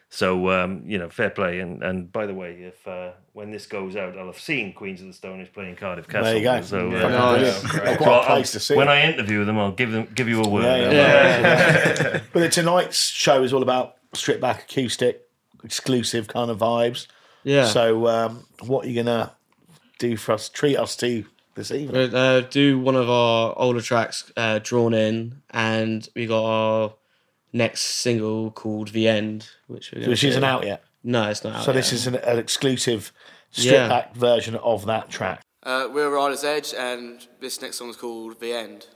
So 0.09 0.51
um, 0.51 0.83
you 0.87 0.99
know, 0.99 1.09
fair 1.11 1.30
play. 1.30 1.61
And 1.61 1.83
and 1.83 2.11
by 2.12 2.24
the 2.26 2.35
way, 2.35 2.53
if 2.62 2.87
uh, 2.89 3.11
when 3.35 3.51
this 3.51 3.66
goes 3.66 3.95
out, 3.97 4.16
I'll 4.18 4.26
have 4.26 4.39
seen 4.39 4.72
Queens 4.72 5.01
of 5.03 5.07
the 5.07 5.12
Stone 5.12 5.41
is 5.41 5.49
playing 5.49 5.76
Cardiff 5.76 6.07
Castle. 6.09 6.24
There 6.24 6.37
you 6.37 6.43
go. 6.45 6.61
So 6.62 6.91
Yeah. 6.91 7.05
uh, 7.07 7.37
Nice. 7.37 7.62
so 7.62 7.78
What 7.78 8.01
a 8.01 8.05
I'll- 8.11 8.24
place 8.26 8.53
to 8.53 8.61
see 8.61 8.74
When. 8.76 8.89
I 8.89 9.03
interview 9.11 9.45
them, 9.45 9.59
I'll 9.59 9.72
give 9.72 9.91
them 9.93 10.09
give 10.14 10.28
you 10.28 10.43
a 10.43 10.49
word. 10.49 10.64
Yeah, 10.64 10.91
yeah, 10.91 11.41
yeah. 12.12 12.20
but 12.33 12.53
tonight's 12.53 12.99
show 12.99 13.43
is 13.43 13.53
all 13.53 13.62
about 13.62 13.97
stripped 14.14 14.41
back 14.43 14.64
acoustic, 14.70 15.26
exclusive 15.64 16.28
kind 16.28 16.51
of 16.51 16.59
vibes. 16.59 17.07
Yeah. 17.45 17.66
So, 17.66 18.07
um, 18.07 18.45
what 18.61 18.85
are 18.85 18.89
you 18.89 19.03
gonna 19.03 19.33
do 20.03 20.16
for 20.16 20.32
us? 20.32 20.48
Treat 20.48 20.76
us 20.76 20.96
to 20.96 21.24
this 21.55 21.70
evening? 21.70 22.14
Uh, 22.14 22.40
do 22.40 22.78
one 22.78 22.96
of 22.96 23.09
our 23.09 23.55
older 23.57 23.80
tracks, 23.80 24.30
uh, 24.36 24.59
Drawn 24.62 24.92
In, 24.94 25.42
and 25.50 26.09
we 26.16 26.26
got 26.26 26.44
our 26.44 26.94
next 27.53 27.82
single 27.82 28.50
called 28.50 28.88
The 28.88 29.07
End, 29.09 29.48
which 29.68 29.92
we're 29.92 30.09
Which 30.09 30.24
isn't 30.24 30.42
out 30.44 30.64
yet. 30.66 30.82
No, 31.05 31.28
it's 31.30 31.44
not 31.44 31.55
out 31.55 31.64
So 31.64 31.72
this 31.72 31.92
is 31.92 32.07
an, 32.07 32.16
an 32.16 32.38
exclusive 32.38 33.12
stripped 33.50 33.74
Yeah. 33.74 33.88
back 33.88 34.14
version 34.16 34.57
of 34.57 34.86
that 34.86 35.09
track. 35.09 35.40
Uh, 35.62 35.88
we're 35.92 36.11
Rila's 36.11 36.42
Edge, 36.42 36.74
and 36.76 37.24
this 37.40 37.62
next 37.62 37.76
song 37.76 37.88
is 37.90 37.96
called 37.96 38.40
The 38.40 38.53
End. 38.53 38.86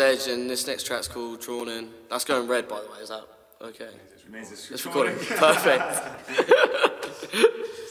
Edge, 0.00 0.26
and 0.28 0.48
this 0.48 0.66
next 0.66 0.86
track's 0.86 1.06
called 1.06 1.40
Drawn 1.40 1.68
In. 1.68 1.90
That's 2.08 2.24
going 2.24 2.48
red, 2.48 2.68
by 2.68 2.80
the 2.80 2.90
way. 2.90 2.98
Is 3.02 3.10
that 3.10 3.24
okay? 3.62 3.90
It's 4.32 4.86
recording. 4.86 5.16
Perfect. 5.18 5.82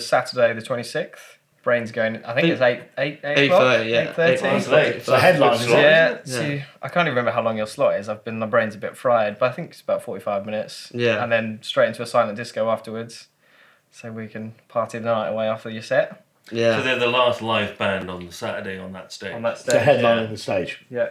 the 0.00 0.06
Saturday, 0.06 0.52
the 0.54 0.62
26th. 0.62 1.18
Brain's 1.62 1.92
going. 1.92 2.24
I 2.24 2.32
think 2.32 2.46
Eight- 2.46 2.50
it's 2.52 2.62
eight 2.62 2.80
eight 2.96 3.20
eight 3.22 3.38
eight 3.38 3.46
o'clock. 3.50 3.60
thirty, 3.60 3.90
yeah. 3.90 4.00
Eight 4.08 4.14
thirty. 4.16 4.32
Eight 4.48 4.62
thirty. 4.62 4.88
It's 4.96 5.08
a 5.08 5.20
headline, 5.20 5.58
Good 5.58 5.66
isn't? 5.66 5.78
Yeah, 5.78 6.18
see, 6.24 6.62
I 6.80 6.88
can't 6.88 7.06
even 7.06 7.10
remember 7.16 7.32
how 7.32 7.42
long 7.42 7.58
your 7.58 7.66
slot 7.66 8.00
is. 8.00 8.08
I've 8.08 8.24
been 8.24 8.38
my 8.38 8.46
brain's 8.46 8.74
a 8.74 8.78
bit 8.78 8.96
fried, 8.96 9.38
but 9.38 9.50
I 9.50 9.52
think 9.52 9.72
it's 9.72 9.82
about 9.82 10.02
forty-five 10.02 10.46
minutes. 10.46 10.90
Yeah. 10.94 11.22
and 11.22 11.30
then 11.30 11.58
straight 11.60 11.88
into 11.88 12.00
a 12.02 12.06
silent 12.06 12.38
disco 12.38 12.70
afterwards, 12.70 13.28
so 13.90 14.10
we 14.10 14.26
can 14.26 14.54
party 14.68 15.00
the 15.00 15.04
night 15.04 15.28
away 15.28 15.48
after 15.48 15.68
your 15.68 15.82
set 15.82 16.24
Yeah. 16.50 16.78
So 16.78 16.82
they're 16.82 16.98
the 16.98 17.06
last 17.08 17.42
live 17.42 17.76
band 17.76 18.08
on 18.10 18.24
the 18.24 18.32
Saturday 18.32 18.78
on 18.78 18.94
that 18.94 19.12
stage. 19.12 19.34
on 19.34 19.42
that 19.42 19.52
It's 19.52 19.64
the 19.64 19.72
stage. 19.72 19.82
headline 19.82 20.16
yeah. 20.16 20.24
on 20.24 20.30
the 20.30 20.38
stage, 20.38 20.80
Yeah, 20.88 21.08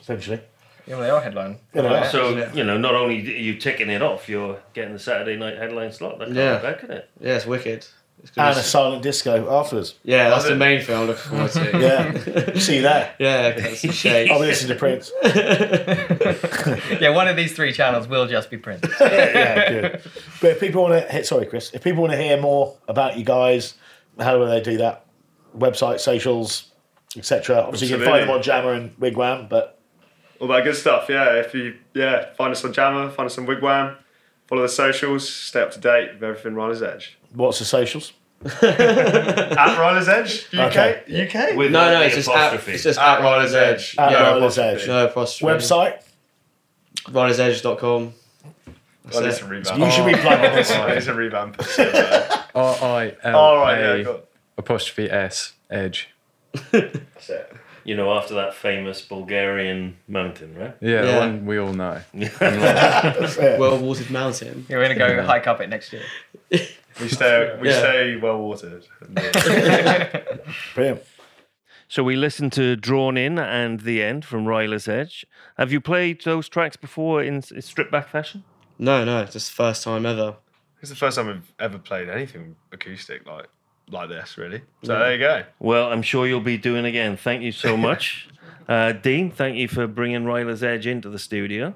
essentially. 0.00 0.40
yeah, 0.86 0.94
well, 0.94 1.02
they 1.02 1.10
are 1.10 1.20
headline. 1.20 1.58
You 1.74 1.82
know, 1.82 1.90
Yeah. 1.90 2.08
So 2.08 2.50
you 2.54 2.62
know, 2.62 2.78
not 2.78 2.94
only 2.94 3.16
are 3.16 3.36
you 3.36 3.56
ticking 3.56 3.90
it 3.90 4.00
off, 4.02 4.28
you're 4.28 4.60
getting 4.74 4.92
the 4.92 5.00
Saturday 5.00 5.34
night 5.36 5.58
headline 5.58 5.90
slot. 5.90 6.20
That 6.20 6.28
Yeah. 6.28 6.52
yeah, 6.52 6.58
back 6.58 6.84
in 6.84 6.92
it. 6.92 7.10
Yeah, 7.20 7.34
it's 7.34 7.46
wicked. 7.46 7.84
It's 8.20 8.30
gonna 8.32 8.48
And 8.50 8.58
a 8.58 8.62
silent 8.62 9.02
disco 9.02 9.48
afterwards. 9.60 9.94
yeah, 10.02 10.28
that's 10.28 10.44
the 10.48 10.54
main 10.56 10.82
thing 10.82 10.96
I'm 10.96 11.06
looking 11.06 11.30
forward 11.30 11.50
to. 11.52 11.78
Yeah. 11.78 12.58
See 12.58 12.76
you 12.76 12.82
there. 12.82 13.14
Yeah, 13.18 13.50
that's 13.52 13.80
some 13.80 13.90
shake. 13.92 14.30
I'll 14.30 14.40
be 14.40 14.46
listening 14.46 14.74
to 14.74 14.78
Prince. 14.78 15.12
yeah, 17.00 17.10
one 17.10 17.28
of 17.28 17.36
these 17.36 17.54
three 17.54 17.72
channels 17.72 18.08
will 18.08 18.26
just 18.26 18.50
be 18.50 18.56
Prince. 18.56 18.84
yeah, 19.00 19.70
good. 19.70 20.02
But 20.40 20.50
if 20.52 20.60
people 20.60 20.82
want 20.82 21.08
to, 21.08 21.24
sorry, 21.24 21.46
Chris, 21.46 21.72
if 21.74 21.82
people 21.84 22.02
want 22.02 22.12
to 22.12 22.18
hear 22.18 22.40
more 22.40 22.76
about 22.88 23.16
you 23.18 23.24
guys, 23.24 23.74
how 24.18 24.36
do 24.38 24.46
they 24.46 24.60
do 24.60 24.78
that? 24.78 25.06
Website, 25.56 26.00
socials, 26.00 26.70
etc. 27.16 27.60
Obviously, 27.60 27.88
you 27.88 27.96
can 27.96 28.04
find 28.04 28.22
them 28.24 28.30
on 28.30 28.42
Jamma 28.42 28.76
and 28.76 28.96
Wigwam, 28.98 29.48
but 29.48 29.80
All 30.40 30.48
that 30.48 30.64
good 30.64 30.76
stuff. 30.76 31.06
Yeah, 31.08 31.34
if 31.40 31.54
you 31.54 31.76
yeah 31.94 32.34
find 32.34 32.52
us 32.52 32.64
on 32.64 32.72
Jamma, 32.74 33.12
find 33.12 33.26
us 33.26 33.38
on 33.38 33.46
Wigwam, 33.46 33.96
follow 34.46 34.62
the 34.62 34.68
socials, 34.68 35.28
stay 35.28 35.62
up 35.62 35.70
to 35.72 35.80
date 35.80 36.14
with 36.14 36.22
everything 36.22 36.54
Rila's 36.54 36.82
Edge. 36.82 37.17
What's 37.34 37.58
the 37.58 37.64
socials? 37.64 38.12
At 38.44 39.78
Rila's 39.78 40.08
Edge, 40.08 40.46
UK, 40.54 40.70
Okay. 40.70 41.26
UK. 41.26 41.56
With 41.56 41.72
no, 41.72 41.92
no, 41.92 42.02
it's 42.02 42.14
just 42.14 42.28
at, 42.28 42.36
apostrophe. 42.36 42.72
it's 42.72 42.84
just 42.84 42.98
At 42.98 43.18
at 43.18 43.22
Rila's 43.24 43.52
Edge. 43.54 43.96
At 43.98 44.12
yeah, 44.12 44.30
Rila's 44.34 44.58
Edge. 44.58 44.86
no 44.86 45.06
apostrophe. 45.06 45.52
Website? 45.58 46.02
RilasEdge.com. 47.06 48.14
I 49.14 49.20
need 49.20 49.26
it. 49.28 49.36
to 49.38 49.44
revamp. 49.46 49.78
You 49.80 49.90
should 49.90 50.06
be 50.06 50.14
plugging 50.14 50.50
oh, 50.50 50.54
this. 50.54 50.70
I 50.70 50.94
need 50.94 51.02
to 51.02 51.14
revamp. 51.14 51.56
it. 51.58 52.30
R 52.54 52.76
I 52.80 53.16
L 53.24 53.36
All 53.36 53.56
right, 53.58 53.78
A 53.78 54.04
got 54.04 54.14
it. 54.16 54.28
apostrophe 54.58 55.10
S 55.10 55.54
edge. 55.70 56.10
That's 56.70 57.30
it. 57.30 57.52
You 57.84 57.96
know, 57.96 58.12
after 58.12 58.34
that 58.34 58.52
famous 58.54 59.00
Bulgarian 59.00 59.96
mountain, 60.06 60.54
right? 60.54 60.76
Yeah, 60.80 61.02
the 61.02 61.18
one 61.18 61.46
we 61.46 61.58
all 61.58 61.72
know. 61.72 62.00
Well 62.14 63.78
watered 63.78 64.10
mountain. 64.10 64.66
Yeah, 64.68 64.76
we're 64.76 64.94
gonna 64.94 64.94
go 65.16 65.22
hike 65.24 65.46
up 65.46 65.60
it 65.60 65.68
next 65.70 65.92
year. 65.92 66.02
We 67.00 67.08
stay, 67.08 67.56
we 67.60 67.68
Yeah. 67.68 67.78
stay 67.78 68.16
well 68.16 68.38
watered. 68.38 68.84
Brilliant. 70.74 71.02
So 71.88 72.02
we 72.04 72.16
listened 72.16 72.52
to 72.52 72.76
Drawn 72.76 73.16
In 73.16 73.38
and 73.38 73.80
The 73.80 74.02
End 74.02 74.24
from 74.24 74.46
Rila's 74.46 74.88
Edge. 74.88 75.24
Have 75.56 75.72
you 75.72 75.80
played 75.80 76.22
those 76.22 76.48
tracks 76.48 76.76
before 76.76 77.22
in, 77.22 77.36
in 77.50 77.62
stripped 77.62 77.90
back 77.90 78.08
fashion? 78.10 78.44
No, 78.78 79.04
no, 79.04 79.22
it's 79.22 79.32
just 79.32 79.48
the 79.50 79.54
first 79.54 79.84
time 79.84 80.04
ever. 80.04 80.36
It's 80.80 80.90
the 80.90 80.96
first 80.96 81.16
time 81.16 81.26
we've 81.28 81.52
ever 81.58 81.78
played 81.78 82.08
anything 82.08 82.56
acoustic 82.72 83.26
like 83.26 83.46
like 83.90 84.10
this, 84.10 84.36
really. 84.36 84.60
So 84.84 84.98
there 84.98 85.12
you 85.14 85.18
go. 85.18 85.44
Well, 85.58 85.90
I'm 85.90 86.02
sure 86.02 86.26
you'll 86.26 86.40
be 86.42 86.58
doing 86.58 86.84
again. 86.84 87.16
Thank 87.16 87.42
you 87.42 87.52
so 87.52 87.74
much. 87.88 88.28
uh, 88.68 88.92
Dean, 88.92 89.30
thank 89.30 89.56
you 89.56 89.66
for 89.66 89.86
bringing 89.86 90.26
Rila's 90.26 90.62
Edge 90.62 90.86
into 90.86 91.08
the 91.08 91.18
studio. 91.18 91.74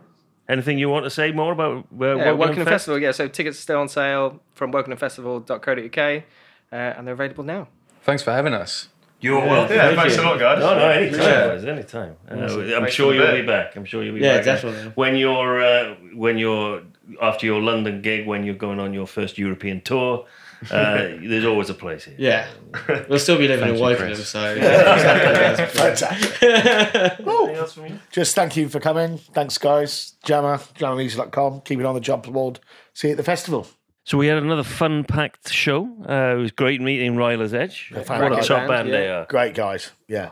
Anything 0.49 0.79
you 0.79 0.89
want 0.89 1.05
to 1.05 1.11
say 1.11 1.31
more 1.33 1.53
about 1.53 1.79
uh, 1.79 1.83
Yeah, 1.99 2.07
Wokingham 2.33 2.39
Wokingham 2.55 2.65
Festival. 2.65 2.99
Yeah, 3.01 3.13
so 3.13 3.29
tickets 3.29 3.59
are 3.59 3.63
still 3.63 3.81
on 3.81 3.89
sale 3.89 4.41
from 4.55 4.73
wokinghamfestival.co.uk, 4.73 5.99
uh, 5.99 6.75
and 6.77 7.07
they're 7.07 7.15
available 7.15 7.45
now. 7.45 7.69
Thanks 8.03 8.23
for 8.23 8.33
having 8.33 8.53
us. 8.55 8.89
You're 9.21 9.39
welcome. 9.39 9.77
Yeah, 9.77 9.95
thanks 9.95 10.19
a 10.19 10.23
lot, 10.23 10.41
guys. 10.41 10.59
No, 10.59 10.77
no, 10.77 10.89
anytime, 10.89 11.21
Yeah. 11.21 11.47
guys, 11.49 11.65
anytime. 11.65 12.17
Uh, 12.29 12.75
I'm 12.77 12.91
sure 12.91 13.15
you'll 13.15 13.31
be 13.41 13.47
back. 13.47 13.77
I'm 13.77 13.85
sure 13.85 14.03
you'll 14.03 14.17
be 14.17 14.21
Yeah, 14.21 14.37
back. 14.39 14.45
definitely. 14.45 14.91
When 14.97 15.15
you're 15.15 15.63
uh, 15.63 15.95
when 16.15 16.39
you're 16.39 16.83
after 17.21 17.47
your 17.47 17.61
London 17.61 18.03
gig, 18.03 18.27
when 18.27 18.43
you're 18.45 18.57
going 18.57 18.81
on 18.81 18.93
your 18.93 19.07
first 19.07 19.39
European 19.39 19.81
tour, 19.81 20.27
uh, 20.71 21.17
there's 21.21 21.45
always 21.45 21.71
a 21.71 21.75
place 21.75 22.05
here. 22.05 22.15
Yeah. 22.19 22.49
We'll 23.09 23.19
still 23.19 23.37
be 23.39 23.49
living 23.49 23.67
Thank 23.67 23.79
in 23.79 23.83
you, 23.83 23.97
Wokingham, 23.97 24.15
Chris. 24.15 24.29
so. 24.29 24.55
Fantastic. 25.67 26.43
Anything 26.43 27.57
else 27.57 27.73
from 27.75 27.87
you? 27.87 27.99
Just 28.11 28.35
thank 28.35 28.57
you 28.57 28.69
for 28.69 28.81
coming. 28.81 29.19
Thanks, 29.19 29.59
guys. 29.59 30.15
Jamma, 30.25 30.59
jammermusic.com. 30.75 31.61
Keep 31.63 31.81
it 31.81 31.87
on 31.87 31.95
the 31.95 32.01
jump 32.01 32.25
board. 32.33 32.61
See 32.95 33.09
you 33.09 33.13
at 33.13 33.17
the 33.17 33.23
festival. 33.23 33.67
So 34.05 34.19
we 34.19 34.27
had 34.27 34.39
another 34.39 34.65
fun-packed 34.65 35.53
show. 35.53 35.85
Uh, 36.09 36.37
it 36.37 36.41
was 36.41 36.51
great 36.51 36.81
meeting 36.81 37.17
Rila's 37.17 37.55
Edge. 37.55 37.93
Yeah, 37.93 37.99
what 37.99 38.33
a 38.33 38.37
top 38.37 38.49
band, 38.49 38.69
band 38.69 38.93
they 38.93 39.07
yeah. 39.07 39.21
are. 39.21 39.27
Great 39.27 39.55
guys. 39.55 39.93
Yeah. 40.09 40.31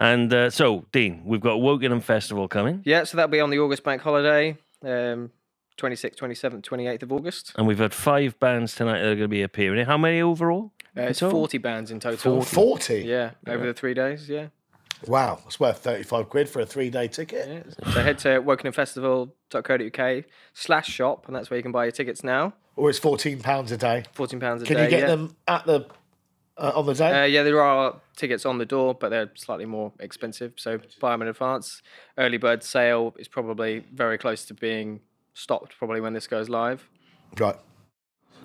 And 0.00 0.32
uh, 0.32 0.50
so, 0.50 0.84
Dean, 0.92 1.22
we've 1.24 1.40
got 1.40 1.58
Wokingham 1.58 2.02
Festival 2.02 2.46
coming, 2.46 2.82
Yeah, 2.84 3.04
so 3.04 3.16
that'll 3.16 3.30
be 3.30 3.40
on 3.40 3.50
the 3.50 3.58
August 3.58 3.82
bank 3.82 4.02
holiday, 4.02 4.56
um, 4.84 5.30
26th, 5.78 6.16
27th, 6.16 6.62
28th 6.62 7.02
of 7.04 7.12
August. 7.12 7.52
and 7.56 7.66
we've 7.66 7.78
had 7.78 7.94
five 7.94 8.38
bands 8.40 8.74
tonight 8.74 8.98
that 8.98 9.06
are 9.06 9.14
going 9.14 9.20
to 9.20 9.28
be 9.28 9.42
appearing. 9.42 9.86
How 9.86 9.96
many 9.96 10.20
overall? 10.20 10.72
Uh, 10.96 11.02
it's 11.02 11.20
total? 11.20 11.38
40 11.40 11.58
bands 11.58 11.90
in 11.90 12.00
total. 12.00 12.42
40. 12.42 13.02
Yeah, 13.02 13.30
over 13.46 13.64
the 13.66 13.72
three 13.74 13.94
days, 13.94 14.28
yeah. 14.28 14.48
Wow. 15.06 15.38
It's 15.46 15.60
worth 15.60 15.78
35 15.78 16.28
quid 16.28 16.48
for 16.48 16.60
a 16.60 16.66
three 16.66 16.90
day 16.90 17.06
ticket. 17.06 17.48
yeah. 17.48 17.92
So 17.92 18.02
head 18.02 18.18
to 18.20 18.42
wokinghamfestival.co.uk 18.42 20.24
slash 20.54 20.88
shop, 20.88 21.26
and 21.26 21.36
that's 21.36 21.50
where 21.50 21.56
you 21.56 21.62
can 21.62 21.72
buy 21.72 21.84
your 21.84 21.92
tickets 21.92 22.24
now. 22.24 22.54
Or 22.76 22.90
it's 22.90 23.00
£14 23.00 23.70
a 23.72 23.76
day. 23.76 24.04
£14 24.16 24.34
a 24.34 24.38
Can 24.38 24.58
day. 24.58 24.64
Can 24.66 24.78
you 24.84 24.88
get 24.90 25.00
yeah. 25.00 25.06
them 25.06 25.36
at 25.46 25.66
the 25.66 25.86
uh, 26.56 26.72
on 26.74 26.86
the 26.86 26.94
day? 26.94 27.22
Uh, 27.22 27.26
yeah, 27.26 27.42
there 27.42 27.60
are 27.60 28.00
tickets 28.16 28.44
on 28.44 28.58
the 28.58 28.66
door, 28.66 28.94
but 28.94 29.10
they're 29.10 29.30
slightly 29.34 29.66
more 29.66 29.92
expensive. 30.00 30.52
So 30.56 30.78
buy 31.00 31.12
them 31.12 31.22
in 31.22 31.28
advance. 31.28 31.82
Early 32.16 32.36
bird 32.38 32.62
sale 32.62 33.14
is 33.18 33.28
probably 33.28 33.84
very 33.92 34.18
close 34.18 34.44
to 34.46 34.54
being 34.54 35.00
stopped, 35.38 35.76
probably 35.78 36.00
when 36.00 36.12
this 36.12 36.26
goes 36.26 36.48
live. 36.48 36.88
right. 37.38 37.56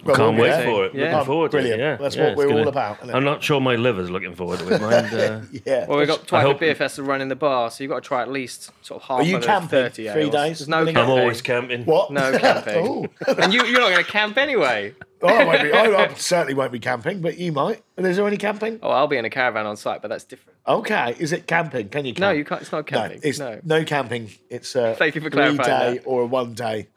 Can't 0.05 0.19
we'll 0.19 0.31
wait 0.33 0.49
there. 0.49 0.63
for 0.65 0.85
it. 0.85 0.93
Yeah. 0.93 1.01
Looking 1.03 1.19
Oh, 1.19 1.23
forward 1.25 1.51
to 1.51 1.57
brilliant. 1.57 1.79
it. 1.81 1.83
Yeah, 1.83 1.95
That's 1.95 2.15
yeah, 2.15 2.27
what 2.29 2.37
we're 2.37 2.47
gonna- 2.47 2.59
all 2.61 2.67
about. 2.67 2.97
I'm 3.15 3.23
not 3.23 3.43
sure 3.43 3.61
my 3.61 3.75
liver's 3.75 4.09
looking 4.09 4.35
forward 4.35 4.59
to 4.59 4.73
it. 4.73 4.81
Mind, 4.81 5.13
uh, 5.13 5.41
Yeah. 5.65 5.85
Well, 5.87 5.97
we've 5.99 6.07
got 6.07 6.27
Twyford 6.27 6.41
hope- 6.41 6.59
Beer 6.59 6.75
Festival 6.75 7.09
running 7.09 7.29
the 7.29 7.35
bar, 7.35 7.71
so 7.71 7.83
you've 7.83 7.89
got 7.91 8.03
to 8.03 8.07
try 8.07 8.21
at 8.21 8.29
least 8.29 8.71
sort 8.81 9.01
of 9.01 9.07
half 9.07 9.19
Are 9.19 9.23
you 9.23 9.35
of 9.37 9.41
those 9.41 9.47
camping 9.47 9.69
30 9.69 10.09
three 10.11 10.29
days? 10.29 10.59
There's 10.59 10.67
no 10.67 10.79
Gonna 10.85 10.89
I'm 10.89 10.95
camping. 10.95 11.19
always 11.19 11.41
camping. 11.41 11.85
What? 11.85 12.11
No 12.11 12.37
camping. 12.37 12.85
oh, 13.27 13.33
and 13.37 13.53
you, 13.53 13.63
you're 13.65 13.79
not 13.79 13.91
going 13.91 14.03
to 14.03 14.11
camp 14.11 14.37
anyway. 14.37 14.93
oh, 15.21 15.27
I, 15.27 15.43
won't 15.45 15.61
be, 15.63 15.71
I, 15.71 15.85
I 15.85 16.13
certainly 16.15 16.53
won't 16.53 16.71
be 16.73 16.79
camping, 16.79 17.21
but 17.21 17.37
you 17.37 17.51
might. 17.53 17.81
Is 17.97 18.17
there 18.17 18.27
any 18.27 18.37
camping? 18.37 18.79
Oh, 18.83 18.89
I'll 18.89 19.07
be 19.07 19.15
in 19.17 19.23
a 19.23 19.29
caravan 19.29 19.65
on 19.65 19.77
site, 19.77 20.01
but 20.01 20.09
that's 20.09 20.25
different. 20.25 20.57
Okay. 20.67 21.15
Is 21.17 21.31
it 21.31 21.47
camping? 21.47 21.87
Can 21.89 22.03
you 22.05 22.13
camp? 22.13 22.19
No, 22.21 22.31
you 22.31 22.43
can't. 22.43 22.61
It's 22.61 22.71
not 22.73 22.91
No, 22.91 22.99
camping. 22.99 23.19
it's 23.23 23.39
no. 23.39 23.59
no, 23.63 23.83
camping. 23.85 24.31
It's 24.49 24.75
a 24.75 24.95
Thank 24.95 25.15
you 25.15 25.21
for 25.21 25.29
three 25.29 25.55
clarifying 25.55 25.93
day 25.93 25.97
that. 25.99 26.05
or 26.05 26.23
a 26.23 26.25
one 26.25 26.53
day 26.53 26.89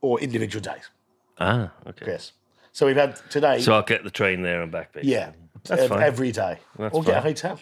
or 0.00 0.20
individual 0.20 0.62
days. 0.62 0.90
Ah, 1.38 1.72
okay. 1.88 2.04
Yes. 2.06 2.32
So 2.72 2.86
we've 2.86 2.96
had 2.96 3.16
today. 3.30 3.60
So 3.60 3.72
I'll 3.74 3.82
get 3.82 4.02
the 4.04 4.10
train 4.10 4.42
there 4.42 4.62
and 4.62 4.72
back. 4.72 4.92
Basically. 4.92 5.12
yeah. 5.12 5.32
That's 5.64 5.82
ev- 5.82 5.88
fine. 5.90 6.02
Every 6.02 6.32
day. 6.32 6.58
That's 6.78 6.94
or 6.94 7.02
get 7.04 7.10
a 7.12 7.14
fine. 7.20 7.22
hotel. 7.32 7.60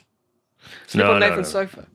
Sleep 0.86 1.04
No, 1.04 1.12
on 1.14 1.20
no, 1.20 1.28
Nathan's 1.28 1.54
no. 1.54 1.66
sofa. 1.66 1.86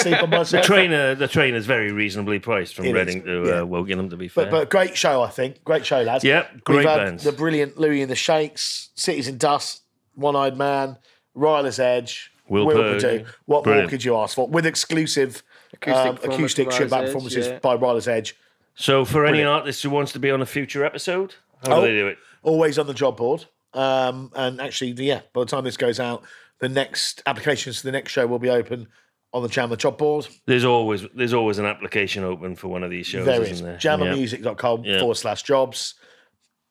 Sleep 0.00 0.22
on 0.22 0.30
my 0.30 0.38
The 0.38 0.44
sofa. 0.44 0.64
trainer, 0.66 1.14
the 1.14 1.28
train 1.28 1.54
is 1.54 1.66
very 1.66 1.92
reasonably 1.92 2.38
priced 2.38 2.74
from 2.74 2.86
It 2.86 2.96
is, 2.96 3.06
Reading 3.06 3.22
to 3.24 3.30
yeah. 3.46 3.52
uh, 3.60 3.64
Wokingham. 3.66 4.08
To 4.10 4.16
be 4.16 4.28
fair, 4.28 4.46
But, 4.46 4.50
but 4.50 4.70
great 4.70 4.96
show, 4.96 5.22
I 5.22 5.28
think. 5.28 5.62
Great 5.64 5.84
show, 5.84 6.00
lads. 6.02 6.24
Yep, 6.24 6.64
great 6.64 6.76
We've 6.78 6.86
had 6.88 6.96
bands. 7.04 7.24
The 7.24 7.32
brilliant 7.32 7.78
Louis 7.78 8.00
and 8.02 8.10
the 8.10 8.16
Shakes, 8.16 8.90
Cities 8.94 9.28
in 9.28 9.36
Dust, 9.36 9.82
One 10.14 10.36
Eyed 10.36 10.56
Man, 10.56 10.96
Rila's 11.34 11.78
Edge, 11.78 12.32
Will 12.48 12.66
Purdue. 12.66 12.92
Purdue. 12.94 13.24
What 13.46 13.64
Brilliant. 13.64 13.86
more 13.86 13.90
could 13.90 14.04
you 14.04 14.16
ask 14.16 14.34
for? 14.34 14.48
With 14.48 14.64
exclusive 14.66 15.42
Acoustic 15.74 16.06
um, 16.06 16.14
performance 16.16 16.34
acoustic 16.38 16.64
from 16.66 16.72
strip 16.72 16.90
back 16.90 17.00
Edge, 17.02 17.06
performances 17.08 17.46
yeah. 17.46 17.58
by 17.58 17.74
Rila's 17.76 18.08
Edge. 18.08 18.36
so 18.74 19.04
for 19.04 19.26
any 19.26 19.42
artist 19.42 19.82
who 19.82 19.90
wants 19.90 20.12
to 20.12 20.18
be 20.18 20.30
on 20.30 20.40
a 20.40 20.46
future 20.46 20.84
episode, 20.84 21.34
how 21.66 21.76
Oh. 21.76 21.80
do 21.80 21.86
they 21.88 21.92
do 21.98 22.06
it? 22.08 22.18
Always 22.44 22.78
on 22.78 22.86
the 22.86 22.94
job 22.94 23.16
board. 23.16 23.44
Um, 23.72 24.30
and 24.36 24.60
actually, 24.60 24.92
yeah, 24.92 25.22
by 25.32 25.40
the 25.40 25.46
time 25.46 25.64
this 25.64 25.76
goes 25.76 25.98
out, 25.98 26.22
the 26.60 26.68
next 26.68 27.22
applications 27.26 27.80
for 27.80 27.88
the 27.88 27.92
next 27.92 28.12
show 28.12 28.26
will 28.26 28.38
be 28.38 28.50
open 28.50 28.86
on 29.32 29.42
the 29.42 29.48
Jamma 29.48 29.76
job 29.76 29.98
board. 29.98 30.28
There's 30.46 30.64
always 30.64 31.04
there's 31.14 31.34
always 31.34 31.58
an 31.58 31.66
application 31.66 32.22
open 32.22 32.54
for 32.54 32.68
one 32.68 32.84
of 32.84 32.90
these 32.90 33.06
shows, 33.06 33.26
there 33.26 33.42
is 33.42 33.50
isn't 33.50 33.66
there? 33.66 33.76
Jammamusic.com 33.78 34.84
Yeah. 34.84 35.00
forward 35.00 35.16
slash 35.16 35.42
jobs. 35.42 35.94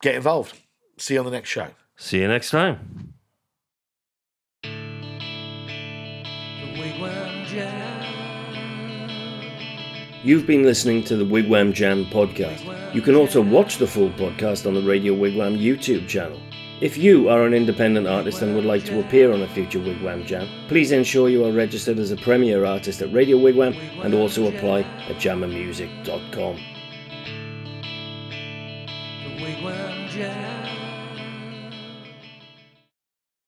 Get 0.00 0.14
involved. 0.14 0.58
See 0.98 1.14
you 1.14 1.20
on 1.20 1.26
the 1.26 1.32
next 1.32 1.50
show. 1.50 1.68
See 1.96 2.20
you 2.20 2.28
next 2.28 2.50
time. 2.50 3.12
You've 10.22 10.46
been 10.46 10.62
listening 10.62 11.04
to 11.04 11.16
the 11.16 11.24
Wigwam 11.24 11.74
Jam 11.74 12.06
podcast. 12.06 12.73
You 12.94 13.02
can 13.02 13.16
also 13.16 13.42
watch 13.42 13.78
the 13.78 13.88
full 13.88 14.10
podcast 14.10 14.68
on 14.68 14.74
the 14.74 14.80
Radio 14.80 15.14
Wigwam 15.14 15.58
YouTube 15.60 16.06
channel. 16.06 16.40
If 16.80 16.96
you 16.96 17.28
are 17.28 17.44
an 17.44 17.52
independent 17.52 18.06
artist 18.06 18.40
and 18.40 18.54
would 18.54 18.64
like 18.64 18.84
to 18.84 19.00
appear 19.00 19.32
on 19.32 19.42
a 19.42 19.48
future 19.48 19.80
Wigwam 19.80 20.24
Jam, 20.24 20.48
please 20.68 20.92
ensure 20.92 21.28
you 21.28 21.44
are 21.44 21.50
registered 21.50 21.98
as 21.98 22.12
a 22.12 22.16
premier 22.16 22.64
artist 22.64 23.02
at 23.02 23.12
Radio 23.12 23.36
Wigwam 23.36 23.74
and 24.04 24.14
also 24.14 24.46
apply 24.46 24.82
at 25.08 25.16
jammamusic.com. 25.16 26.56
Wigwam 29.40 30.08
Jam. 30.10 30.63